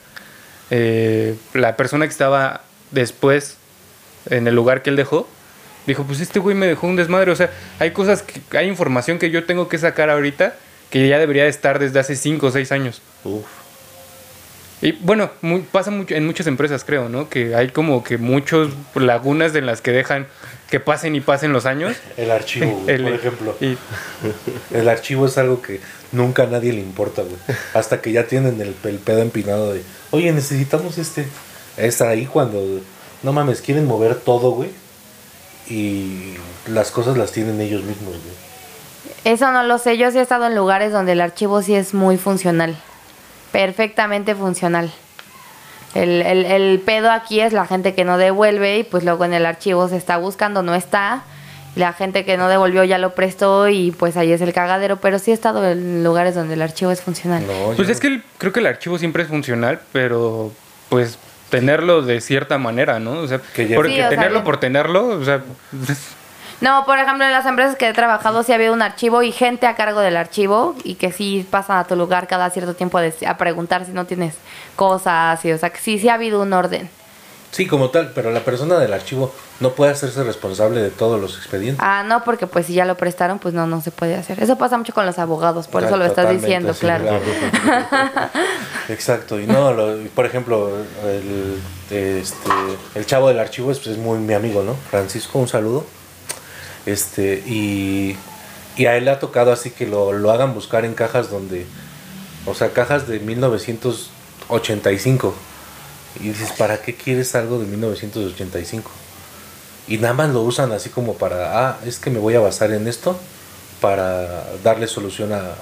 Eh, 0.70 1.36
la 1.54 1.76
persona 1.76 2.06
que 2.06 2.12
estaba 2.12 2.62
después 2.90 3.56
en 4.28 4.46
el 4.46 4.54
lugar 4.54 4.82
que 4.82 4.90
él 4.90 4.96
dejó, 4.96 5.28
dijo, 5.86 6.04
pues 6.04 6.20
este 6.20 6.38
güey 6.38 6.56
me 6.56 6.66
dejó 6.66 6.86
un 6.86 6.96
desmadre. 6.96 7.30
O 7.30 7.36
sea, 7.36 7.50
hay 7.78 7.90
cosas, 7.92 8.22
que, 8.22 8.40
hay 8.56 8.68
información 8.68 9.18
que 9.18 9.30
yo 9.30 9.44
tengo 9.44 9.68
que 9.68 9.78
sacar 9.78 10.10
ahorita 10.10 10.54
que 10.90 11.08
ya 11.08 11.18
debería 11.18 11.44
de 11.44 11.50
estar 11.50 11.78
desde 11.78 11.98
hace 11.98 12.16
5 12.16 12.46
o 12.46 12.50
6 12.50 12.72
años. 12.72 13.02
Uf. 13.24 13.44
Y 14.82 14.92
bueno, 14.92 15.30
pasa 15.72 15.90
mucho 15.90 16.14
en 16.14 16.26
muchas 16.26 16.46
empresas, 16.46 16.84
creo, 16.84 17.08
¿no? 17.08 17.28
Que 17.28 17.54
hay 17.54 17.70
como 17.70 18.04
que 18.04 18.18
muchos 18.18 18.70
lagunas 18.94 19.54
en 19.54 19.66
las 19.66 19.80
que 19.80 19.90
dejan 19.90 20.26
que 20.70 20.80
pasen 20.80 21.14
y 21.14 21.20
pasen 21.20 21.52
los 21.52 21.64
años. 21.66 21.96
El 22.16 22.30
archivo, 22.30 22.70
güey, 22.82 22.94
El- 22.96 23.02
por 23.04 23.12
ejemplo. 23.12 23.56
y- 23.60 23.76
El 24.74 24.88
archivo 24.88 25.26
es 25.26 25.38
algo 25.38 25.62
que 25.62 25.80
nunca 26.12 26.44
a 26.44 26.46
nadie 26.46 26.72
le 26.72 26.80
importa, 26.80 27.22
güey. 27.22 27.36
Hasta 27.74 28.00
que 28.00 28.12
ya 28.12 28.26
tienen 28.26 28.60
el, 28.60 28.74
el 28.84 28.98
pedo 28.98 29.20
empinado 29.22 29.72
de, 29.72 29.82
oye, 30.10 30.32
necesitamos 30.32 30.98
este. 30.98 31.26
Es 31.76 32.00
ahí 32.00 32.26
cuando, 32.26 32.80
no 33.22 33.32
mames, 33.32 33.60
quieren 33.60 33.86
mover 33.86 34.14
todo, 34.16 34.50
güey. 34.52 34.70
Y 35.68 36.34
las 36.68 36.90
cosas 36.90 37.16
las 37.18 37.32
tienen 37.32 37.60
ellos 37.60 37.82
mismos, 37.82 38.12
güey. 38.14 38.46
Eso 39.24 39.50
no 39.50 39.64
lo 39.64 39.78
sé, 39.78 39.98
yo 39.98 40.10
sí 40.12 40.18
he 40.18 40.20
estado 40.22 40.46
en 40.46 40.54
lugares 40.54 40.92
donde 40.92 41.12
el 41.12 41.20
archivo 41.20 41.60
sí 41.62 41.74
es 41.74 41.94
muy 41.94 42.16
funcional. 42.16 42.76
Perfectamente 43.52 44.34
funcional. 44.34 44.92
El, 46.02 46.22
el, 46.22 46.44
el 46.46 46.80
pedo 46.80 47.10
aquí 47.10 47.40
es 47.40 47.52
la 47.52 47.66
gente 47.66 47.94
que 47.94 48.04
no 48.04 48.18
devuelve 48.18 48.78
y 48.78 48.84
pues 48.84 49.04
luego 49.04 49.24
en 49.24 49.32
el 49.34 49.46
archivo 49.46 49.88
se 49.88 49.96
está 49.96 50.16
buscando, 50.18 50.62
no 50.62 50.74
está. 50.74 51.22
La 51.74 51.92
gente 51.92 52.24
que 52.24 52.36
no 52.38 52.48
devolvió 52.48 52.84
ya 52.84 52.96
lo 52.98 53.14
prestó 53.14 53.68
y 53.68 53.90
pues 53.90 54.16
ahí 54.16 54.32
es 54.32 54.40
el 54.40 54.52
cagadero, 54.54 54.96
pero 54.96 55.18
sí 55.18 55.30
he 55.30 55.34
estado 55.34 55.68
en 55.68 56.02
lugares 56.04 56.34
donde 56.34 56.54
el 56.54 56.62
archivo 56.62 56.90
es 56.90 57.02
funcional. 57.02 57.46
No, 57.46 57.74
Pues 57.76 57.88
es 57.90 58.00
que 58.00 58.06
el- 58.06 58.22
creo 58.38 58.52
que 58.52 58.60
el 58.60 58.66
archivo 58.66 58.96
siempre 58.98 59.22
es 59.24 59.28
funcional, 59.28 59.80
pero 59.92 60.52
pues 60.88 61.18
tenerlo 61.50 62.00
de 62.02 62.20
cierta 62.20 62.56
manera, 62.58 62.98
¿no? 62.98 63.12
O 63.20 63.28
sea, 63.28 63.40
Que 63.54 63.68
ya- 63.68 63.76
porque 63.76 63.92
Sí, 63.92 63.98
o 63.98 64.00
sea, 64.00 64.08
tenerlo 64.08 64.42
por 64.42 64.58
tenerlo, 64.58 65.06
o 65.08 65.24
sea, 65.24 65.42
No, 66.60 66.84
por 66.86 66.98
ejemplo, 66.98 67.24
en 67.24 67.32
las 67.32 67.44
empresas 67.44 67.76
que 67.76 67.88
he 67.88 67.92
trabajado 67.92 68.42
sí 68.42 68.52
había 68.52 68.72
un 68.72 68.80
archivo 68.80 69.22
y 69.22 69.30
gente 69.32 69.66
a 69.66 69.74
cargo 69.74 70.00
del 70.00 70.16
archivo 70.16 70.74
y 70.84 70.94
que 70.94 71.12
sí 71.12 71.46
pasan 71.50 71.78
a 71.78 71.84
tu 71.84 71.96
lugar 71.96 72.26
cada 72.26 72.48
cierto 72.50 72.74
tiempo 72.74 72.98
a, 72.98 73.36
preguntar 73.36 73.84
si 73.84 73.92
no 73.92 74.06
tienes 74.06 74.34
cosas 74.74 75.44
y 75.44 75.52
o 75.52 75.58
sea 75.58 75.70
que 75.70 75.78
sí, 75.78 75.98
sí 75.98 76.08
ha 76.08 76.14
habido 76.14 76.40
un 76.40 76.52
orden. 76.52 76.88
Sí, 77.50 77.66
como 77.66 77.90
tal, 77.90 78.12
pero 78.14 78.32
la 78.32 78.40
persona 78.40 78.78
del 78.78 78.92
archivo 78.92 79.32
no 79.60 79.70
puede 79.70 79.92
hacerse 79.92 80.22
responsable 80.24 80.80
de 80.80 80.90
todos 80.90 81.18
los 81.20 81.36
expedientes. 81.38 81.82
Ah, 81.82 82.02
no, 82.04 82.22
porque 82.24 82.46
pues 82.46 82.66
si 82.66 82.74
ya 82.74 82.84
lo 82.84 82.96
prestaron, 82.96 83.38
pues 83.38 83.54
no, 83.54 83.66
no 83.66 83.80
se 83.80 83.90
puede 83.90 84.14
hacer. 84.14 84.42
Eso 84.42 84.58
pasa 84.58 84.76
mucho 84.76 84.92
con 84.92 85.06
los 85.06 85.18
abogados, 85.18 85.66
por 85.66 85.84
eso 85.84 85.96
lo 85.96 86.04
estás 86.04 86.28
diciendo, 86.28 86.74
sí, 86.74 86.80
claro. 86.80 87.20
Exacto, 88.88 89.40
y 89.40 89.46
no, 89.46 89.72
lo- 89.72 90.06
por 90.10 90.26
ejemplo, 90.26 90.70
el, 91.06 91.60
este, 91.90 92.50
el 92.94 93.06
chavo 93.06 93.28
del 93.28 93.38
archivo 93.38 93.70
es, 93.70 93.86
es 93.86 93.96
muy 93.96 94.18
mi 94.18 94.34
amigo, 94.34 94.62
¿no? 94.62 94.74
Francisco, 94.90 95.38
un 95.38 95.48
saludo. 95.48 95.86
Este, 96.86 97.42
y, 97.46 98.16
y 98.76 98.86
a 98.86 98.96
él 98.96 99.04
le 99.04 99.10
ha 99.10 99.18
tocado 99.18 99.52
así 99.52 99.70
que 99.70 99.86
lo, 99.86 100.12
lo 100.12 100.30
hagan 100.30 100.54
buscar 100.54 100.84
en 100.84 100.94
cajas 100.94 101.30
donde, 101.30 101.66
o 102.46 102.54
sea, 102.54 102.72
cajas 102.72 103.08
de 103.08 103.18
1985. 103.20 105.34
Y 106.20 106.28
dices, 106.28 106.52
¿para 106.52 106.80
qué 106.80 106.94
quieres 106.94 107.34
algo 107.34 107.58
de 107.58 107.66
1985? 107.66 108.90
Y 109.88 109.98
nada 109.98 110.14
más 110.14 110.30
lo 110.30 110.42
usan 110.42 110.72
así 110.72 110.88
como 110.88 111.14
para, 111.14 111.68
ah, 111.68 111.78
es 111.84 111.98
que 111.98 112.10
me 112.10 112.18
voy 112.18 112.34
a 112.34 112.40
basar 112.40 112.72
en 112.72 112.88
esto 112.88 113.18
para 113.80 114.44
darle 114.64 114.86
solución 114.86 115.32
a, 115.32 115.52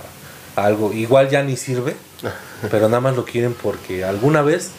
a 0.56 0.64
algo. 0.64 0.92
Igual 0.92 1.30
ya 1.30 1.42
ni 1.42 1.56
sirve, 1.56 1.96
pero 2.70 2.88
nada 2.88 3.00
más 3.00 3.16
lo 3.16 3.24
quieren 3.24 3.54
porque 3.54 4.04
alguna 4.04 4.42
vez 4.42 4.70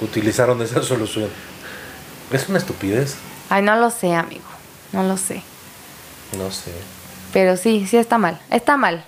utilizaron 0.00 0.60
esa 0.60 0.82
solución. 0.82 1.30
Es 2.30 2.48
una 2.48 2.58
estupidez, 2.58 3.16
Ay, 3.48 3.62
no 3.62 3.76
lo 3.76 3.90
sé, 3.90 4.14
amigo. 4.14 4.44
No 4.92 5.02
lo 5.02 5.16
sé. 5.16 5.42
No 6.36 6.50
sé. 6.50 6.70
Pero 7.32 7.56
sí, 7.56 7.86
sí 7.88 7.96
está 7.96 8.18
mal. 8.18 8.38
Está 8.50 8.76
mal. 8.76 9.04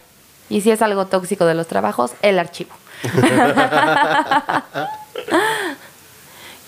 Y 0.49 0.61
si 0.61 0.70
es 0.70 0.83
algo 0.83 1.07
tóxico 1.07 1.45
de 1.47 1.55
los 1.55 1.66
trabajos, 1.66 2.12
el 2.22 2.39
archivo. 2.39 2.70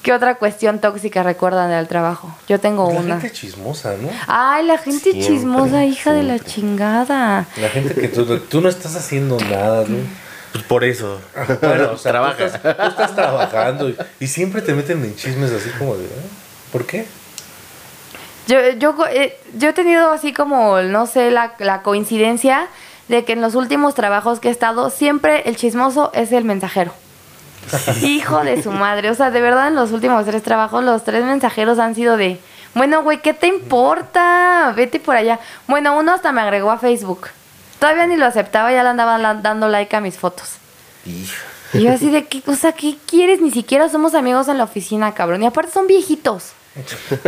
¿Qué 0.02 0.12
otra 0.12 0.36
cuestión 0.36 0.78
tóxica 0.80 1.22
recuerdan 1.22 1.70
del 1.70 1.86
trabajo? 1.88 2.34
Yo 2.48 2.58
tengo 2.60 2.90
La 2.92 3.00
una. 3.00 3.20
gente 3.20 3.34
chismosa, 3.36 3.94
¿no? 4.00 4.08
Ay, 4.26 4.64
la 4.64 4.78
gente 4.78 5.10
Siempre, 5.12 5.26
chismosa, 5.26 5.84
hija 5.84 6.12
de 6.12 6.22
la 6.22 6.38
chingada. 6.38 7.46
La 7.60 7.68
gente 7.68 7.94
que 7.94 8.08
tú, 8.08 8.38
tú 8.40 8.60
no 8.60 8.68
estás 8.68 8.94
haciendo 8.96 9.38
nada, 9.50 9.84
¿no? 9.86 9.98
Pues 10.52 10.64
por 10.64 10.84
eso. 10.84 11.20
Bueno, 11.60 11.90
o 11.92 11.98
sea, 11.98 12.12
Trabaja. 12.12 12.36
Tú, 12.38 12.44
estás, 12.44 12.76
tú 12.76 12.82
estás 12.88 13.14
trabajando 13.14 13.88
y, 13.90 13.96
y 14.20 14.26
siempre 14.28 14.62
te 14.62 14.72
meten 14.72 15.04
en 15.04 15.14
chismes 15.14 15.50
así 15.52 15.68
como 15.78 15.96
de, 15.96 16.06
"Ah, 16.06 16.22
¿por 16.72 16.86
qué? 16.86 17.06
Yo, 18.48 18.58
yo, 18.78 18.96
eh, 19.10 19.38
yo 19.56 19.68
he 19.68 19.72
tenido 19.72 20.10
así 20.10 20.32
como, 20.32 20.80
no 20.82 21.06
sé, 21.06 21.30
la, 21.30 21.52
la 21.58 21.82
coincidencia 21.82 22.66
de 23.06 23.24
que 23.24 23.34
en 23.34 23.40
los 23.40 23.54
últimos 23.54 23.94
trabajos 23.94 24.40
que 24.40 24.48
he 24.48 24.50
estado, 24.50 24.90
siempre 24.90 25.42
el 25.48 25.56
chismoso 25.56 26.10
es 26.14 26.32
el 26.32 26.44
mensajero. 26.44 26.92
Hijo 28.02 28.40
de 28.44 28.62
su 28.62 28.70
madre. 28.70 29.10
O 29.10 29.14
sea, 29.14 29.30
de 29.30 29.40
verdad, 29.40 29.68
en 29.68 29.74
los 29.76 29.92
últimos 29.92 30.24
tres 30.24 30.42
trabajos, 30.42 30.82
los 30.82 31.04
tres 31.04 31.24
mensajeros 31.24 31.78
han 31.78 31.94
sido 31.94 32.16
de, 32.16 32.40
bueno, 32.74 33.02
güey, 33.02 33.20
¿qué 33.20 33.34
te 33.34 33.46
importa? 33.46 34.72
Vete 34.74 34.98
por 35.00 35.16
allá. 35.16 35.38
Bueno, 35.66 35.96
uno 35.98 36.12
hasta 36.12 36.32
me 36.32 36.40
agregó 36.40 36.70
a 36.70 36.78
Facebook. 36.78 37.28
Todavía 37.78 38.06
ni 38.06 38.16
lo 38.16 38.26
aceptaba, 38.26 38.72
ya 38.72 38.82
le 38.82 38.88
andaba 38.88 39.18
la- 39.18 39.34
dando 39.34 39.68
like 39.68 39.94
a 39.94 40.00
mis 40.00 40.16
fotos. 40.16 40.56
Y 41.74 41.82
yo 41.82 41.92
así 41.92 42.10
de, 42.10 42.24
¿qué 42.26 42.40
cosa? 42.42 42.72
¿Qué 42.72 42.96
quieres? 43.06 43.40
Ni 43.40 43.50
siquiera 43.50 43.88
somos 43.88 44.14
amigos 44.14 44.48
en 44.48 44.58
la 44.58 44.64
oficina, 44.64 45.12
cabrón. 45.12 45.42
Y 45.42 45.46
aparte 45.46 45.70
son 45.72 45.86
viejitos. 45.86 46.52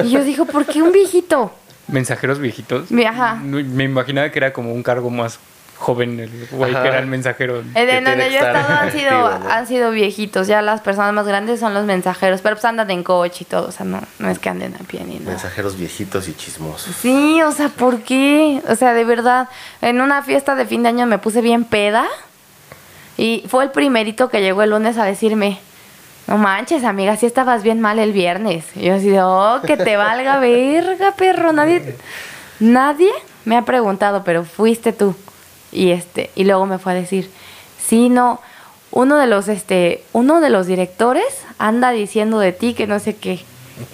Y 0.04 0.10
yo 0.10 0.24
digo, 0.24 0.44
¿por 0.46 0.66
qué 0.66 0.82
un 0.82 0.92
viejito? 0.92 1.52
Mensajeros 1.88 2.38
viejitos. 2.38 2.88
Ajá. 3.06 3.34
Me 3.36 3.84
imaginaba 3.84 4.30
que 4.30 4.38
era 4.38 4.52
como 4.52 4.72
un 4.72 4.82
cargo 4.82 5.10
más 5.10 5.38
joven 5.76 6.20
el 6.20 6.30
güey 6.52 6.72
Ajá. 6.74 6.82
que 6.82 6.88
era 6.88 6.98
el 6.98 7.06
mensajero. 7.06 7.60
Eh, 7.74 7.86
de 7.86 7.86
Que 7.86 8.00
donde 8.02 8.30
yo 8.30 8.36
he 8.38 8.46
estado 8.46 8.68
han 8.80 8.92
sido, 8.92 9.26
activo, 9.26 9.44
¿no? 9.48 9.50
han 9.50 9.66
sido 9.66 9.90
viejitos. 9.90 10.46
Ya 10.46 10.60
las 10.62 10.82
personas 10.82 11.12
más 11.14 11.26
grandes 11.26 11.58
son 11.58 11.72
los 11.74 11.84
mensajeros. 11.86 12.42
Pero 12.42 12.56
pues 12.56 12.64
andan 12.66 12.90
en 12.90 13.02
coche 13.02 13.38
y 13.40 13.44
todo. 13.46 13.68
O 13.68 13.72
sea, 13.72 13.86
no, 13.86 14.00
no 14.18 14.28
es 14.30 14.38
que 14.38 14.50
anden 14.50 14.74
a 14.74 14.84
pie 14.84 15.02
ni 15.04 15.18
nada. 15.18 15.30
Mensajeros 15.30 15.76
viejitos 15.78 16.28
y 16.28 16.34
chismosos. 16.34 16.94
Sí, 16.96 17.40
o 17.42 17.50
sea, 17.50 17.70
¿por 17.70 18.02
qué? 18.02 18.60
O 18.68 18.74
sea, 18.76 18.92
de 18.92 19.04
verdad, 19.04 19.48
en 19.80 20.00
una 20.02 20.22
fiesta 20.22 20.54
de 20.54 20.66
fin 20.66 20.82
de 20.82 20.90
año 20.90 21.06
me 21.06 21.18
puse 21.18 21.40
bien 21.40 21.64
peda. 21.64 22.06
Y 23.16 23.44
fue 23.48 23.64
el 23.64 23.70
primerito 23.70 24.28
que 24.28 24.40
llegó 24.42 24.62
el 24.62 24.70
lunes 24.70 24.96
a 24.98 25.04
decirme, 25.04 25.58
no 26.26 26.38
manches, 26.38 26.84
amiga, 26.84 27.16
si 27.16 27.26
estabas 27.26 27.62
bien 27.62 27.80
mal 27.80 27.98
el 27.98 28.12
viernes. 28.12 28.64
Y 28.76 28.82
yo 28.82 28.94
así 28.94 29.08
de, 29.08 29.22
oh, 29.22 29.60
que 29.66 29.76
te 29.76 29.96
valga 29.96 30.38
verga, 30.38 31.12
perro. 31.12 31.52
Nadie, 31.52 31.96
nadie 32.60 33.10
me 33.44 33.56
ha 33.56 33.62
preguntado, 33.62 34.22
pero 34.24 34.44
fuiste 34.44 34.92
tú. 34.92 35.14
Y 35.72 35.90
este, 35.90 36.30
y 36.34 36.44
luego 36.44 36.66
me 36.66 36.78
fue 36.78 36.92
a 36.92 36.94
decir, 36.94 37.30
sí, 37.78 38.08
no, 38.08 38.40
uno 38.90 39.16
de 39.16 39.26
los, 39.26 39.48
este, 39.48 40.04
uno 40.12 40.40
de 40.40 40.50
los 40.50 40.66
directores 40.66 41.44
anda 41.58 41.90
diciendo 41.90 42.38
de 42.38 42.52
ti 42.52 42.74
que 42.74 42.86
no 42.86 42.98
sé 42.98 43.16
qué. 43.16 43.40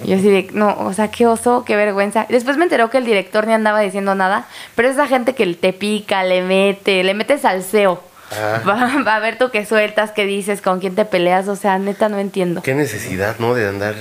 Yo 0.04 0.16
así 0.16 0.28
de, 0.28 0.48
no, 0.52 0.76
o 0.80 0.92
sea, 0.92 1.10
qué 1.10 1.26
oso, 1.26 1.64
qué 1.64 1.76
vergüenza. 1.76 2.26
Después 2.28 2.56
me 2.56 2.64
enteró 2.64 2.90
que 2.90 2.98
el 2.98 3.04
director 3.04 3.46
ni 3.46 3.52
andaba 3.52 3.80
diciendo 3.80 4.14
nada, 4.14 4.46
pero 4.74 4.88
esa 4.88 5.06
gente 5.06 5.34
que 5.34 5.46
te 5.54 5.72
pica, 5.72 6.24
le 6.24 6.42
mete, 6.42 7.04
le 7.04 7.14
mete 7.14 7.38
salseo. 7.38 8.02
Ah. 8.32 8.60
Va, 8.66 9.02
va 9.02 9.16
a 9.16 9.20
ver 9.20 9.38
tú 9.38 9.50
qué 9.50 9.64
sueltas, 9.64 10.10
qué 10.10 10.24
dices, 10.24 10.60
con 10.60 10.80
quién 10.80 10.94
te 10.94 11.04
peleas, 11.04 11.48
o 11.48 11.56
sea, 11.56 11.78
neta 11.78 12.08
no 12.08 12.18
entiendo. 12.18 12.62
Qué 12.62 12.74
necesidad, 12.74 13.36
¿no? 13.38 13.54
De 13.54 13.68
andar. 13.68 13.94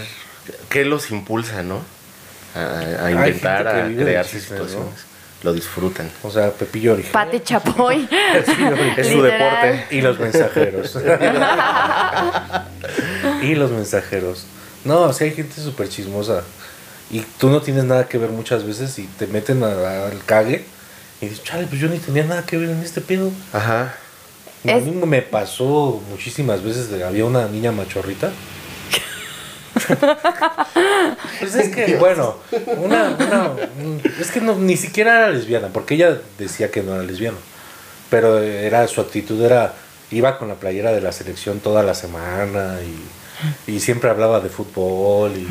¿Qué 0.69 0.85
los 0.85 1.11
impulsa, 1.11 1.63
no? 1.63 1.81
A, 2.55 3.05
a 3.05 3.11
inventar, 3.11 3.67
a 3.67 3.87
crearse 3.87 4.39
situaciones. 4.39 5.05
Lo 5.43 5.53
disfrutan. 5.53 6.09
O 6.23 6.31
sea, 6.31 6.49
Pepillo 6.51 6.93
original. 6.93 7.25
Pate 7.25 7.43
Chapoy. 7.43 8.07
Es 8.97 9.07
su 9.07 9.21
deporte. 9.21 9.85
Y 9.91 10.01
los 10.01 10.19
mensajeros. 10.19 10.95
y 13.43 13.55
los 13.55 13.71
mensajeros. 13.71 14.45
No, 14.85 15.13
sí 15.13 15.25
hay 15.25 15.31
gente 15.31 15.61
súper 15.61 15.89
chismosa. 15.89 16.41
Y 17.11 17.19
tú 17.37 17.49
no 17.49 17.61
tienes 17.61 17.83
nada 17.83 18.07
que 18.07 18.17
ver 18.17 18.31
muchas 18.31 18.65
veces 18.65 18.97
y 18.97 19.03
te 19.03 19.27
meten 19.27 19.63
al 19.63 20.19
cague. 20.25 20.65
Y 21.21 21.27
dices, 21.27 21.43
chale, 21.43 21.67
pues 21.67 21.79
yo 21.79 21.89
ni 21.89 21.99
tenía 21.99 22.23
nada 22.23 22.43
que 22.43 22.57
ver 22.57 22.69
en 22.69 22.81
este 22.81 23.01
pedo. 23.01 23.29
Ajá. 23.53 23.93
A 24.67 24.71
Es- 24.77 24.83
mí 24.85 24.91
me 25.05 25.21
pasó 25.21 26.01
muchísimas 26.09 26.63
veces 26.63 26.89
de 26.89 27.03
había 27.03 27.25
una 27.25 27.47
niña 27.47 27.71
machorrita. 27.71 28.31
pues 31.39 31.55
es 31.55 31.75
que, 31.75 31.97
bueno, 31.97 32.35
una, 32.77 33.09
una- 33.19 33.51
un- 33.83 34.01
es 34.19 34.31
que 34.31 34.41
no, 34.41 34.55
ni 34.55 34.77
siquiera 34.77 35.17
era 35.17 35.29
lesbiana, 35.29 35.67
porque 35.71 35.95
ella 35.95 36.17
decía 36.37 36.71
que 36.71 36.81
no 36.83 36.95
era 36.95 37.03
lesbiana. 37.03 37.37
Pero 38.09 38.39
era 38.39 38.87
su 38.87 39.01
actitud 39.01 39.41
era, 39.43 39.73
iba 40.11 40.37
con 40.37 40.47
la 40.47 40.55
playera 40.55 40.91
de 40.91 41.01
la 41.01 41.11
selección 41.11 41.59
toda 41.59 41.83
la 41.83 41.93
semana 41.93 42.77
y, 42.83 42.95
y 43.67 43.79
siempre 43.79 44.09
hablaba 44.09 44.39
de 44.39 44.49
fútbol 44.49 45.31
y... 45.35 45.47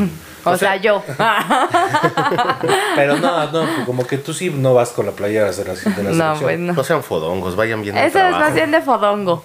O 0.47 0.59
sea, 0.59 0.77
yo. 0.77 1.03
Pero 2.97 3.17
no, 3.17 3.51
no, 3.51 3.87
como 3.87 4.07
que 4.07 4.19
tú 4.19 4.35
sí 4.35 4.51
no 4.51 4.75
vas 4.75 4.91
con 4.91 5.07
la 5.07 5.13
playera 5.13 5.51
de 5.51 5.65
la, 5.65 5.75
de 5.75 5.81
la 5.81 5.95
selección. 5.95 6.19
No, 6.19 6.37
pues 6.39 6.59
no. 6.59 6.73
No 6.75 6.85
sean 6.85 7.03
fodongos, 7.03 7.57
vayan 7.57 7.81
viendo 7.83 8.01
el 8.01 8.07
Eso 8.07 8.19
es 8.19 8.33
más 8.33 8.53
bien 8.53 8.71
de 8.71 8.83
fodongo. 8.83 9.43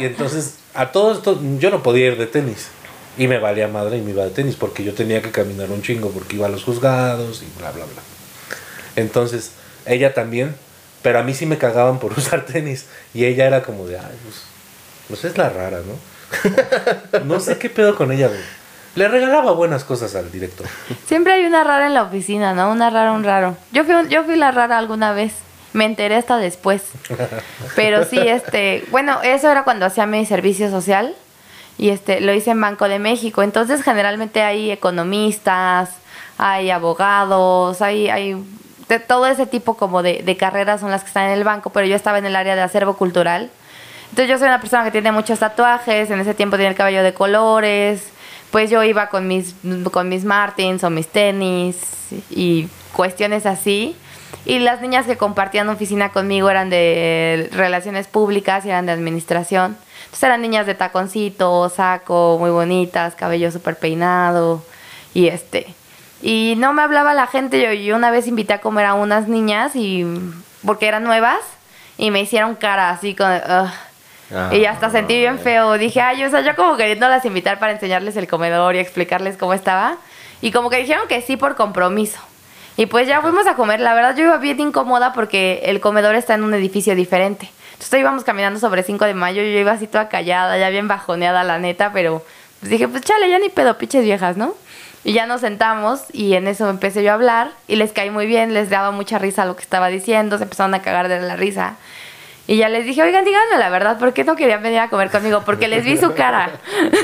Y 0.00 0.04
entonces, 0.04 0.56
a 0.74 0.90
todo 0.90 1.12
esto, 1.12 1.40
yo 1.58 1.70
no 1.70 1.82
podía 1.82 2.06
ir 2.06 2.18
de 2.18 2.26
tenis. 2.26 2.68
Y 3.18 3.28
me 3.28 3.38
valía 3.38 3.68
madre 3.68 3.96
y 3.96 4.02
me 4.02 4.10
iba 4.10 4.24
de 4.24 4.30
tenis 4.30 4.56
porque 4.56 4.84
yo 4.84 4.92
tenía 4.92 5.22
que 5.22 5.30
caminar 5.30 5.70
un 5.70 5.82
chingo 5.82 6.10
porque 6.10 6.36
iba 6.36 6.46
a 6.46 6.50
los 6.50 6.64
juzgados 6.64 7.42
y 7.42 7.58
bla, 7.58 7.70
bla, 7.70 7.84
bla. 7.84 8.02
Entonces, 8.96 9.52
ella 9.86 10.12
también, 10.12 10.54
pero 11.02 11.18
a 11.18 11.22
mí 11.22 11.32
sí 11.32 11.46
me 11.46 11.58
cagaban 11.58 11.98
por 11.98 12.12
usar 12.18 12.44
tenis. 12.44 12.86
Y 13.14 13.24
ella 13.24 13.46
era 13.46 13.62
como 13.62 13.86
de, 13.86 13.98
ay, 13.98 14.18
pues, 14.24 14.42
pues 15.08 15.24
es 15.24 15.38
la 15.38 15.48
rara, 15.48 15.78
¿no? 15.78 15.94
No 17.24 17.40
sé 17.40 17.58
qué 17.58 17.70
pedo 17.70 17.96
con 17.96 18.12
ella. 18.12 18.30
Le 18.94 19.08
regalaba 19.08 19.52
buenas 19.52 19.84
cosas 19.84 20.14
al 20.14 20.32
director. 20.32 20.66
Siempre 21.06 21.34
hay 21.34 21.44
una 21.44 21.64
rara 21.64 21.86
en 21.86 21.94
la 21.94 22.02
oficina, 22.02 22.54
¿no? 22.54 22.70
Una 22.70 22.88
rara, 22.88 23.12
un 23.12 23.24
raro. 23.24 23.56
Yo 23.72 23.84
fui, 23.84 23.94
yo 24.08 24.24
fui 24.24 24.36
la 24.36 24.52
rara 24.52 24.78
alguna 24.78 25.12
vez. 25.12 25.34
Me 25.74 25.84
enteré 25.84 26.16
hasta 26.16 26.38
después. 26.38 26.82
Pero 27.76 28.04
sí, 28.04 28.18
este, 28.18 28.84
bueno, 28.90 29.20
eso 29.22 29.50
era 29.50 29.64
cuando 29.64 29.84
hacía 29.84 30.06
mi 30.06 30.24
servicio 30.24 30.70
social 30.70 31.14
y 31.76 31.90
este 31.90 32.22
lo 32.22 32.32
hice 32.32 32.52
en 32.52 32.60
Banco 32.60 32.88
de 32.88 32.98
México. 32.98 33.42
Entonces, 33.42 33.82
generalmente 33.82 34.40
hay 34.42 34.70
economistas, 34.70 35.90
hay 36.38 36.70
abogados, 36.70 37.82
hay, 37.82 38.08
hay 38.08 38.42
de 38.88 38.98
todo 38.98 39.26
ese 39.26 39.46
tipo 39.46 39.76
como 39.76 40.02
de, 40.02 40.22
de 40.24 40.36
carreras 40.38 40.80
son 40.80 40.90
las 40.90 41.02
que 41.02 41.08
están 41.08 41.26
en 41.26 41.32
el 41.32 41.44
banco, 41.44 41.70
pero 41.70 41.86
yo 41.86 41.96
estaba 41.96 42.16
en 42.18 42.26
el 42.26 42.36
área 42.36 42.54
de 42.54 42.62
acervo 42.62 42.96
cultural. 42.96 43.50
Entonces 44.16 44.30
yo 44.30 44.38
soy 44.38 44.48
una 44.48 44.62
persona 44.62 44.82
que 44.82 44.90
tiene 44.90 45.12
muchos 45.12 45.40
tatuajes, 45.40 46.10
en 46.10 46.18
ese 46.18 46.32
tiempo 46.32 46.56
tenía 46.56 46.70
el 46.70 46.74
cabello 46.74 47.02
de 47.02 47.12
colores, 47.12 48.08
pues 48.50 48.70
yo 48.70 48.82
iba 48.82 49.10
con 49.10 49.28
mis, 49.28 49.54
con 49.92 50.08
mis 50.08 50.24
Martins 50.24 50.82
o 50.84 50.88
mis 50.88 51.06
tenis 51.06 51.76
y 52.30 52.66
cuestiones 52.94 53.44
así. 53.44 53.94
Y 54.46 54.60
las 54.60 54.80
niñas 54.80 55.04
que 55.04 55.18
compartían 55.18 55.68
oficina 55.68 56.12
conmigo 56.12 56.48
eran 56.48 56.70
de 56.70 57.50
relaciones 57.52 58.06
públicas 58.06 58.64
y 58.64 58.70
eran 58.70 58.86
de 58.86 58.92
administración. 58.92 59.76
Entonces 60.04 60.22
eran 60.22 60.40
niñas 60.40 60.64
de 60.64 60.74
taconcito, 60.74 61.68
saco, 61.68 62.38
muy 62.40 62.48
bonitas, 62.48 63.16
cabello 63.16 63.52
súper 63.52 63.76
peinado 63.76 64.64
y 65.12 65.26
este... 65.26 65.74
Y 66.22 66.54
no 66.56 66.72
me 66.72 66.80
hablaba 66.80 67.12
la 67.12 67.26
gente. 67.26 67.60
Yo, 67.60 67.70
yo 67.74 67.94
una 67.94 68.10
vez 68.10 68.28
invité 68.28 68.54
a 68.54 68.62
comer 68.62 68.86
a 68.86 68.94
unas 68.94 69.28
niñas 69.28 69.76
y 69.76 70.06
porque 70.64 70.88
eran 70.88 71.04
nuevas 71.04 71.40
y 71.98 72.10
me 72.10 72.22
hicieron 72.22 72.54
cara 72.54 72.88
así 72.88 73.14
con... 73.14 73.30
"Ugh". 73.30 73.70
Ah. 74.34 74.50
Y 74.52 74.64
hasta 74.64 74.90
sentí 74.90 75.18
bien 75.18 75.38
feo. 75.38 75.78
Dije, 75.78 76.00
ay, 76.00 76.24
o 76.24 76.30
sea, 76.30 76.40
yo 76.40 76.56
como 76.56 76.76
queriéndolas 76.76 77.24
invitar 77.24 77.58
para 77.58 77.72
enseñarles 77.72 78.16
el 78.16 78.26
comedor 78.26 78.74
y 78.74 78.78
explicarles 78.78 79.36
cómo 79.36 79.54
estaba. 79.54 79.96
Y 80.40 80.52
como 80.52 80.70
que 80.70 80.78
dijeron 80.78 81.08
que 81.08 81.20
sí 81.22 81.36
por 81.36 81.56
compromiso. 81.56 82.18
Y 82.76 82.86
pues 82.86 83.08
ya 83.08 83.22
fuimos 83.22 83.46
a 83.46 83.54
comer. 83.54 83.80
La 83.80 83.94
verdad 83.94 84.16
yo 84.16 84.24
iba 84.24 84.36
bien 84.36 84.60
incómoda 84.60 85.12
porque 85.12 85.62
el 85.64 85.80
comedor 85.80 86.14
está 86.14 86.34
en 86.34 86.44
un 86.44 86.54
edificio 86.54 86.94
diferente. 86.94 87.50
Entonces 87.72 88.00
íbamos 88.00 88.24
caminando 88.24 88.58
sobre 88.58 88.82
5 88.82 89.04
de 89.04 89.12
mayo 89.14 89.42
yo 89.42 89.58
iba 89.58 89.72
así 89.72 89.86
toda 89.86 90.08
callada, 90.08 90.56
ya 90.56 90.70
bien 90.70 90.88
bajoneada 90.88 91.44
la 91.44 91.58
neta, 91.58 91.92
pero 91.92 92.24
pues 92.60 92.70
dije, 92.70 92.88
pues 92.88 93.02
chale, 93.02 93.28
ya 93.28 93.38
ni 93.38 93.50
pedo, 93.50 93.76
pinches 93.76 94.02
viejas, 94.02 94.38
¿no? 94.38 94.54
Y 95.04 95.12
ya 95.12 95.26
nos 95.26 95.42
sentamos 95.42 96.04
y 96.12 96.34
en 96.34 96.48
eso 96.48 96.70
empecé 96.70 97.02
yo 97.02 97.10
a 97.10 97.14
hablar 97.14 97.50
y 97.68 97.76
les 97.76 97.92
caí 97.92 98.08
muy 98.08 98.26
bien, 98.26 98.54
les 98.54 98.70
daba 98.70 98.92
mucha 98.92 99.18
risa 99.18 99.44
lo 99.44 99.56
que 99.56 99.62
estaba 99.62 99.88
diciendo, 99.88 100.38
se 100.38 100.44
empezaron 100.44 100.72
a 100.72 100.80
cagar 100.80 101.08
de 101.08 101.20
la 101.20 101.36
risa. 101.36 101.76
Y 102.48 102.56
ya 102.58 102.68
les 102.68 102.84
dije, 102.84 103.02
oigan, 103.02 103.24
díganme 103.24 103.58
la 103.58 103.70
verdad, 103.70 103.98
¿por 103.98 104.12
qué 104.12 104.22
no 104.22 104.36
querían 104.36 104.62
venir 104.62 104.78
a 104.78 104.88
comer 104.88 105.10
conmigo? 105.10 105.42
Porque 105.44 105.66
les 105.66 105.84
vi 105.84 105.96
su 105.96 106.14
cara. 106.14 106.50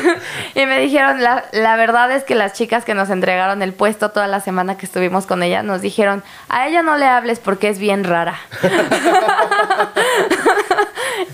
y 0.55 0.67
me 0.67 0.79
dijeron, 0.79 1.21
la, 1.21 1.45
la 1.51 1.75
verdad 1.77 2.13
es 2.13 2.23
que 2.23 2.37
las 2.37 2.53
chicas 2.53 2.85
que 2.85 2.95
nos 2.95 3.11
entregaron 3.11 3.61
el 3.61 3.73
puesto 3.73 4.11
toda 4.11 4.29
la 4.29 4.41
semana 4.41 4.77
que 4.77 4.87
estuvimos 4.87 5.27
con 5.27 5.43
ella, 5.43 5.65
nos 5.65 5.83
dijeron, 5.83 6.23
a 6.49 6.69
ella 6.69 6.83
no 6.83 6.97
le 6.97 7.07
hables 7.07 7.41
porque 7.41 7.69
es 7.69 7.81
bien 7.81 8.05
rara. 8.05 8.39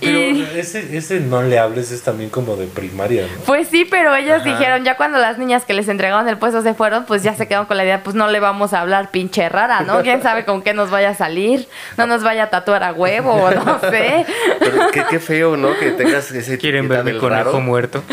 Pero 0.01 0.19
y 0.19 0.49
ese, 0.57 0.97
ese 0.97 1.21
no 1.21 1.43
le 1.43 1.59
hables 1.59 1.91
es 1.91 2.03
también 2.03 2.31
como 2.31 2.57
de 2.57 2.67
primaria, 2.67 3.23
¿no? 3.23 3.43
pues 3.45 3.69
sí, 3.69 3.85
pero 3.85 4.15
ellas 4.15 4.45
dijeron, 4.45 4.85
ya 4.85 4.97
cuando 4.97 5.19
las 5.19 5.39
niñas 5.39 5.65
que 5.65 5.73
les 5.73 5.89
entregaron 5.89 6.29
el 6.29 6.37
puesto 6.37 6.63
se 6.63 6.75
fueron, 6.75 7.05
pues 7.05 7.23
ya 7.23 7.35
se 7.35 7.47
quedaron 7.47 7.67
con 7.67 7.77
la 7.77 7.85
idea, 7.85 8.03
pues 8.03 8.15
no 8.15 8.29
le 8.29 8.41
vamos 8.41 8.73
a 8.73 8.81
hablar 8.81 9.11
pinche 9.11 9.49
rara, 9.49 9.81
¿no? 9.83 10.03
¿Quién 10.03 10.23
sabe 10.23 10.45
con 10.45 10.63
qué 10.63 10.75
nos 10.75 10.91
vaya 10.91 11.11
a 11.11 11.15
salir? 11.15 11.69
No 11.97 12.07
nos 12.07 12.23
vaya 12.23 12.45
a 12.45 12.51
tatuar 12.51 12.83
a 12.85 12.93
huevo, 12.93 13.51
no 13.51 13.81
sé. 13.81 13.98
Pero 14.59 14.91
qué, 14.93 15.05
qué 15.09 15.21
feo, 15.21 15.57
¿no? 15.57 15.79
Que 15.79 15.93
tengas 15.93 16.31
ese 16.31 16.59
Quieren 16.59 16.89
ver 16.89 17.05
mi 17.05 17.17
conejo 17.19 17.45
raro. 17.53 17.61
muerto. 17.61 18.03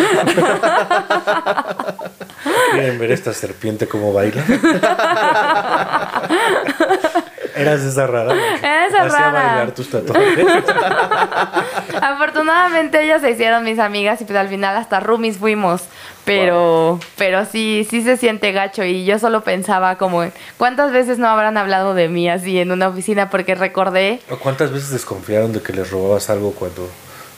¿Quieren 2.72 3.00
ver 3.00 3.12
esta 3.12 3.34
serpiente 3.34 3.88
cómo 3.88 4.14
baila? 4.14 4.44
Eras 7.56 7.82
esa 7.82 8.06
rara. 8.08 8.34
Era 8.60 8.86
esa 8.88 9.02
Hacía 9.04 9.18
rara. 9.20 9.32
bailar 9.32 9.72
tus 9.72 9.90
tatuajes. 9.90 10.46
Afortunadamente 12.02 13.04
ellas 13.04 13.22
se 13.22 13.32
hicieron 13.32 13.64
mis 13.64 13.80
amigas 13.80 14.22
y 14.22 14.26
pues 14.26 14.38
al 14.38 14.48
final 14.50 14.76
hasta 14.76 15.00
roomies 15.00 15.38
fuimos. 15.38 15.84
Pero, 16.26 17.00
pero 17.20 17.46
sí, 17.46 17.86
sí 17.88 18.02
se 18.02 18.18
siente 18.18 18.52
gacho 18.52 18.84
y 18.84 19.06
yo 19.06 19.20
solo 19.20 19.42
pensaba 19.44 19.98
como, 19.98 20.26
¿cuántas 20.58 20.92
veces 20.92 21.20
no 21.20 21.28
habrán 21.28 21.56
hablado 21.56 21.94
de 21.94 22.10
mí 22.10 22.28
así 22.28 22.58
en 22.60 22.72
una 22.72 22.88
oficina? 22.88 23.30
Porque 23.30 23.54
recordé, 23.54 24.20
¿O 24.32 24.38
¿Cuántas 24.38 24.72
veces 24.72 24.90
desconfiaron 24.90 25.54
de 25.54 25.62
que 25.62 25.72
les 25.72 25.92
robabas 25.92 26.32
algo 26.32 26.52
cuando, 26.54 26.90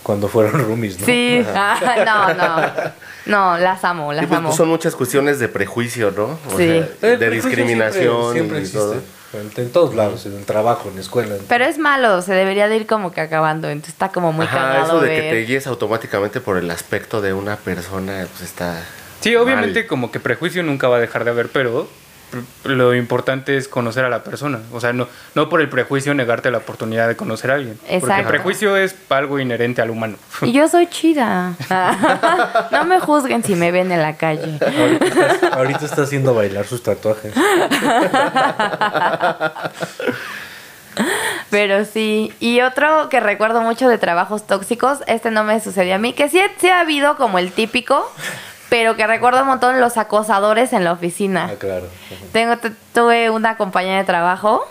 cuando 0.03 0.30
fueron 0.30 0.63
roomies, 0.65 1.01
no? 1.01 1.05
sí, 1.05 1.45
ah, 1.53 1.78
no, 2.05 2.34
no, 2.34 2.72
no, 3.26 3.57
las 3.57 3.84
amo, 3.84 4.13
las 4.13 4.22
Sí, 4.22 4.28
pues, 4.28 4.38
amo. 4.38 4.47
pues, 4.49 4.57
son 4.57 4.70
muchas 4.70 4.95
cuestiones 4.95 5.38
de 5.39 5.49
prejuicio, 5.49 6.11
¿no? 6.15 6.24
O 6.53 6.57
Sí. 6.57 6.82
sea, 7.01 7.18
de 7.18 7.30
discriminación 7.30 8.32
Siempre, 8.32 8.34
siempre 8.34 8.57
y 8.59 8.61
existe. 8.61 8.78
todo. 8.80 9.16
En, 9.34 9.71
todos 9.71 9.93
lados, 9.93 10.25
en 10.25 10.38
el 10.38 10.45
trabajo, 10.45 10.88
en 10.89 10.95
la 10.95 11.01
escuela. 11.01 11.36
en- 11.36 11.41
Pero 11.49 11.65
es 11.65 11.78
malo, 11.78 12.21
se 12.21 12.34
debería 12.34 12.67
de 12.69 12.78
ir 12.78 12.88
como 12.88 13.11
que 13.11 13.19
acabando, 13.21 13.69
entonces 13.69 13.93
está 13.93 14.09
como 14.09 14.32
muy 14.32 14.45
Ajá, 14.45 14.57
cagado 14.57 14.86
eso 14.86 15.01
de 15.01 15.09
ver. 15.09 15.21
que 15.23 15.30
te 15.30 15.41
guíes 15.45 15.67
automáticamente 15.67 16.39
por 16.39 16.57
el 16.57 16.71
aspecto 16.71 17.21
de 17.21 17.34
una 17.34 17.57
persona, 17.57 18.25
pues 18.32 18.41
está. 18.49 18.82
Sí, 19.19 19.36
obviamente 19.36 19.82
mal. 19.82 19.88
como 19.88 20.11
que 20.11 20.19
prejuicio 20.19 20.63
nunca 20.63 20.88
va 20.88 20.97
a 20.97 20.99
dejar 20.99 21.25
de 21.25 21.32
haber, 21.32 21.49
pero 21.49 21.88
lo 22.65 22.93
importante 22.93 23.55
es 23.57 23.67
conocer 23.67 24.03
a 24.05 24.09
la 24.09 24.23
persona. 24.23 24.59
O 24.73 24.80
sea, 24.82 24.91
no, 24.93 25.07
no 25.36 25.47
por 25.49 25.61
el 25.61 25.69
prejuicio 25.69 26.13
negarte 26.13 26.51
la 26.51 26.57
oportunidad 26.59 27.07
de 27.07 27.15
conocer 27.15 27.51
a 27.51 27.55
alguien. 27.55 27.78
Porque 27.78 27.95
el 27.95 28.01
Exacto. 28.03 28.28
prejuicio 28.30 28.75
es 28.78 28.95
algo 29.09 29.39
inherente 29.39 29.82
al 29.82 29.89
humano. 29.89 30.17
Y 30.41 30.51
yo 30.51 30.67
soy 30.67 30.88
chida. 30.88 31.53
no 32.71 32.86
me 32.86 32.99
juzguen 32.99 33.43
si 33.43 33.55
me 33.55 33.71
ven 33.71 33.91
en 33.91 34.01
la 34.01 34.15
calle. 34.17 34.59
Ahorita, 34.61 35.05
estás- 35.05 35.53
ahorita 35.53 35.86
está 35.86 36.01
haciendo 36.03 36.34
bailar 36.34 36.65
sus 36.65 36.84
tatuajes. 36.84 37.34
Pero 41.49 41.86
sí, 41.86 42.34
y 42.39 42.61
otro 42.61 43.07
que 43.09 43.19
recuerdo 43.19 43.61
mucho 43.61 43.88
de 43.88 43.97
trabajos 43.97 44.45
tóxicos, 44.47 44.99
este 45.07 45.32
no 45.32 45.43
me 45.43 45.59
sucedió 45.61 45.95
a 45.95 45.97
mí, 45.97 46.13
que 46.13 46.28
sí, 46.30 46.41
sí 46.59 46.67
ha 46.69 46.82
habido 46.82 47.15
como 47.17 47.39
el 47.39 47.51
típico, 47.51 48.11
pero 48.70 48.95
que 48.95 49.05
recuerdo 49.07 49.41
un 49.41 49.47
montón 49.47 49.80
los 49.80 49.97
acosadores 49.97 50.74
en 50.74 50.84
la 50.84 50.91
oficina. 50.91 51.49
Ah, 51.51 51.55
claro. 51.57 51.88
Tengo, 52.34 52.57
tu- 52.57 52.74
tuve 52.93 53.30
una 53.30 53.57
compañera 53.57 53.97
de 53.99 54.03
trabajo 54.03 54.65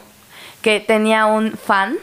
que 0.63 0.81
tenía 0.81 1.27
un 1.27 1.53
fan 1.53 1.97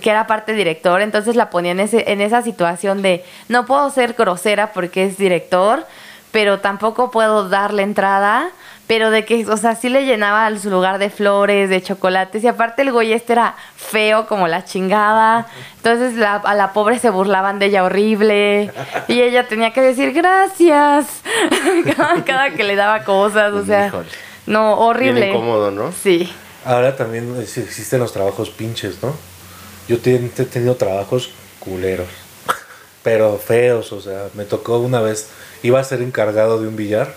que 0.00 0.10
era 0.10 0.26
parte 0.26 0.52
director, 0.52 1.00
entonces 1.00 1.36
la 1.36 1.48
ponía 1.48 1.72
en, 1.72 1.80
ese, 1.80 2.12
en 2.12 2.20
esa 2.20 2.42
situación 2.42 3.00
de 3.00 3.24
no 3.48 3.64
puedo 3.64 3.88
ser 3.90 4.12
grosera 4.12 4.72
porque 4.72 5.04
es 5.04 5.16
director, 5.16 5.86
pero 6.32 6.60
tampoco 6.60 7.10
puedo 7.10 7.48
darle 7.48 7.82
entrada, 7.82 8.50
pero 8.86 9.10
de 9.10 9.24
que, 9.24 9.44
o 9.46 9.56
sea, 9.56 9.74
sí 9.74 9.88
le 9.88 10.04
llenaba 10.04 10.48
su 10.58 10.70
lugar 10.70 10.98
de 10.98 11.10
flores, 11.10 11.68
de 11.70 11.82
chocolates, 11.82 12.44
y 12.44 12.46
aparte 12.48 12.82
el 12.82 12.92
güey 12.92 13.12
este 13.12 13.32
era 13.32 13.56
feo 13.76 14.26
como 14.26 14.46
la 14.48 14.64
chingada, 14.64 15.46
entonces 15.78 16.14
la- 16.14 16.36
a 16.36 16.54
la 16.54 16.72
pobre 16.72 16.98
se 16.98 17.10
burlaban 17.10 17.58
de 17.58 17.66
ella 17.66 17.82
horrible, 17.84 18.70
y 19.08 19.20
ella 19.22 19.48
tenía 19.48 19.72
que 19.72 19.80
decir 19.80 20.12
gracias 20.12 21.06
cada, 21.96 22.24
cada 22.24 22.50
que 22.50 22.62
le 22.64 22.76
daba 22.76 23.02
cosas, 23.04 23.52
o 23.52 23.64
sea, 23.64 23.88
Híjole. 23.88 24.08
no, 24.46 24.78
horrible. 24.78 25.20
Bien 25.20 25.34
incómodo, 25.34 25.70
¿no? 25.70 25.92
Sí. 25.92 26.32
Ahora 26.64 26.96
también 26.96 27.34
es- 27.40 27.58
existen 27.58 28.00
los 28.00 28.12
trabajos 28.12 28.50
pinches, 28.50 29.02
¿no? 29.02 29.14
Yo 29.88 29.98
te- 30.00 30.14
he 30.16 30.44
tenido 30.44 30.74
trabajos 30.76 31.30
culeros, 31.60 32.08
pero 33.02 33.36
feos, 33.38 33.92
o 33.92 34.00
sea, 34.00 34.24
me 34.34 34.44
tocó 34.44 34.78
una 34.78 35.00
vez, 35.00 35.28
iba 35.62 35.78
a 35.80 35.84
ser 35.84 36.02
encargado 36.02 36.60
de 36.60 36.68
un 36.68 36.76
billar, 36.76 37.14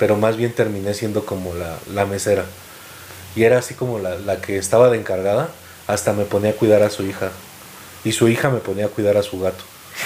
pero 0.00 0.16
más 0.16 0.38
bien 0.38 0.52
terminé 0.52 0.94
siendo 0.94 1.26
como 1.26 1.54
la, 1.54 1.76
la 1.92 2.06
mesera. 2.06 2.46
Y 3.36 3.44
era 3.44 3.58
así 3.58 3.74
como 3.74 3.98
la, 3.98 4.16
la 4.16 4.40
que 4.40 4.56
estaba 4.56 4.88
de 4.88 4.96
encargada, 4.96 5.50
hasta 5.86 6.14
me 6.14 6.24
ponía 6.24 6.52
a 6.52 6.54
cuidar 6.54 6.82
a 6.82 6.88
su 6.88 7.04
hija. 7.04 7.30
Y 8.02 8.12
su 8.12 8.26
hija 8.28 8.48
me 8.48 8.60
ponía 8.60 8.86
a 8.86 8.88
cuidar 8.88 9.18
a 9.18 9.22
su 9.22 9.38
gato. 9.38 9.62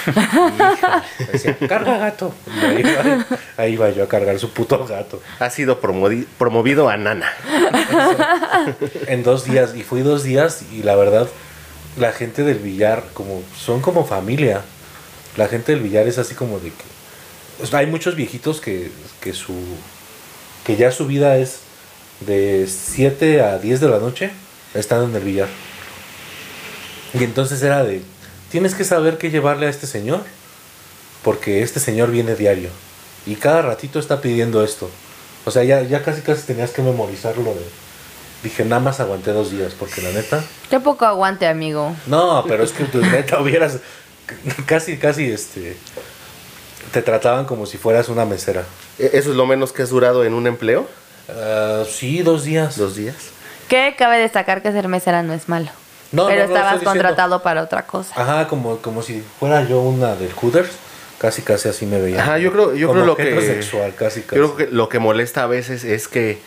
Hija, 0.07 1.03
me 1.19 1.25
decía, 1.27 1.57
carga 1.69 1.97
gato. 1.97 2.33
Y 2.45 2.65
ahí 2.65 2.79
iba, 2.81 3.25
ahí 3.55 3.73
iba 3.73 3.89
yo 3.91 4.03
a 4.03 4.09
cargar 4.09 4.37
su 4.37 4.51
puto 4.51 4.85
gato. 4.85 5.21
Ha 5.39 5.49
sido 5.49 5.79
promovido 5.79 6.89
a 6.89 6.97
Nana. 6.97 7.31
en 9.07 9.23
dos 9.23 9.45
días 9.45 9.75
y 9.75 9.83
fui 9.83 10.01
dos 10.01 10.23
días 10.23 10.63
y 10.73 10.83
la 10.83 10.95
verdad 10.95 11.29
la 11.97 12.11
gente 12.11 12.43
del 12.43 12.57
billar 12.57 13.01
como 13.13 13.41
son 13.57 13.79
como 13.79 14.05
familia 14.05 14.61
la 15.37 15.47
gente 15.47 15.71
del 15.71 15.81
billar 15.81 16.07
es 16.07 16.17
así 16.17 16.35
como 16.35 16.59
de 16.59 16.69
que 16.69 16.94
o 17.61 17.65
sea, 17.65 17.79
hay 17.79 17.87
muchos 17.87 18.15
viejitos 18.15 18.61
que, 18.61 18.91
que 19.21 19.33
su 19.33 19.53
que 20.65 20.75
ya 20.75 20.91
su 20.91 21.05
vida 21.05 21.37
es 21.37 21.59
de 22.21 22.67
7 22.67 23.41
a 23.41 23.59
10 23.59 23.79
de 23.79 23.89
la 23.89 23.99
noche 23.99 24.31
están 24.73 25.03
en 25.03 25.15
el 25.15 25.23
billar 25.23 25.47
y 27.13 27.23
entonces 27.23 27.61
era 27.61 27.83
de 27.83 28.01
tienes 28.51 28.73
que 28.73 28.83
saber 28.83 29.17
qué 29.17 29.29
llevarle 29.29 29.67
a 29.67 29.69
este 29.69 29.87
señor 29.87 30.23
porque 31.23 31.61
este 31.61 31.79
señor 31.79 32.11
viene 32.11 32.35
diario 32.35 32.69
y 33.25 33.35
cada 33.35 33.61
ratito 33.61 33.99
está 33.99 34.21
pidiendo 34.21 34.63
esto 34.63 34.89
o 35.45 35.51
sea 35.51 35.63
ya, 35.63 35.81
ya 35.83 36.03
casi 36.03 36.21
casi 36.21 36.43
tenías 36.43 36.71
que 36.71 36.81
memorizarlo 36.81 37.53
de 37.53 37.85
Dije, 38.45 38.63
nada 38.63 38.79
más 38.79 38.99
aguanté 38.99 39.31
dos 39.31 39.49
días, 39.49 39.73
porque 39.73 40.03
la 40.03 40.11
neta. 40.11 40.43
Qué 40.69 40.79
poco 40.79 41.03
aguante, 41.03 41.47
amigo. 41.47 41.95
No, 42.05 42.45
pero 42.47 42.63
es 42.63 42.73
que 42.73 42.83
tu 42.83 43.01
neta 43.01 43.41
hubieras. 43.41 43.79
Casi, 44.67 44.97
casi, 44.97 45.31
este. 45.31 45.77
Te 46.91 47.01
trataban 47.01 47.45
como 47.45 47.65
si 47.65 47.77
fueras 47.77 48.09
una 48.09 48.25
mesera. 48.25 48.63
¿E- 48.99 49.11
¿Eso 49.13 49.31
es 49.31 49.35
lo 49.35 49.45
menos 49.45 49.71
que 49.73 49.83
has 49.83 49.89
durado 49.89 50.23
en 50.23 50.33
un 50.33 50.47
empleo? 50.47 50.87
Ah, 51.29 51.83
sí, 51.89 52.21
dos 52.21 52.43
días. 52.43 52.77
¿Dos 52.77 52.95
días? 52.95 53.15
Que 53.67 53.95
cabe 53.97 54.19
destacar 54.19 54.61
que 54.61 54.71
ser 54.71 54.87
mesera 54.87 55.23
no 55.23 55.33
es 55.33 55.49
malo. 55.49 55.69
No, 56.11 56.27
pero 56.27 56.43
no, 56.43 56.49
no, 56.49 56.55
estabas 56.55 56.83
contratado 56.83 57.41
para 57.41 57.63
otra 57.63 57.85
cosa. 57.87 58.13
Ajá, 58.15 58.47
como, 58.47 58.77
como 58.77 59.01
si 59.01 59.23
fuera 59.39 59.67
yo 59.67 59.81
una 59.81 60.15
del 60.15 60.31
Hooters. 60.33 60.69
Casi, 61.17 61.41
casi 61.41 61.69
así 61.69 61.85
me 61.85 61.99
veía. 61.99 62.21
Ajá, 62.21 62.37
yo 62.37 62.51
creo, 62.51 62.75
yo 62.75 62.87
Como 62.87 62.99
creo 63.01 63.05
lo 63.07 63.15
que. 63.17 63.41
sexual, 63.41 63.95
casi, 63.95 64.21
casi. 64.21 64.35
Yo 64.35 64.53
creo 64.53 64.67
que 64.67 64.73
lo 64.75 64.89
que 64.89 64.99
molesta 64.99 65.43
a 65.43 65.47
veces 65.47 65.83
es 65.85 66.07
que 66.09 66.39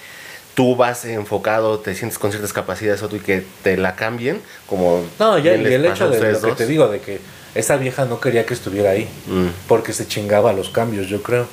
tú 0.54 0.76
vas 0.76 1.04
enfocado, 1.06 1.78
te 1.80 1.94
sientes 1.94 2.18
con 2.18 2.30
ciertas 2.30 2.52
capacidades 2.52 3.02
otro 3.02 3.16
y 3.16 3.20
que 3.20 3.44
te 3.62 3.76
la 3.78 3.96
cambien, 3.96 4.40
como. 4.66 5.02
No, 5.18 5.38
ya, 5.38 5.54
y 5.56 5.64
el 5.72 5.84
hecho 5.86 6.04
de 6.10 6.10
lo 6.10 6.16
ustedes 6.16 6.38
que 6.38 6.48
dos. 6.48 6.56
te 6.58 6.66
digo, 6.66 6.86
de 6.88 7.00
que 7.00 7.18
esa 7.54 7.76
vieja 7.76 8.04
no 8.04 8.20
quería 8.20 8.44
que 8.46 8.54
estuviera 8.54 8.90
ahí. 8.90 9.08
Mm. 9.26 9.46
Porque 9.66 9.92
se 9.92 10.06
chingaba 10.06 10.52
los 10.52 10.68
cambios, 10.70 11.08
yo 11.08 11.22
creo. 11.22 11.46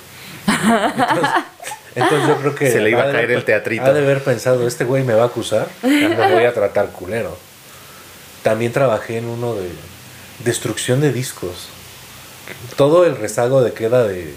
Entonces, 0.48 1.30
entonces 1.96 2.28
yo 2.28 2.38
creo 2.38 2.56
que. 2.56 2.72
Se 2.72 2.80
le 2.82 2.90
iba 2.92 3.02
a 3.02 3.06
caer 3.06 3.26
haber- 3.26 3.32
el 3.38 3.46
teatrito. 3.46 3.86
Ha 3.86 3.94
de 3.94 4.02
haber 4.02 4.24
pensado, 4.24 4.68
este 4.68 4.84
güey 4.86 5.04
me 5.04 5.14
va 5.14 5.24
a 5.24 5.28
acusar, 5.28 5.68
ya 5.84 5.90
me 6.10 6.32
voy 6.34 6.46
a 6.46 6.54
tratar 6.54 6.88
culero. 6.88 7.38
También 8.44 8.72
trabajé 8.72 9.18
en 9.18 9.26
uno 9.26 9.56
de 9.56 9.70
destrucción 10.44 11.02
de 11.02 11.12
discos. 11.12 11.70
Todo 12.76 13.06
el 13.06 13.18
rezago 13.18 13.64
de 13.64 13.74
queda 13.74 14.04
de, 14.04 14.32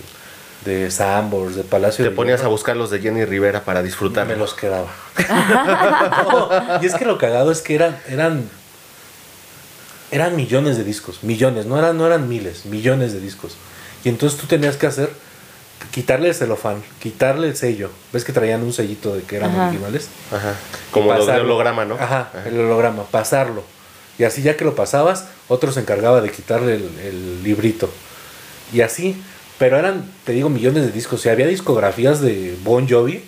de 0.65 0.91
Sambors, 0.91 1.57
de 1.57 1.63
Palacio 1.65 2.05
Te 2.05 2.11
de 2.11 2.17
ponías 2.17 2.43
a 2.43 2.49
buscar 2.49 2.75
los 2.75 2.91
de 2.91 3.01
Jenny 3.01 3.27
Rivera 3.27 3.65
para 3.65 3.83
disfrutar. 3.83 4.27
me 4.27 4.37
los 4.37 4.55
quedaba. 4.55 4.87
No, 6.33 6.49
y 6.83 6.87
es 6.87 6.95
que 6.95 7.05
lo 7.05 7.19
cagado 7.19 7.51
es 7.53 7.61
que 7.61 7.75
eran, 7.75 7.99
eran, 8.09 8.49
eran 10.11 10.37
millones 10.37 10.77
de 10.77 10.85
discos, 10.85 11.23
millones, 11.23 11.67
no 11.67 11.79
eran, 11.79 11.97
no 11.99 12.07
eran 12.07 12.29
miles, 12.29 12.65
millones 12.67 13.13
de 13.13 13.21
discos. 13.21 13.57
Y 14.05 14.09
entonces 14.09 14.39
tú 14.39 14.47
tenías 14.47 14.77
que 14.77 14.87
hacer, 14.87 15.11
quitarle 15.91 16.29
el 16.29 16.35
celofán, 16.35 16.83
quitarle 17.01 17.49
el 17.49 17.57
sello. 17.57 17.91
¿Ves 18.13 18.25
que 18.25 18.33
traían 18.33 18.63
un 18.63 18.73
sellito 18.73 19.15
de 19.15 19.23
que 19.23 19.37
eran 19.37 19.51
Ajá. 19.51 19.69
originales? 19.69 20.09
Ajá. 20.33 20.55
Como 20.91 21.13
los 21.13 21.21
de 21.21 21.33
pasarlo. 21.33 21.45
holograma, 21.45 21.85
¿no? 21.85 21.95
Ajá, 21.97 22.31
el 22.47 22.59
holograma, 22.61 23.05
pasarlo. 23.05 23.63
Y 24.19 24.25
así 24.25 24.43
ya 24.43 24.57
que 24.57 24.65
lo 24.65 24.75
pasabas, 24.75 25.27
otro 25.49 25.73
se 25.73 25.81
encargaba 25.81 26.21
de 26.21 26.31
quitarle 26.31 26.75
el, 26.75 26.91
el 27.05 27.43
librito. 27.45 27.89
Y 28.73 28.81
así, 28.81 29.21
pero 29.59 29.77
eran, 29.79 30.11
te 30.25 30.33
digo, 30.33 30.49
millones 30.49 30.85
de 30.87 30.93
discos. 30.93 31.25
Y 31.27 31.29
había 31.29 31.47
discografías 31.47 32.21
de 32.21 32.57
Bon 32.65 32.89
Jovi, 32.89 33.25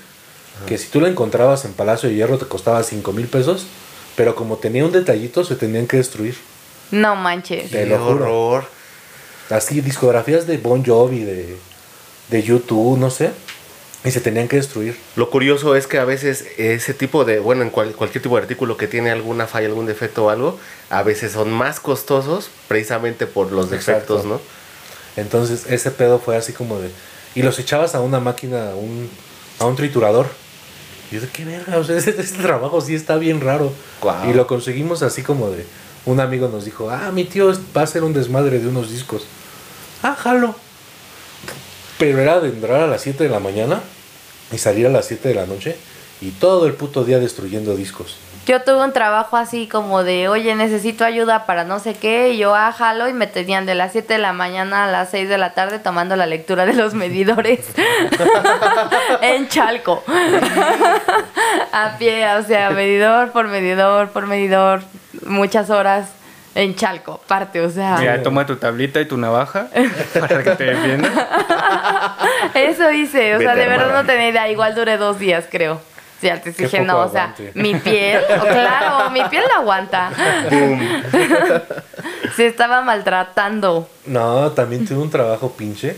que 0.66 0.78
si 0.78 0.88
tú 0.88 1.00
la 1.00 1.08
encontrabas 1.08 1.64
en 1.64 1.72
Palacio 1.72 2.08
de 2.08 2.14
Hierro 2.16 2.38
te 2.38 2.46
costaba 2.46 2.82
5 2.82 3.12
mil 3.12 3.26
pesos, 3.26 3.66
pero 4.16 4.34
como 4.34 4.56
tenía 4.56 4.84
un 4.84 4.92
detallito 4.92 5.44
se 5.44 5.56
tenían 5.56 5.86
que 5.86 5.96
destruir. 5.96 6.36
No 6.90 7.16
manches. 7.16 7.70
Te 7.70 7.86
lo 7.86 7.98
juro. 7.98 8.12
horror. 8.48 8.64
Así, 9.50 9.80
discografías 9.80 10.46
de 10.46 10.58
Bon 10.58 10.84
Jovi, 10.84 11.24
de, 11.24 11.56
de 12.28 12.42
YouTube, 12.42 12.96
no 12.98 13.10
sé, 13.10 13.30
y 14.04 14.10
se 14.12 14.20
tenían 14.20 14.46
que 14.48 14.56
destruir. 14.56 14.96
Lo 15.16 15.28
curioso 15.28 15.74
es 15.74 15.86
que 15.88 15.98
a 15.98 16.04
veces 16.04 16.46
ese 16.56 16.94
tipo 16.94 17.24
de, 17.24 17.40
bueno, 17.40 17.62
en 17.62 17.70
cual- 17.70 17.92
cualquier 17.92 18.22
tipo 18.22 18.36
de 18.36 18.42
artículo 18.42 18.76
que 18.76 18.86
tiene 18.86 19.10
alguna 19.10 19.46
falla, 19.48 19.66
algún 19.66 19.86
defecto 19.86 20.26
o 20.26 20.30
algo, 20.30 20.58
a 20.88 21.02
veces 21.02 21.32
son 21.32 21.50
más 21.52 21.80
costosos 21.80 22.48
precisamente 22.68 23.26
por 23.26 23.50
los 23.50 23.70
defectos, 23.70 24.24
Exacto. 24.24 24.28
¿no? 25.16 25.20
Entonces 25.22 25.66
ese 25.68 25.90
pedo 25.90 26.18
fue 26.20 26.36
así 26.36 26.52
como 26.52 26.78
de... 26.78 26.90
Y 27.34 27.42
los 27.42 27.58
echabas 27.58 27.94
a 27.96 28.00
una 28.00 28.20
máquina, 28.20 28.70
a 28.70 28.74
un, 28.76 29.10
a 29.58 29.66
un 29.66 29.74
triturador. 29.76 30.26
Y 31.10 31.16
yo 31.16 31.20
de 31.22 31.28
qué 31.28 31.44
verga, 31.44 31.76
o 31.78 31.82
sea, 31.84 31.96
ese, 31.98 32.10
ese 32.10 32.36
trabajo 32.36 32.80
sí 32.80 32.94
está 32.94 33.16
bien 33.16 33.40
raro. 33.40 33.72
Guau. 34.00 34.30
Y 34.30 34.34
lo 34.34 34.46
conseguimos 34.46 35.02
así 35.02 35.22
como 35.22 35.50
de... 35.50 35.66
Un 36.06 36.20
amigo 36.20 36.48
nos 36.48 36.64
dijo, 36.64 36.90
ah, 36.90 37.10
mi 37.12 37.24
tío 37.24 37.52
va 37.76 37.82
a 37.82 37.84
hacer 37.84 38.04
un 38.04 38.12
desmadre 38.12 38.58
de 38.58 38.68
unos 38.68 38.90
discos. 38.90 39.24
Ah, 40.02 40.16
jalo. 40.18 40.54
Pero 41.98 42.18
era 42.18 42.40
de 42.40 42.48
entrar 42.48 42.80
a 42.80 42.86
las 42.86 43.02
7 43.02 43.24
de 43.24 43.30
la 43.30 43.40
mañana 43.40 43.80
y 44.52 44.58
salir 44.58 44.86
a 44.86 44.90
las 44.90 45.06
7 45.06 45.28
de 45.28 45.34
la 45.34 45.46
noche 45.46 45.76
y 46.20 46.30
todo 46.30 46.66
el 46.66 46.74
puto 46.74 47.04
día 47.04 47.18
destruyendo 47.18 47.74
discos. 47.76 48.16
Yo 48.46 48.62
tuve 48.62 48.82
un 48.82 48.92
trabajo 48.92 49.36
así 49.36 49.68
como 49.68 50.02
de, 50.02 50.28
oye, 50.28 50.54
necesito 50.54 51.04
ayuda 51.04 51.46
para 51.46 51.64
no 51.64 51.78
sé 51.78 51.94
qué, 51.94 52.30
y 52.30 52.38
yo 52.38 52.54
ah, 52.54 52.72
jalo 52.72 53.08
y 53.08 53.12
me 53.12 53.26
tenían 53.26 53.66
de 53.66 53.74
las 53.74 53.92
7 53.92 54.14
de 54.14 54.18
la 54.18 54.32
mañana 54.32 54.84
a 54.84 54.90
las 54.90 55.10
6 55.10 55.28
de 55.28 55.38
la 55.38 55.52
tarde 55.54 55.78
tomando 55.78 56.16
la 56.16 56.26
lectura 56.26 56.64
de 56.64 56.72
los 56.72 56.94
medidores 56.94 57.60
en 59.20 59.48
Chalco. 59.48 60.02
a 61.72 61.96
pie, 61.98 62.26
o 62.34 62.42
sea, 62.42 62.70
medidor 62.70 63.30
por 63.30 63.46
medidor 63.46 64.10
por 64.10 64.26
medidor, 64.26 64.82
muchas 65.22 65.70
horas 65.70 66.08
en 66.54 66.74
Chalco, 66.74 67.20
parte, 67.26 67.60
o 67.60 67.70
sea. 67.70 67.96
Mira, 67.98 68.22
toma 68.22 68.44
tu 68.44 68.56
tablita 68.56 69.00
y 69.00 69.06
tu 69.06 69.16
navaja 69.16 69.68
para 70.18 70.42
que 70.42 70.50
te 70.50 70.64
defiendas. 70.64 71.12
Eso 72.54 72.90
hice, 72.90 73.36
o 73.36 73.38
sea, 73.38 73.54
de 73.54 73.66
verdad 73.66 73.92
no 73.92 74.04
tenía 74.04 74.28
idea. 74.28 74.48
Igual 74.50 74.74
duré 74.74 74.96
dos 74.96 75.18
días, 75.18 75.44
creo. 75.50 75.80
Sí, 76.20 76.28
antes 76.28 76.56
dije, 76.56 76.82
no, 76.82 76.98
o 76.98 77.08
sea, 77.08 77.34
mi 77.54 77.74
piel, 77.76 78.20
oh, 78.28 78.42
claro, 78.42 79.10
mi 79.10 79.24
piel 79.24 79.42
la 79.48 79.60
aguanta. 79.60 80.10
Se 82.36 82.46
estaba 82.46 82.82
maltratando. 82.82 83.88
No, 84.04 84.50
también 84.50 84.86
tuve 84.86 84.98
un 84.98 85.10
trabajo 85.10 85.52
pinche 85.52 85.96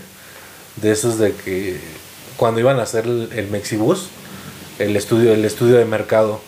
de 0.77 0.91
esos 0.91 1.19
de 1.19 1.33
que 1.33 1.81
cuando 2.37 2.61
iban 2.61 2.79
a 2.79 2.83
hacer 2.83 3.05
el, 3.05 3.29
el 3.33 3.47
Mexibus, 3.47 4.07
el 4.79 4.95
estudio, 4.95 5.33
el 5.33 5.43
estudio 5.43 5.75
de 5.75 5.83
mercado, 5.83 6.39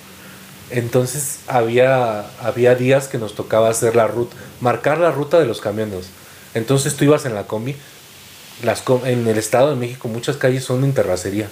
entonces 0.70 1.40
había, 1.48 2.26
había 2.42 2.76
días 2.76 3.08
que 3.08 3.18
nos 3.18 3.36
tocaba 3.36 3.70
hacer 3.70 3.96
la 3.96 4.08
ruta, 4.08 4.36
marcar 4.62 4.98
la 4.98 5.12
ruta 5.12 5.40
de 5.40 5.46
los 5.46 5.62
camiones. 5.62 6.08
Entonces 6.54 6.96
tú 6.96 7.04
ibas 7.06 7.26
en 7.26 7.36
la 7.36 7.44
combi, 7.44 7.76
las 8.64 8.82
com- 8.82 9.06
en 9.06 9.28
el 9.28 9.38
Estado 9.38 9.70
de 9.72 9.76
México 9.76 10.08
muchas 10.08 10.38
calles 10.38 10.64
son 10.64 10.84
en 10.84 10.94
terracería. 10.94 11.48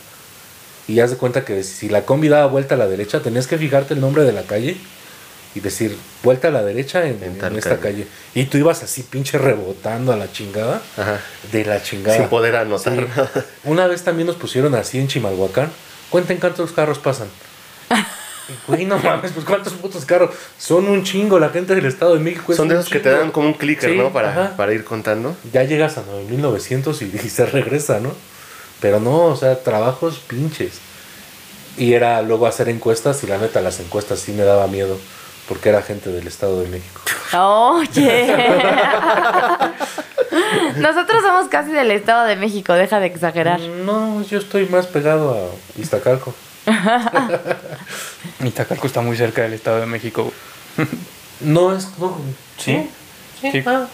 Y 0.88 1.00
haz 1.00 1.12
de 1.12 1.18
cuenta 1.18 1.46
que 1.46 1.64
si 1.64 1.90
la 1.90 2.06
combi 2.06 2.28
daba 2.28 2.46
vuelta 2.48 2.76
a 2.76 2.78
la 2.78 2.88
derecha, 2.88 3.22
tenías 3.22 3.48
que 3.48 3.58
fijarte 3.58 3.94
el 3.94 4.02
nombre 4.02 4.24
de 4.24 4.34
la 4.34 4.44
calle 4.44 4.76
y 5.56 5.60
decir 5.60 5.96
vuelta 6.24 6.48
a 6.48 6.52
la 6.52 6.64
derecha 6.64 7.06
en, 7.06 7.22
En 7.24 7.56
esta 7.58 7.78
calle. 7.78 7.80
calle. 7.80 8.08
Y 8.34 8.46
tú 8.46 8.58
ibas 8.58 8.82
así 8.84 9.04
pinche 9.04 9.38
rebotando 9.38 10.12
a 10.12 10.18
la 10.18 10.32
chingada. 10.32 10.82
Ajá. 10.98 11.20
De 11.52 11.64
la 11.64 11.82
chingada. 11.84 12.18
Sin 12.18 12.28
poder 12.28 12.56
anotar. 12.56 12.94
Sí. 12.96 13.40
Una 13.66 13.88
vez 13.88 14.02
también 14.04 14.26
nos 14.28 14.36
pusieron 14.36 14.74
así 14.76 14.98
en 14.98 15.08
Chimalhuacán. 15.08 15.72
Cuenten 16.10 16.38
cuántos 16.38 16.72
carros 16.72 16.98
pasan. 17.00 17.28
Güey, 18.68 18.86
no 18.86 18.98
mames, 18.98 19.32
pues 19.32 19.46
cuántos 19.46 19.74
putos 19.74 20.06
carros. 20.06 20.32
Son 20.58 20.88
un 20.88 21.04
chingo, 21.04 21.40
la 21.40 21.50
gente 21.50 21.76
del 21.76 21.86
Estado 21.86 22.16
de 22.16 22.20
México. 22.20 22.52
es 22.52 22.58
Son 22.58 22.68
de 22.68 22.76
esos 22.76 22.90
que 22.90 23.00
te 23.00 23.10
dan 23.10 23.32
como 23.32 23.48
un 23.48 23.54
clicker, 23.54 23.92
Sí, 23.92 23.98
¿no? 23.98 24.12
Para, 24.12 24.56
para 24.58 24.74
ir 24.74 24.84
contando. 24.84 25.36
Ya 25.52 25.64
llegas 25.64 25.98
a 25.98 26.02
9900 26.02 27.02
y, 27.02 27.06
y 27.24 27.30
se 27.30 27.46
regresa, 27.46 28.00
¿no? 28.00 28.12
Pero 28.82 29.00
no, 29.00 29.26
o 29.26 29.36
sea, 29.36 29.64
trabajos 29.64 30.20
pinches. 30.20 30.80
Y 31.78 31.94
era 31.94 32.22
luego 32.22 32.46
hacer 32.46 32.70
encuestas 32.70 33.24
y 33.24 33.28
la 33.28 33.38
neta 33.38 33.62
las 33.62 33.80
encuestas 33.80 34.20
sí 34.20 34.32
me 34.34 34.44
daba 34.44 34.68
miedo 34.68 34.98
porque 35.48 35.70
era 35.70 35.82
gente 35.82 36.10
del 36.10 36.28
Estado 36.28 36.62
de 36.62 36.70
México. 36.70 37.02
Oye. 37.38 38.36
Nosotros 40.78 41.22
somos 41.22 41.48
casi 41.50 41.72
del 41.72 41.92
Estado 41.92 42.26
de 42.26 42.36
México, 42.36 42.74
deja 42.74 43.00
de 43.00 43.08
exagerar. 43.08 43.60
No, 43.60 44.22
yo 44.24 44.40
estoy 44.40 44.68
más 44.68 44.88
pegado 44.88 45.34
a 45.34 45.80
Iztacalco. 45.80 46.34
Iztacalco 48.44 48.88
está 48.88 49.02
muy 49.02 49.18
cerca 49.18 49.42
del 49.44 49.54
Estado 49.54 49.80
de 49.80 49.86
México. 49.86 50.32
No 51.42 51.76
es... 51.76 51.88
No, 51.98 52.18
¿Sí? 52.58 52.90
Sí. 53.42 53.64
Ah, 53.66 53.86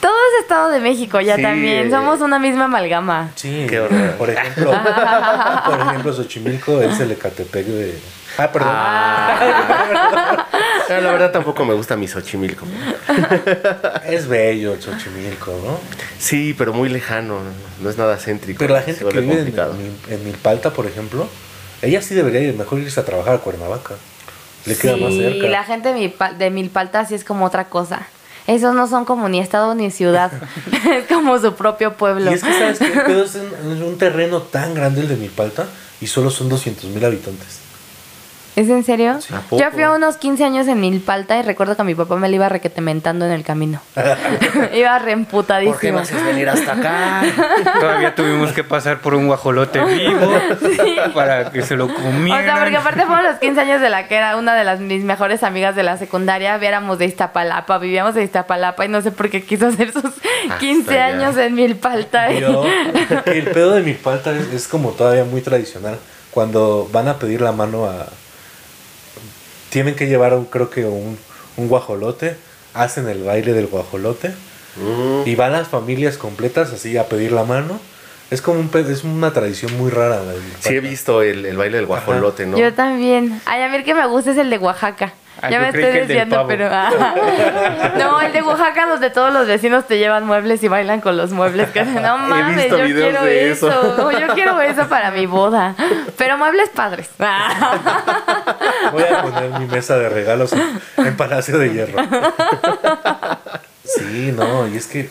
Todo 0.00 0.12
es 0.12 0.42
Estado 0.42 0.68
de 0.70 0.80
México, 0.80 1.20
ya 1.20 1.36
Sí, 1.36 1.42
también. 1.42 1.86
eh. 1.86 1.90
Somos 1.90 2.20
una 2.20 2.38
misma 2.38 2.64
amalgama. 2.66 3.30
Sí, 3.34 3.66
Qué 3.68 3.80
horror. 3.80 4.12
por 4.16 4.30
ejemplo, 4.30 4.70
por 5.66 5.80
ejemplo, 5.80 6.12
Xochimilco 6.12 6.80
es 6.82 7.00
el 7.00 7.12
Ecatepec 7.12 7.66
de... 7.66 7.98
Ah, 8.36 8.52
perdón. 8.52 8.70
Ah, 8.72 10.46
la 10.88 11.10
verdad 11.12 11.32
tampoco 11.32 11.64
me 11.64 11.74
gusta 11.74 11.96
mi 11.96 12.06
Xochimilco. 12.06 12.66
Es 14.06 14.28
bello 14.28 14.74
el 14.74 14.82
Xochimilco, 14.82 15.50
¿no? 15.64 15.80
Sí, 16.18 16.54
pero 16.56 16.72
muy 16.72 16.88
lejano. 16.88 17.40
No 17.80 17.90
es 17.90 17.96
nada 17.98 18.16
céntrico. 18.16 18.58
Pero 18.60 18.74
la 18.74 18.82
gente 18.82 19.04
que 19.04 19.20
vive 19.20 19.40
en, 19.40 19.48
en, 19.48 19.98
en 20.10 20.24
Milpalta, 20.24 20.70
por 20.70 20.86
ejemplo, 20.86 21.28
ella 21.82 22.02
sí 22.02 22.14
debería 22.14 22.40
ir 22.40 22.54
mejor 22.56 22.78
irse 22.80 23.00
a 23.00 23.04
trabajar 23.04 23.34
a 23.34 23.38
Cuernavaca. 23.38 23.94
Le 24.66 24.76
queda 24.76 24.96
más 24.96 25.14
cerca. 25.14 25.46
la 25.48 25.64
gente 25.64 25.92
de, 25.92 25.98
Milpa- 25.98 26.36
de 26.36 26.50
Milpalta 26.50 27.04
sí 27.06 27.14
es 27.14 27.24
como 27.24 27.44
otra 27.46 27.68
cosa. 27.68 28.06
Esos 28.46 28.74
no 28.74 28.86
son 28.88 29.04
como 29.04 29.28
ni 29.28 29.40
estado 29.40 29.74
ni 29.74 29.90
ciudad. 29.90 30.32
es 30.90 31.04
como 31.06 31.38
su 31.38 31.54
propio 31.54 31.94
pueblo. 31.94 32.30
Y 32.30 32.34
es 32.34 32.42
que, 32.42 32.52
¿sabes 32.52 32.78
qué? 32.78 32.90
Pero 33.06 33.22
es 33.24 33.34
un, 33.34 33.72
es 33.72 33.80
un 33.82 33.98
terreno 33.98 34.42
tan 34.42 34.74
grande 34.74 35.02
el 35.02 35.08
de 35.08 35.16
Milpalta 35.16 35.66
y 36.00 36.06
solo 36.06 36.30
son 36.30 36.48
200 36.48 36.84
mil 36.90 37.04
habitantes. 37.04 37.60
¿Es 38.58 38.68
en 38.68 38.82
serio? 38.82 39.12
¿A 39.32 39.40
poco? 39.42 39.62
Yo 39.62 39.70
fui 39.70 39.84
a 39.84 39.92
unos 39.92 40.16
15 40.16 40.44
años 40.44 40.66
en 40.66 40.80
Milpalta 40.80 41.38
y 41.38 41.42
recuerdo 41.42 41.76
que 41.76 41.82
a 41.82 41.84
mi 41.84 41.94
papá 41.94 42.16
me 42.16 42.28
lo 42.28 42.34
iba 42.34 42.48
requetementando 42.48 43.24
en 43.24 43.30
el 43.30 43.44
camino. 43.44 43.80
iba 44.74 44.98
reemputadísimo. 44.98 45.74
¿Por 45.74 45.80
qué 45.80 45.92
me 45.92 46.00
haces 46.00 46.24
venir 46.24 46.48
hasta 46.48 46.72
acá? 46.72 47.22
Todavía 47.80 48.16
tuvimos 48.16 48.50
que 48.52 48.64
pasar 48.64 48.98
por 48.98 49.14
un 49.14 49.28
guajolote 49.28 49.78
vivo 49.84 50.32
para 51.14 51.52
que 51.52 51.62
se 51.62 51.76
lo 51.76 51.84
O 51.84 51.94
comieran. 51.94 52.44
sea, 52.44 52.58
porque 52.58 52.76
aparte 52.76 53.06
fueron 53.06 53.26
los 53.26 53.36
15 53.36 53.60
años 53.60 53.80
de 53.80 53.90
la 53.90 54.08
que 54.08 54.16
era 54.16 54.36
una 54.36 54.56
de 54.56 54.64
las 54.64 54.80
mis 54.80 55.04
mejores 55.04 55.44
amigas 55.44 55.76
de 55.76 55.84
la 55.84 55.96
secundaria. 55.96 56.58
Viéramos 56.58 56.98
de 56.98 57.04
Iztapalapa, 57.04 57.78
vivíamos 57.78 58.16
de 58.16 58.24
Iztapalapa 58.24 58.84
y 58.84 58.88
no 58.88 59.00
sé 59.02 59.12
por 59.12 59.30
qué 59.30 59.42
quiso 59.44 59.68
hacer 59.68 59.92
sus 59.92 60.02
15 60.58 61.00
allá. 61.00 61.06
años 61.16 61.36
en 61.36 61.54
Milpalta. 61.54 62.32
Yo, 62.32 62.64
el 63.26 63.44
pedo 63.52 63.74
de 63.76 63.82
Milpalta 63.82 64.32
es, 64.32 64.52
es 64.52 64.66
como 64.66 64.90
todavía 64.90 65.22
muy 65.22 65.42
tradicional. 65.42 65.96
Cuando 66.32 66.88
van 66.92 67.06
a 67.06 67.14
pedir 67.18 67.40
la 67.40 67.52
mano 67.52 67.86
a... 67.86 68.06
Tienen 69.70 69.94
que 69.94 70.06
llevar, 70.06 70.34
un, 70.34 70.44
creo 70.46 70.70
que 70.70 70.84
un, 70.84 71.18
un 71.56 71.68
guajolote. 71.68 72.36
Hacen 72.74 73.08
el 73.08 73.22
baile 73.24 73.52
del 73.52 73.66
guajolote. 73.66 74.28
Mm, 74.76 75.26
Y 75.26 75.34
van 75.34 75.52
las 75.52 75.68
familias 75.68 76.16
completas 76.18 76.72
así 76.72 76.96
a 76.96 77.04
pedir 77.06 77.32
la 77.32 77.44
mano. 77.44 77.80
Es 78.30 78.42
como 78.42 78.60
un, 78.60 78.70
es 78.90 79.04
una 79.04 79.32
tradición 79.32 79.76
muy 79.78 79.90
rara. 79.90 80.20
Sí 80.60 80.74
he 80.76 80.80
visto 80.80 81.22
el, 81.22 81.46
el 81.46 81.56
baile 81.56 81.78
del 81.78 81.86
guajolote, 81.86 82.46
¿no? 82.46 82.58
Yo 82.58 82.74
también. 82.74 83.40
Ay, 83.46 83.62
a 83.62 83.68
mí 83.68 83.76
el 83.76 83.84
que 83.84 83.94
me 83.94 84.06
gusta 84.06 84.30
es 84.32 84.36
el 84.38 84.50
de 84.50 84.58
Oaxaca. 84.58 85.14
Ah, 85.40 85.50
ya 85.50 85.58
yo 85.58 85.72
me 85.72 85.88
estoy 86.02 86.26
pavo. 86.26 86.48
pero. 86.48 86.68
ah. 86.70 86.90
no, 87.96 88.20
el 88.20 88.32
de 88.32 88.42
Oaxaca, 88.42 88.86
donde 88.86 89.08
todos 89.10 89.32
los 89.32 89.46
vecinos 89.46 89.86
te 89.86 89.96
llevan 89.96 90.26
muebles 90.26 90.62
y 90.64 90.68
bailan 90.68 91.00
con 91.00 91.16
los 91.16 91.30
muebles. 91.30 91.70
Que 91.70 91.84
no 91.84 92.18
mames, 92.28 92.68
yo 92.70 92.76
quiero 92.84 93.22
de 93.22 93.50
eso. 93.52 93.68
eso. 93.70 94.10
Yo 94.10 94.34
quiero 94.34 94.60
eso 94.60 94.88
para 94.88 95.10
mi 95.12 95.26
boda. 95.26 95.74
Pero 96.18 96.36
muebles 96.38 96.68
padres. 96.70 97.08
Voy 97.18 97.28
poner 99.22 99.50
mi 99.60 99.66
mesa 99.66 99.96
de 99.98 100.08
regalos 100.08 100.52
en, 100.52 100.62
en 101.06 101.16
Palacio 101.16 101.58
de 101.58 101.72
Hierro. 101.72 101.98
Sí, 103.84 104.32
no, 104.36 104.68
y 104.68 104.76
es 104.76 104.86
que 104.86 105.08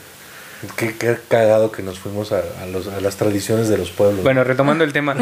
Qué, 0.75 0.95
qué 0.97 1.15
cagado 1.27 1.71
que 1.71 1.83
nos 1.83 1.99
fuimos 1.99 2.31
a, 2.31 2.41
a 2.61 2.65
los- 2.65 2.87
a 2.87 2.99
las 2.99 3.15
tradiciones 3.15 3.69
de 3.69 3.77
los 3.77 3.91
pueblos. 3.91 4.23
Bueno, 4.23 4.43
retomando 4.43 4.83
el 4.83 4.91
tema, 4.91 5.15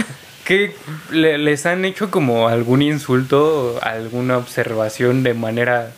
¿qué 0.46 0.74
le- 1.12 1.38
les 1.38 1.66
han 1.66 1.84
hecho 1.84 2.10
como 2.10 2.48
algún 2.48 2.82
insulto, 2.82 3.78
alguna 3.82 4.38
observación 4.38 5.24
de 5.24 5.34
manera 5.34 5.92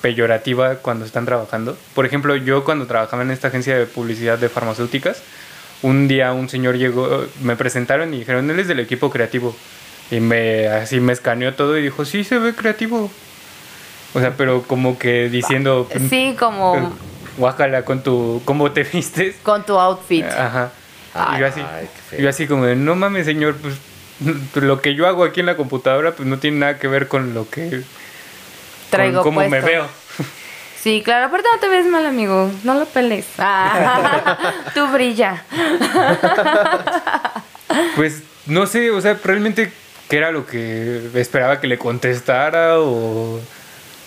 peyorativa 0.00 0.76
cuando 0.76 1.04
están 1.04 1.24
trabajando? 1.26 1.76
Por 1.92 2.06
ejemplo, 2.06 2.36
yo 2.36 2.62
cuando 2.62 2.86
trabajaba 2.86 3.22
en 3.24 3.32
esta 3.32 3.48
agencia 3.48 3.76
de 3.76 3.84
publicidad 3.86 4.38
de 4.38 4.48
farmacéuticas, 4.48 5.22
un 5.82 6.06
día 6.06 6.32
un 6.32 6.48
señor 6.48 6.76
llegó, 6.76 7.26
me 7.42 7.56
presentaron 7.56 8.14
y 8.14 8.20
dijeron, 8.20 8.48
él 8.48 8.60
es 8.60 8.68
del 8.68 8.78
equipo 8.78 9.10
creativo. 9.10 9.56
Y 10.10 10.20
me 10.20 10.68
así 10.68 11.00
me 11.00 11.12
escaneó 11.12 11.54
todo 11.54 11.76
y 11.78 11.82
dijo, 11.82 12.04
sí, 12.04 12.24
se 12.24 12.38
ve 12.38 12.54
creativo. 12.54 13.10
O 14.14 14.20
sea, 14.20 14.32
pero 14.36 14.62
como 14.62 14.98
que 14.98 15.28
diciendo, 15.28 15.88
Sí, 16.08 16.34
como 16.38 16.92
guácala 17.36 17.84
con 17.84 18.02
tu, 18.02 18.40
cómo 18.44 18.72
te 18.72 18.82
vistes. 18.92 19.36
con 19.42 19.64
tu 19.66 19.78
outfit. 19.78 20.24
Ajá. 20.24 20.70
y 21.36 21.40
yo 21.40 21.46
así, 21.46 21.60
Ay, 21.60 21.88
yo 22.22 22.28
así 22.28 22.46
como 22.46 22.64
de, 22.64 22.74
no 22.74 22.94
mames, 22.96 23.26
señor, 23.26 23.56
pues 23.56 23.74
lo 24.54 24.80
que 24.80 24.94
yo 24.94 25.06
hago 25.06 25.24
aquí 25.24 25.40
en 25.40 25.46
la 25.46 25.56
computadora 25.56 26.12
pues 26.12 26.26
no 26.28 26.38
tiene 26.38 26.58
nada 26.58 26.78
que 26.78 26.88
ver 26.88 27.06
con 27.06 27.34
lo 27.34 27.48
que... 27.48 27.82
Traigo 28.90 29.22
con 29.22 29.34
cómo 29.34 29.40
me 29.48 29.48
puesto. 29.60 29.66
veo. 29.66 29.86
Sí, 30.82 31.02
claro, 31.04 31.26
aparte 31.26 31.46
no 31.52 31.60
te 31.60 31.68
ves 31.68 31.86
mal, 31.86 32.06
amigo. 32.06 32.50
No 32.64 32.74
lo 32.74 32.86
peles. 32.86 33.26
Ah, 33.38 34.38
tú 34.74 34.86
brilla. 34.88 35.44
Pues 37.96 38.22
no 38.46 38.66
sé, 38.66 38.90
o 38.90 39.00
sea, 39.00 39.18
realmente 39.22 39.72
qué 40.08 40.16
era 40.16 40.30
lo 40.30 40.46
que 40.46 41.10
esperaba 41.14 41.60
que 41.60 41.66
le 41.66 41.78
contestara 41.78 42.80
o... 42.80 43.40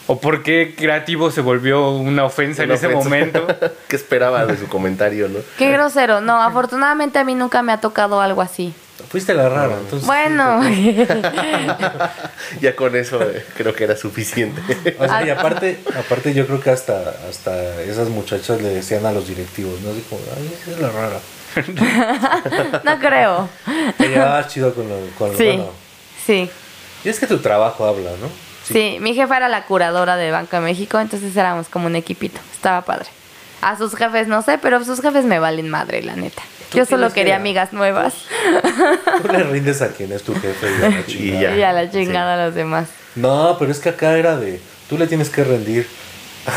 O 0.08 0.20
por 0.20 0.44
qué 0.44 0.74
creativo 0.76 1.32
se 1.32 1.40
volvió 1.42 1.92
una 1.92 2.26
ofensa 2.26 2.64
en 2.64 2.72
ese 2.72 2.88
ofensa. 2.88 3.04
momento. 3.04 3.48
¿Qué 3.88 3.96
esperaba 3.96 4.46
de 4.46 4.58
su 4.58 4.68
comentario, 4.68 5.30
no? 5.30 5.40
Qué 5.58 5.72
grosero. 5.72 6.20
No, 6.20 6.42
afortunadamente 6.42 7.20
a 7.20 7.24
mí 7.24 7.34
nunca 7.34 7.62
me 7.62 7.72
ha 7.72 7.80
tocado 7.80 8.20
algo 8.20 8.42
así. 8.42 8.74
Fuiste 9.10 9.34
la 9.34 9.48
rara, 9.48 9.78
entonces. 9.80 10.06
Bueno, 10.06 10.62
Ya 12.62 12.76
con 12.76 12.96
eso 12.96 13.22
eh, 13.22 13.46
creo 13.56 13.74
que 13.74 13.84
era 13.86 13.96
suficiente. 13.96 14.62
O 15.00 15.06
sea, 15.08 15.26
y 15.26 15.30
aparte, 15.30 15.80
aparte 15.98 16.34
yo 16.34 16.46
creo 16.46 16.60
que 16.60 16.72
hasta, 16.72 17.14
hasta 17.30 17.82
esas 17.84 18.10
muchachas 18.10 18.62
le 18.62 18.70
decían 18.70 19.06
a 19.06 19.12
los 19.12 19.28
directivos, 19.28 19.80
¿no? 19.82 19.92
Como, 20.10 20.22
ay, 20.36 20.58
esa 20.62 20.72
es 20.72 20.80
la 20.80 20.90
rara. 20.90 21.20
no 22.84 23.00
creo. 23.00 23.50
Te 23.98 24.10
llevabas 24.10 24.48
chido 24.48 24.74
con 24.74 24.90
lo, 24.90 24.96
con 25.18 25.32
lo 25.32 25.38
Sí, 25.38 25.46
bueno. 25.46 25.81
Sí. 26.26 26.50
Y 27.04 27.10
es 27.10 27.20
que 27.20 27.28
tu 27.28 27.40
trabajo 27.40 27.86
habla, 27.86 28.12
¿no? 28.22 28.28
Sí, 28.68 28.98
mi 29.02 29.14
jefa 29.16 29.38
era 29.38 29.50
la 29.50 29.66
curadora 29.66 30.18
de 30.18 30.32
Banco 30.32 30.56
de 30.58 30.62
México, 30.62 31.00
entonces 31.00 31.36
éramos 31.36 31.68
como 31.68 31.88
un 31.88 31.96
equipito. 31.96 32.40
Estaba 32.54 32.82
padre. 32.84 33.08
A 33.62 33.78
sus 33.78 33.96
jefes 33.96 34.28
no 34.28 34.42
sé, 34.44 34.58
pero 34.60 34.84
sus 34.86 35.02
jefes 35.02 35.26
me 35.26 35.40
valen 35.40 35.70
madre, 35.70 36.04
la 36.04 36.16
neta. 36.16 36.42
Yo 36.74 36.86
solo 36.86 37.10
que- 37.10 37.16
quería 37.16 37.36
amigas 37.36 37.74
nuevas 37.74 38.14
Tú 39.22 39.28
le 39.28 39.44
rindes 39.44 39.82
a 39.82 39.90
quien 39.90 40.12
es 40.14 40.24
tu 40.24 40.34
jefe 40.34 40.68
y 40.80 40.84
a 40.86 40.90
la 40.90 41.06
chingada. 41.08 41.42
ya. 41.42 41.56
y 41.58 41.64
a 41.64 41.74
la 41.74 41.92
chingada 41.92 42.34
a 42.42 42.46
los 42.46 42.56
demás. 42.56 42.88
No, 43.16 43.58
pero 43.60 43.72
es 43.72 43.80
que 43.80 43.90
acá 43.90 44.18
era 44.18 44.38
de, 44.38 44.62
tú 44.90 44.98
le 44.98 45.06
tienes 45.08 45.30
que 45.30 45.44
rendir 45.44 45.86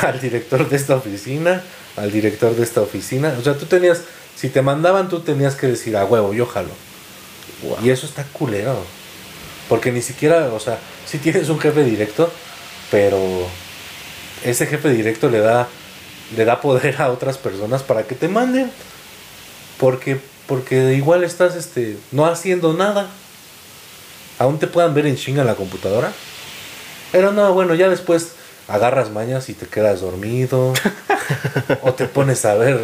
al 0.03 0.21
director 0.21 0.69
de 0.69 0.77
esta 0.77 0.95
oficina, 0.95 1.63
al 1.97 2.13
director 2.13 2.55
de 2.55 2.63
esta 2.63 2.81
oficina. 2.81 3.35
O 3.39 3.43
sea, 3.43 3.55
tú 3.59 3.67
tenías, 3.67 4.03
si 4.37 4.49
te 4.51 4.63
mandaban, 4.63 5.09
tú 5.09 5.21
tenías 5.21 5.57
que 5.57 5.67
decir, 5.67 5.97
a 5.97 6.05
huevo, 6.05 6.33
yo 6.33 6.47
jalo. 6.47 6.71
Y 7.83 7.91
eso 7.91 8.07
está 8.07 8.25
culero. 8.33 8.77
Porque 9.69 9.93
ni 9.93 10.03
siquiera, 10.03 10.51
o 10.53 10.61
sea, 10.61 10.79
si 11.07 11.19
tienes 11.19 11.49
un 11.49 11.59
jefe 11.59 11.85
directo, 11.85 12.31
pero 12.91 13.19
ese 14.45 14.67
jefe 14.67 14.91
directo 14.91 15.29
le 15.31 15.41
da, 15.41 15.69
le 16.37 16.45
da 16.45 16.61
poder 16.61 17.01
a 17.01 17.11
otras 17.11 17.39
personas 17.39 17.83
para 17.83 18.05
que 18.05 18.15
te 18.15 18.29
manden. 18.29 18.71
Porque, 19.79 20.21
porque 20.47 20.95
igual 20.95 21.25
estás 21.25 21.57
este, 21.57 21.97
no 22.13 22.27
haciendo 22.27 22.75
nada. 22.75 23.09
Aún 24.39 24.59
te 24.59 24.67
puedan 24.67 24.95
ver 24.95 25.07
en 25.07 25.17
chinga 25.17 25.41
en 25.41 25.47
la 25.47 25.55
computadora. 25.55 26.13
Pero 27.13 27.33
no, 27.33 27.53
bueno, 27.55 27.75
ya 27.75 27.89
después 27.89 28.33
agarras 28.69 29.11
mañas 29.11 29.49
y 29.49 29.55
te 29.55 29.67
quedas 29.67 30.01
dormido. 30.01 30.75
o 31.83 31.95
te 31.95 32.07
pones 32.07 32.45
a 32.45 32.55
ver 32.55 32.79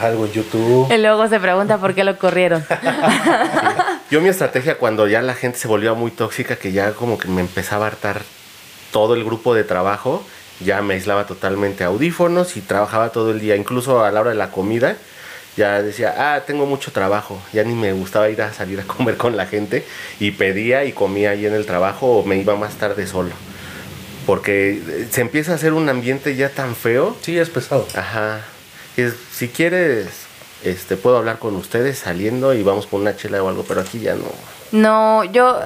algo 0.00 0.26
en 0.26 0.32
YouTube. 0.32 0.92
Y 0.92 0.98
luego 0.98 1.28
se 1.28 1.38
pregunta 1.40 1.78
por 1.78 1.94
qué 1.94 2.04
lo 2.04 2.18
corrieron. 2.18 2.64
Yo 4.10 4.20
mi 4.20 4.28
estrategia 4.28 4.78
cuando 4.78 5.08
ya 5.08 5.20
la 5.22 5.34
gente 5.34 5.58
se 5.58 5.68
volvió 5.68 5.94
muy 5.96 6.10
tóxica, 6.10 6.56
que 6.56 6.72
ya 6.72 6.92
como 6.92 7.18
que 7.18 7.28
me 7.28 7.40
empezaba 7.40 7.86
a 7.86 7.88
hartar 7.88 8.22
todo 8.92 9.14
el 9.14 9.24
grupo 9.24 9.54
de 9.54 9.64
trabajo, 9.64 10.24
ya 10.60 10.80
me 10.80 10.94
aislaba 10.94 11.26
totalmente 11.26 11.82
audífonos 11.84 12.56
y 12.56 12.60
trabajaba 12.60 13.10
todo 13.10 13.32
el 13.32 13.40
día, 13.40 13.56
incluso 13.56 14.04
a 14.04 14.12
la 14.12 14.20
hora 14.20 14.30
de 14.30 14.36
la 14.36 14.50
comida, 14.52 14.96
ya 15.56 15.82
decía, 15.82 16.14
ah, 16.34 16.42
tengo 16.46 16.66
mucho 16.66 16.92
trabajo, 16.92 17.40
ya 17.52 17.64
ni 17.64 17.74
me 17.74 17.92
gustaba 17.92 18.28
ir 18.30 18.40
a 18.42 18.52
salir 18.52 18.78
a 18.78 18.84
comer 18.86 19.16
con 19.16 19.36
la 19.36 19.46
gente 19.46 19.84
y 20.20 20.30
pedía 20.30 20.84
y 20.84 20.92
comía 20.92 21.30
ahí 21.30 21.44
en 21.46 21.54
el 21.54 21.66
trabajo 21.66 22.18
o 22.18 22.24
me 22.24 22.36
iba 22.36 22.54
más 22.56 22.74
tarde 22.76 23.06
solo. 23.06 23.32
Porque 24.24 24.82
eh, 24.86 25.08
se 25.10 25.20
empieza 25.20 25.52
a 25.52 25.54
hacer 25.56 25.72
un 25.72 25.88
ambiente 25.88 26.34
ya 26.36 26.48
tan 26.48 26.74
feo 26.74 27.16
Sí, 27.22 27.38
es 27.38 27.48
pesado. 27.48 27.86
Ajá. 27.94 28.40
Es- 28.96 29.14
si 29.32 29.48
quieres, 29.48 30.06
este, 30.70 30.96
puedo 30.96 31.16
hablar 31.16 31.38
con 31.38 31.56
ustedes 31.56 31.98
saliendo 31.98 32.54
y 32.54 32.62
vamos 32.62 32.86
por 32.86 33.00
una 33.00 33.16
chela 33.16 33.42
o 33.42 33.48
algo, 33.48 33.64
pero 33.66 33.80
aquí 33.80 34.00
ya 34.00 34.14
no. 34.14 34.24
No, 34.72 35.24
yo 35.24 35.60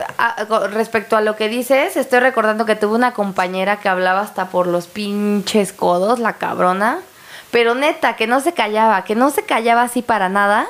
respecto 0.73 1.17
a 1.17 1.23
lo 1.23 1.37
que 1.37 1.49
dices, 1.49 1.97
estoy 1.97 2.21
recordando 2.21 2.67
que 2.67 2.77
tuve 2.77 2.95
una 2.95 3.13
compañera 3.13 3.81
que 3.81 3.89
hablaba 3.89 4.21
hasta 4.21 4.51
por 4.51 4.67
los 4.67 4.87
pinches 4.87 5.73
codos, 5.73 6.19
la 6.19 6.35
cabrona. 6.35 6.99
Pero 7.51 7.75
neta, 7.75 8.15
que 8.15 8.27
no 8.27 8.41
se 8.41 8.53
callaba, 8.53 9.03
que 9.05 9.15
no 9.15 9.31
se 9.31 9.43
callaba 9.43 9.83
así 9.83 10.03
para 10.03 10.29
nada. 10.29 10.69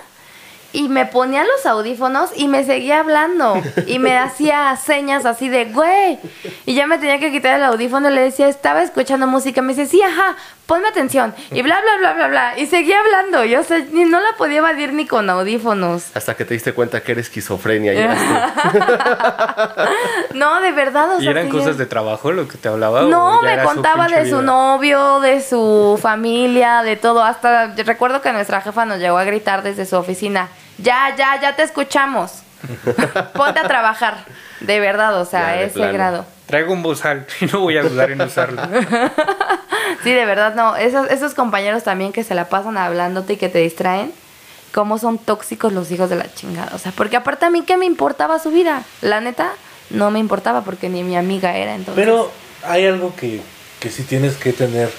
Y 0.73 0.89
me 0.89 1.07
ponía 1.07 1.45
los 1.45 1.67
audífonos 1.67 2.31
y 2.37 2.47
me 2.49 2.65
seguía 2.65 3.01
hablando. 3.01 3.61
Y 3.87 3.99
me 3.99 4.17
hacía 4.17 4.77
señas 4.77 5.27
así 5.27 5.49
de, 5.49 5.65
güey. 5.67 6.19
Y 6.67 6.75
ya 6.75 6.87
me 6.87 6.99
tenía 6.99 7.19
que 7.19 7.33
quitar 7.33 7.57
el 7.57 7.65
audífono 7.65 8.11
y 8.11 8.15
le 8.15 8.21
decía, 8.21 8.49
estaba 8.49 8.83
escuchando 8.83 9.27
música. 9.27 9.63
Me 9.63 9.75
dice, 9.75 9.87
sí, 9.87 10.01
ajá, 10.01 10.37
ponme 10.67 10.87
atención. 10.87 11.35
Y 11.51 11.63
bla, 11.63 11.81
bla, 11.81 11.97
bla, 11.99 12.13
bla, 12.13 12.29
bla. 12.29 12.59
Y 12.59 12.67
seguía 12.67 13.01
hablando. 13.01 13.45
Yo 13.45 13.61
o 13.61 13.65
sea, 13.65 13.79
ni- 13.91 14.05
no 14.05 14.21
la 14.21 14.37
podía 14.39 14.59
evadir 14.59 14.93
ni 14.93 15.07
con 15.07 15.29
audífonos. 15.29 16.05
Hasta 16.15 16.37
que 16.37 16.45
te 16.45 16.55
diste 16.55 16.73
cuenta 16.73 17.03
que 17.03 17.13
eres 17.13 17.27
esquizofrenia. 17.27 17.93
ya 17.93 18.01
eras 18.05 18.21
No, 20.35 20.61
de 20.61 20.73
verdad, 20.73 21.17
o 21.17 21.21
¿Y 21.21 21.23
sea, 21.23 21.31
eran 21.33 21.47
sí, 21.47 21.53
cosas 21.53 21.79
de 21.79 21.87
trabajo 21.87 22.33
lo 22.33 22.47
que 22.49 22.59
te 22.59 22.69
hablaba? 22.69 23.03
No, 23.03 23.43
me 23.43 23.53
era 23.55 23.63
su 23.65 23.69
contaba 23.75 24.07
de 24.07 24.31
su 24.31 24.39
vida? 24.39 24.43
novio, 24.43 25.21
de 25.21 25.43
su 25.43 25.99
familia, 26.01 26.83
de 26.83 26.97
todo. 26.97 27.23
Hasta 27.25 27.69
recuerdo 27.75 28.21
que 28.23 28.33
nuestra 28.33 28.61
jefa 28.61 28.85
nos 28.85 28.99
llegó 28.99 29.19
a 29.19 29.25
gritar 29.25 29.63
desde 29.63 29.87
su 29.87 29.97
oficina: 29.97 30.49
Ya, 30.83 31.15
ya, 31.17 31.41
ya 31.41 31.57
te 31.57 31.63
escuchamos. 31.63 32.43
Ponte 33.35 33.61
a 33.61 33.65
trabajar. 33.69 34.25
De 34.61 34.79
verdad, 34.81 35.19
o 35.21 35.25
sea, 35.25 35.57
Ya, 35.57 35.63
ese 35.63 35.75
plano. 35.75 35.93
grado. 35.93 36.27
Traigo 36.47 36.73
un 36.73 36.83
bozal 36.83 37.27
y 37.41 37.47
no 37.47 37.61
voy 37.61 37.77
a 37.79 37.83
dudar 37.83 38.11
en 38.11 38.21
usarlo. 38.21 38.63
Sí, 40.05 40.13
de 40.13 40.25
verdad, 40.25 40.55
no. 40.55 40.77
Esos, 40.77 41.11
esos 41.11 41.35
compañeros 41.35 41.83
también 41.83 42.13
que 42.13 42.23
se 42.25 42.35
la 42.35 42.49
pasan 42.49 42.79
hablándote 42.79 43.35
y 43.35 43.37
que 43.37 43.49
te 43.49 43.59
distraen. 43.59 44.13
Cómo 44.73 44.99
son 44.99 45.19
tóxicos 45.19 45.73
los 45.73 45.91
hijos 45.91 46.09
de 46.09 46.17
la 46.17 46.33
chingada. 46.33 46.71
O 46.75 46.79
sea, 46.79 46.93
porque 46.93 47.17
aparte 47.17 47.45
a 47.47 47.51
mí, 47.51 47.63
¿qué 47.63 47.77
me 47.77 47.87
importaba 47.87 48.39
su 48.39 48.51
vida? 48.51 48.85
La 49.03 49.21
neta, 49.21 49.51
no 49.91 50.11
me 50.11 50.19
importaba 50.21 50.63
porque 50.63 50.89
ni 50.89 51.03
mi 51.03 51.17
amiga 51.17 51.57
era 51.57 51.75
entonces. 51.75 52.03
Pero 52.03 52.31
hay 52.65 52.87
algo 52.87 53.15
que, 53.17 53.43
que 53.81 53.91
sí 53.91 54.05
tienes 54.05 54.37
que 54.37 54.53
tener 54.53 54.91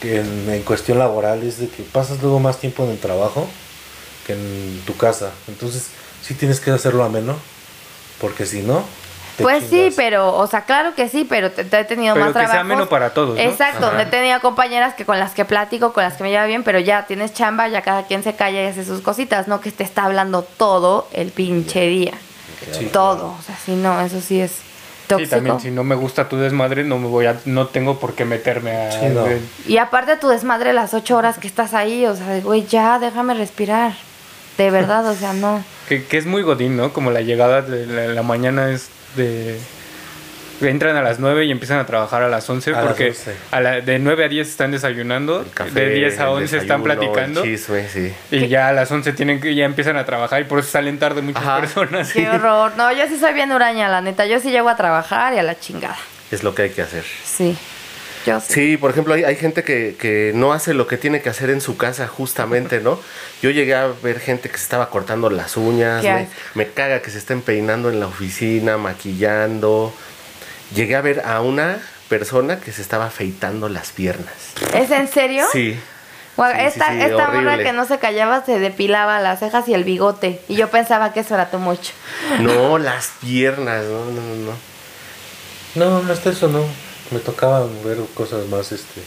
que 0.00 0.20
en, 0.20 0.50
en 0.50 0.62
cuestión 0.62 0.98
laboral, 0.98 1.42
es 1.42 1.58
de 1.58 1.68
que 1.68 1.82
pasas 1.82 2.20
luego 2.20 2.40
más 2.40 2.58
tiempo 2.58 2.84
en 2.84 2.90
el 2.90 2.98
trabajo 2.98 3.48
que 4.26 4.32
en 4.34 4.82
tu 4.86 4.96
casa. 4.96 5.30
Entonces, 5.48 5.88
sí 6.22 6.34
tienes 6.34 6.60
que 6.60 6.70
hacerlo 6.70 7.04
ameno, 7.04 7.36
porque 8.20 8.46
si 8.46 8.62
no... 8.62 8.82
Pues 9.38 9.64
sí, 9.70 9.90
pero, 9.96 10.36
o 10.36 10.46
sea, 10.46 10.64
claro 10.66 10.94
que 10.94 11.08
sí, 11.08 11.26
pero 11.28 11.50
te, 11.50 11.64
te 11.64 11.80
he 11.80 11.84
tenido 11.84 12.12
Pero 12.14 12.26
más 12.26 12.34
que 12.34 12.40
sea 12.40 12.48
trabajo. 12.50 12.60
ameno 12.72 12.88
para 12.88 13.14
todos, 13.14 13.34
¿no? 13.36 13.40
Exacto, 13.42 13.86
Ajá. 13.86 14.02
he 14.02 14.06
tenido 14.06 14.38
compañeras 14.40 14.92
que 14.94 15.06
con 15.06 15.18
las 15.18 15.32
que 15.32 15.46
platico, 15.46 15.94
con 15.94 16.04
las 16.04 16.14
que 16.14 16.22
me 16.22 16.30
lleva 16.30 16.44
bien, 16.44 16.62
pero 16.62 16.78
ya 16.78 17.06
tienes 17.06 17.32
chamba, 17.32 17.66
ya 17.68 17.80
cada 17.80 18.04
quien 18.06 18.22
se 18.22 18.34
calla 18.36 18.62
y 18.62 18.66
hace 18.66 18.84
sus 18.84 19.00
cositas, 19.00 19.48
no 19.48 19.60
que 19.62 19.72
te 19.72 19.84
está 19.84 20.04
hablando 20.04 20.42
todo 20.42 21.08
el 21.12 21.30
pinche 21.30 21.86
día. 21.88 22.12
Sí, 22.72 22.90
todo, 22.92 23.34
o 23.38 23.42
sea, 23.44 23.56
sí, 23.64 23.72
no, 23.74 23.98
eso 24.02 24.20
sí 24.20 24.38
es 24.40 24.50
Sí, 24.52 24.58
tóxico. 25.08 25.30
también 25.30 25.60
si 25.60 25.70
no 25.70 25.82
me 25.82 25.94
gusta 25.94 26.28
tu 26.28 26.36
desmadre, 26.36 26.84
no 26.84 26.98
me 26.98 27.08
voy 27.08 27.24
a, 27.26 27.36
no 27.46 27.66
tengo 27.68 27.98
por 27.98 28.14
qué 28.14 28.24
meterme 28.26 28.76
a 28.76 28.92
Sí, 28.92 29.06
no. 29.06 29.24
Y 29.66 29.78
aparte 29.78 30.16
tu 30.16 30.28
desmadre 30.28 30.72
las 30.74 30.92
ocho 30.94 31.16
horas 31.16 31.38
que 31.38 31.46
estás 31.48 31.72
ahí, 31.74 32.04
o 32.06 32.14
sea, 32.14 32.38
güey, 32.40 32.66
ya, 32.66 32.98
déjame 32.98 33.32
respirar. 33.34 33.94
De 34.58 34.70
verdad, 34.70 35.06
o 35.08 35.14
sea, 35.14 35.32
no. 35.32 35.64
que, 35.88 36.04
que 36.04 36.18
es 36.18 36.26
muy 36.26 36.42
godín, 36.42 36.76
¿no? 36.76 36.92
Como 36.92 37.10
la 37.10 37.20
llegada 37.22 37.62
de 37.62 37.86
la, 37.86 38.06
la 38.14 38.22
mañana 38.22 38.70
es 38.70 38.88
de 39.16 39.58
entran 40.60 40.94
a 40.96 41.02
las 41.02 41.18
9 41.18 41.46
y 41.46 41.50
empiezan 41.50 41.80
a 41.80 41.86
trabajar 41.86 42.22
a 42.22 42.28
las 42.28 42.48
11 42.48 42.70
A 42.70 42.74
las 42.74 42.84
porque 42.86 43.08
11. 43.08 43.34
a 43.50 43.60
la- 43.60 43.80
de 43.80 43.98
9 43.98 44.24
a 44.26 44.28
10 44.28 44.48
están 44.48 44.70
desayunando, 44.70 45.44
café, 45.54 45.72
de 45.72 45.88
10 45.94 46.20
a 46.20 46.22
el 46.24 46.28
11 46.28 46.56
están 46.58 46.84
platicando 46.84 47.42
chisme, 47.42 47.88
sí. 47.88 48.14
y 48.30 48.46
ya 48.46 48.68
a 48.68 48.72
las 48.72 48.88
11 48.88 49.12
tienen 49.14 49.40
que 49.40 49.56
ya 49.56 49.64
empiezan 49.64 49.96
a 49.96 50.04
trabajar 50.04 50.40
y 50.40 50.44
por 50.44 50.60
eso 50.60 50.68
salen 50.70 51.00
tarde 51.00 51.20
muchas 51.20 51.42
Ajá. 51.42 51.58
personas. 51.60 52.12
Qué 52.12 52.30
horror. 52.30 52.74
No, 52.76 52.92
yo 52.92 53.08
sí 53.08 53.18
soy 53.18 53.34
bien 53.34 53.50
huraña, 53.50 53.88
la 53.88 54.02
neta. 54.02 54.24
Yo 54.26 54.38
sí 54.38 54.52
llego 54.52 54.68
a 54.68 54.76
trabajar 54.76 55.34
y 55.34 55.38
a 55.38 55.42
la 55.42 55.58
chingada. 55.58 55.96
Es 56.30 56.44
lo 56.44 56.54
que 56.54 56.62
hay 56.62 56.70
que 56.70 56.82
hacer. 56.82 57.04
Sí. 57.24 57.58
Yo 58.26 58.40
sí. 58.40 58.52
Sí, 58.52 58.76
por 58.76 58.90
ejemplo, 58.90 59.14
hay, 59.14 59.24
hay 59.24 59.36
gente 59.36 59.64
que, 59.64 59.96
que 59.98 60.32
no 60.34 60.52
hace 60.52 60.74
lo 60.74 60.86
que 60.86 60.96
tiene 60.96 61.22
que 61.22 61.28
hacer 61.28 61.50
en 61.50 61.60
su 61.60 61.76
casa, 61.76 62.06
justamente, 62.06 62.80
¿no? 62.80 62.98
Yo 63.42 63.50
llegué 63.50 63.74
a 63.74 63.88
ver 64.02 64.20
gente 64.20 64.48
que 64.48 64.56
se 64.56 64.64
estaba 64.64 64.90
cortando 64.90 65.30
las 65.30 65.56
uñas, 65.56 66.02
¿Qué 66.02 66.28
me, 66.54 66.68
caga 66.68 67.02
que 67.02 67.10
se 67.10 67.18
estén 67.18 67.42
peinando 67.42 67.90
en 67.90 68.00
la 68.00 68.06
oficina, 68.06 68.76
maquillando. 68.76 69.92
Llegué 70.74 70.96
a 70.96 71.00
ver 71.00 71.22
a 71.24 71.40
una 71.40 71.78
persona 72.08 72.60
que 72.60 72.72
se 72.72 72.82
estaba 72.82 73.06
afeitando 73.06 73.68
las 73.68 73.90
piernas. 73.90 74.34
¿Es 74.74 74.90
en 74.90 75.08
serio? 75.08 75.44
Sí. 75.52 75.78
Esta 76.58 76.92
sí, 76.92 77.00
esta 77.00 77.28
morra 77.28 77.58
que 77.58 77.72
no 77.72 77.84
se 77.84 77.98
callaba 77.98 78.44
se 78.44 78.58
depilaba 78.58 79.20
las 79.20 79.40
cejas 79.40 79.68
y 79.68 79.74
el 79.74 79.84
bigote. 79.84 80.40
Y 80.48 80.56
yo 80.56 80.68
pensaba 80.68 81.12
que 81.12 81.20
eso 81.20 81.34
era 81.34 81.50
tu 81.50 81.58
mucho. 81.58 81.92
No, 82.40 82.78
las 82.78 83.12
piernas, 83.20 83.84
no, 83.84 84.04
no, 84.06 84.20
no, 84.20 84.34
no. 84.36 84.52
No, 85.74 86.02
no 86.02 86.12
hasta 86.12 86.30
eso 86.30 86.48
no. 86.48 86.64
Me 87.12 87.18
tocaba 87.20 87.66
ver 87.84 87.98
cosas 88.14 88.46
más, 88.48 88.72
este, 88.72 89.02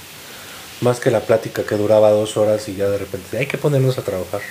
más 0.81 0.99
que 0.99 1.11
la 1.11 1.21
plática 1.21 1.63
que 1.63 1.75
duraba 1.75 2.11
dos 2.11 2.37
horas 2.37 2.67
y 2.69 2.75
ya 2.75 2.87
de 2.87 2.97
repente 2.97 3.37
hay 3.37 3.47
que 3.47 3.57
ponernos 3.57 3.97
a 3.97 4.03
trabajar. 4.03 4.41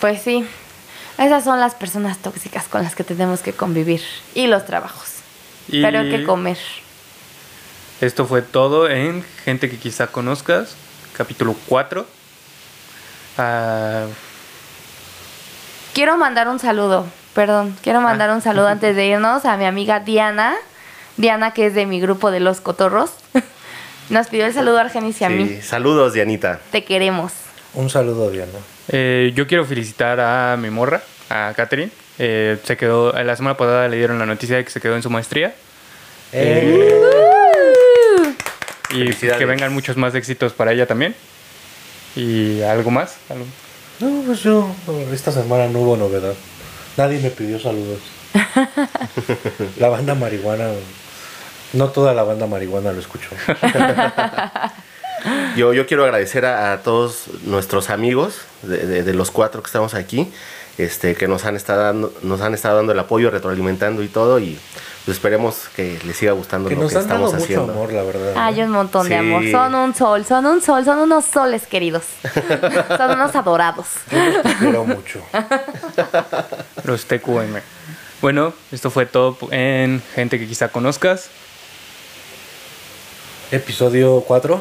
Pues 0.00 0.22
sí. 0.22 0.46
Esas 1.18 1.44
son 1.44 1.60
las 1.60 1.74
personas 1.74 2.18
tóxicas 2.18 2.64
con 2.64 2.82
las 2.82 2.94
que 2.94 3.04
tenemos 3.04 3.40
que 3.40 3.52
convivir. 3.52 4.02
Y 4.34 4.46
los 4.46 4.64
trabajos. 4.64 5.08
Y 5.68 5.82
Pero 5.82 6.00
hay 6.00 6.10
que 6.10 6.24
comer. 6.24 6.58
Esto 8.00 8.26
fue 8.26 8.42
todo 8.42 8.90
en 8.90 9.24
Gente 9.44 9.70
que 9.70 9.78
quizá 9.78 10.08
conozcas, 10.08 10.74
capítulo 11.16 11.54
4. 11.68 12.06
Ah, 13.38 14.06
Quiero 15.94 16.16
mandar 16.16 16.48
un 16.48 16.58
saludo. 16.58 17.06
Perdón, 17.34 17.76
quiero 17.80 18.00
mandar 18.00 18.30
un 18.30 18.42
saludo 18.42 18.66
antes 18.66 18.96
de 18.96 19.06
irnos 19.06 19.44
a 19.44 19.56
mi 19.56 19.64
amiga 19.64 20.00
Diana. 20.00 20.56
Diana, 21.16 21.52
que 21.52 21.66
es 21.66 21.74
de 21.74 21.86
mi 21.86 22.00
grupo 22.00 22.30
de 22.30 22.40
los 22.40 22.60
cotorros. 22.60 23.10
Nos 24.10 24.26
pidió 24.28 24.46
el 24.46 24.52
saludo 24.52 24.78
a 24.78 24.82
Argenis 24.82 25.20
y 25.20 25.24
a 25.24 25.28
mí. 25.30 25.48
Sí, 25.48 25.62
Saludos, 25.62 26.12
Dianita. 26.12 26.60
Te 26.70 26.84
queremos. 26.84 27.32
Un 27.74 27.88
saludo, 27.90 28.30
Diana. 28.30 28.52
eh, 28.88 29.32
yo 29.34 29.46
quiero 29.46 29.64
felicitar 29.64 30.20
a 30.20 30.56
mi 30.56 30.70
morra, 30.70 31.02
a 31.30 31.52
Catherine. 31.56 31.90
Eh, 32.18 32.58
se 32.64 32.76
quedó, 32.76 33.12
la 33.12 33.34
semana 33.34 33.56
pasada 33.56 33.88
le 33.88 33.96
dieron 33.96 34.18
la 34.18 34.26
noticia 34.26 34.56
de 34.56 34.64
que 34.64 34.70
se 34.70 34.80
quedó 34.80 34.94
en 34.94 35.02
su 35.02 35.10
maestría. 35.10 35.54
Eh, 36.32 37.00
Y 38.90 39.04
pues, 39.12 39.32
que 39.36 39.44
vengan 39.46 39.72
muchos 39.72 39.96
más 39.96 40.14
éxitos 40.14 40.52
para 40.52 40.72
ella 40.72 40.86
también. 40.86 41.14
Y 42.14 42.60
algo 42.62 42.90
más. 42.90 43.16
algo- 43.28 43.46
no, 44.00 44.22
pues 44.26 44.40
yo, 44.42 44.68
esta 45.12 45.32
semana 45.32 45.66
no 45.68 45.80
hubo 45.80 45.96
novedad. 45.96 46.34
Nadie 46.96 47.18
me 47.20 47.30
pidió 47.30 47.58
saludos. 47.58 48.00
la 49.78 49.88
banda 49.88 50.14
marihuana, 50.14 50.68
no 51.74 51.88
toda 51.88 52.14
la 52.14 52.22
banda 52.22 52.46
marihuana 52.46 52.92
lo 52.92 53.00
escuchó. 53.00 53.28
Yo, 55.56 55.72
yo 55.72 55.86
quiero 55.86 56.04
agradecer 56.04 56.44
a, 56.44 56.72
a 56.74 56.82
todos 56.82 57.28
nuestros 57.44 57.88
amigos 57.88 58.40
de, 58.62 58.78
de- 58.86 59.02
de 59.04 59.14
los 59.14 59.30
cuatro 59.30 59.62
que 59.62 59.68
estamos 59.68 59.94
aquí, 59.94 60.30
este, 60.76 61.14
que 61.14 61.28
nos 61.28 61.46
han 61.46 61.56
estado 61.56 61.82
dando, 61.82 62.12
nos 62.22 62.42
han 62.42 62.52
estado 62.52 62.76
dando 62.76 62.92
el 62.92 62.98
apoyo, 62.98 63.30
retroalimentando 63.30 64.02
y 64.02 64.08
todo, 64.08 64.38
y 64.38 64.58
pues 65.06 65.16
esperemos 65.16 65.56
que 65.74 65.98
les 66.04 66.16
siga 66.18 66.32
gustando 66.32 66.68
que 66.68 66.74
lo 66.74 66.82
nos 66.82 66.92
que 66.92 66.98
han 66.98 67.08
dado 67.08 67.24
estamos 67.26 67.32
mucho 67.34 67.44
haciendo. 67.44 67.72
amor, 67.72 67.92
la 67.94 68.02
verdad. 68.02 68.32
Hay 68.36 68.60
un 68.60 68.70
montón 68.70 69.08
de 69.08 69.14
Sí. 69.14 69.20
amor. 69.20 69.50
Son 69.50 69.74
un 69.74 69.94
sol, 69.94 70.24
son 70.26 70.44
un 70.44 70.60
sol, 70.60 70.84
son 70.84 70.98
unos 70.98 71.24
soles 71.24 71.66
queridos. 71.66 72.02
son 72.96 73.10
unos 73.12 73.34
adorados. 73.34 73.86
Yo 74.10 74.18
los 74.42 74.54
quiero 74.56 74.84
mucho. 74.84 75.22
Los 76.84 77.06
TQM. 77.06 77.60
Bueno, 78.20 78.52
esto 78.72 78.90
fue 78.90 79.06
todo 79.06 79.38
en 79.52 80.02
Gente 80.14 80.38
que 80.38 80.46
quizá 80.46 80.68
conozcas. 80.68 81.28
Episodio 83.50 84.22
4. 84.26 84.60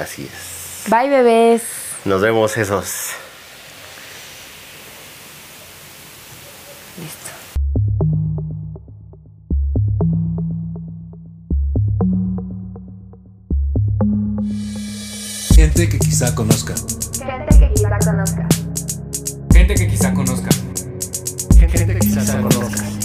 Así 0.00 0.22
es. 0.22 0.90
Bye, 0.90 1.08
bebés. 1.08 1.62
Nos 2.04 2.20
vemos 2.20 2.56
esos. 2.56 3.10
Listo. 6.98 7.30
Gente 15.54 15.88
que 15.88 15.98
quizá 15.98 16.34
conozca. 16.34 16.74
Gente 16.74 17.58
que 17.58 17.72
quizá 17.74 17.98
conozca. 17.98 18.48
Gente 19.52 19.74
que 19.74 19.86
quizá 19.86 20.12
conozca. 20.12 20.50
Gente 21.58 21.86
que 21.86 21.98
quizás 21.98 22.26
se 22.26 22.36
conozca. 22.36 23.03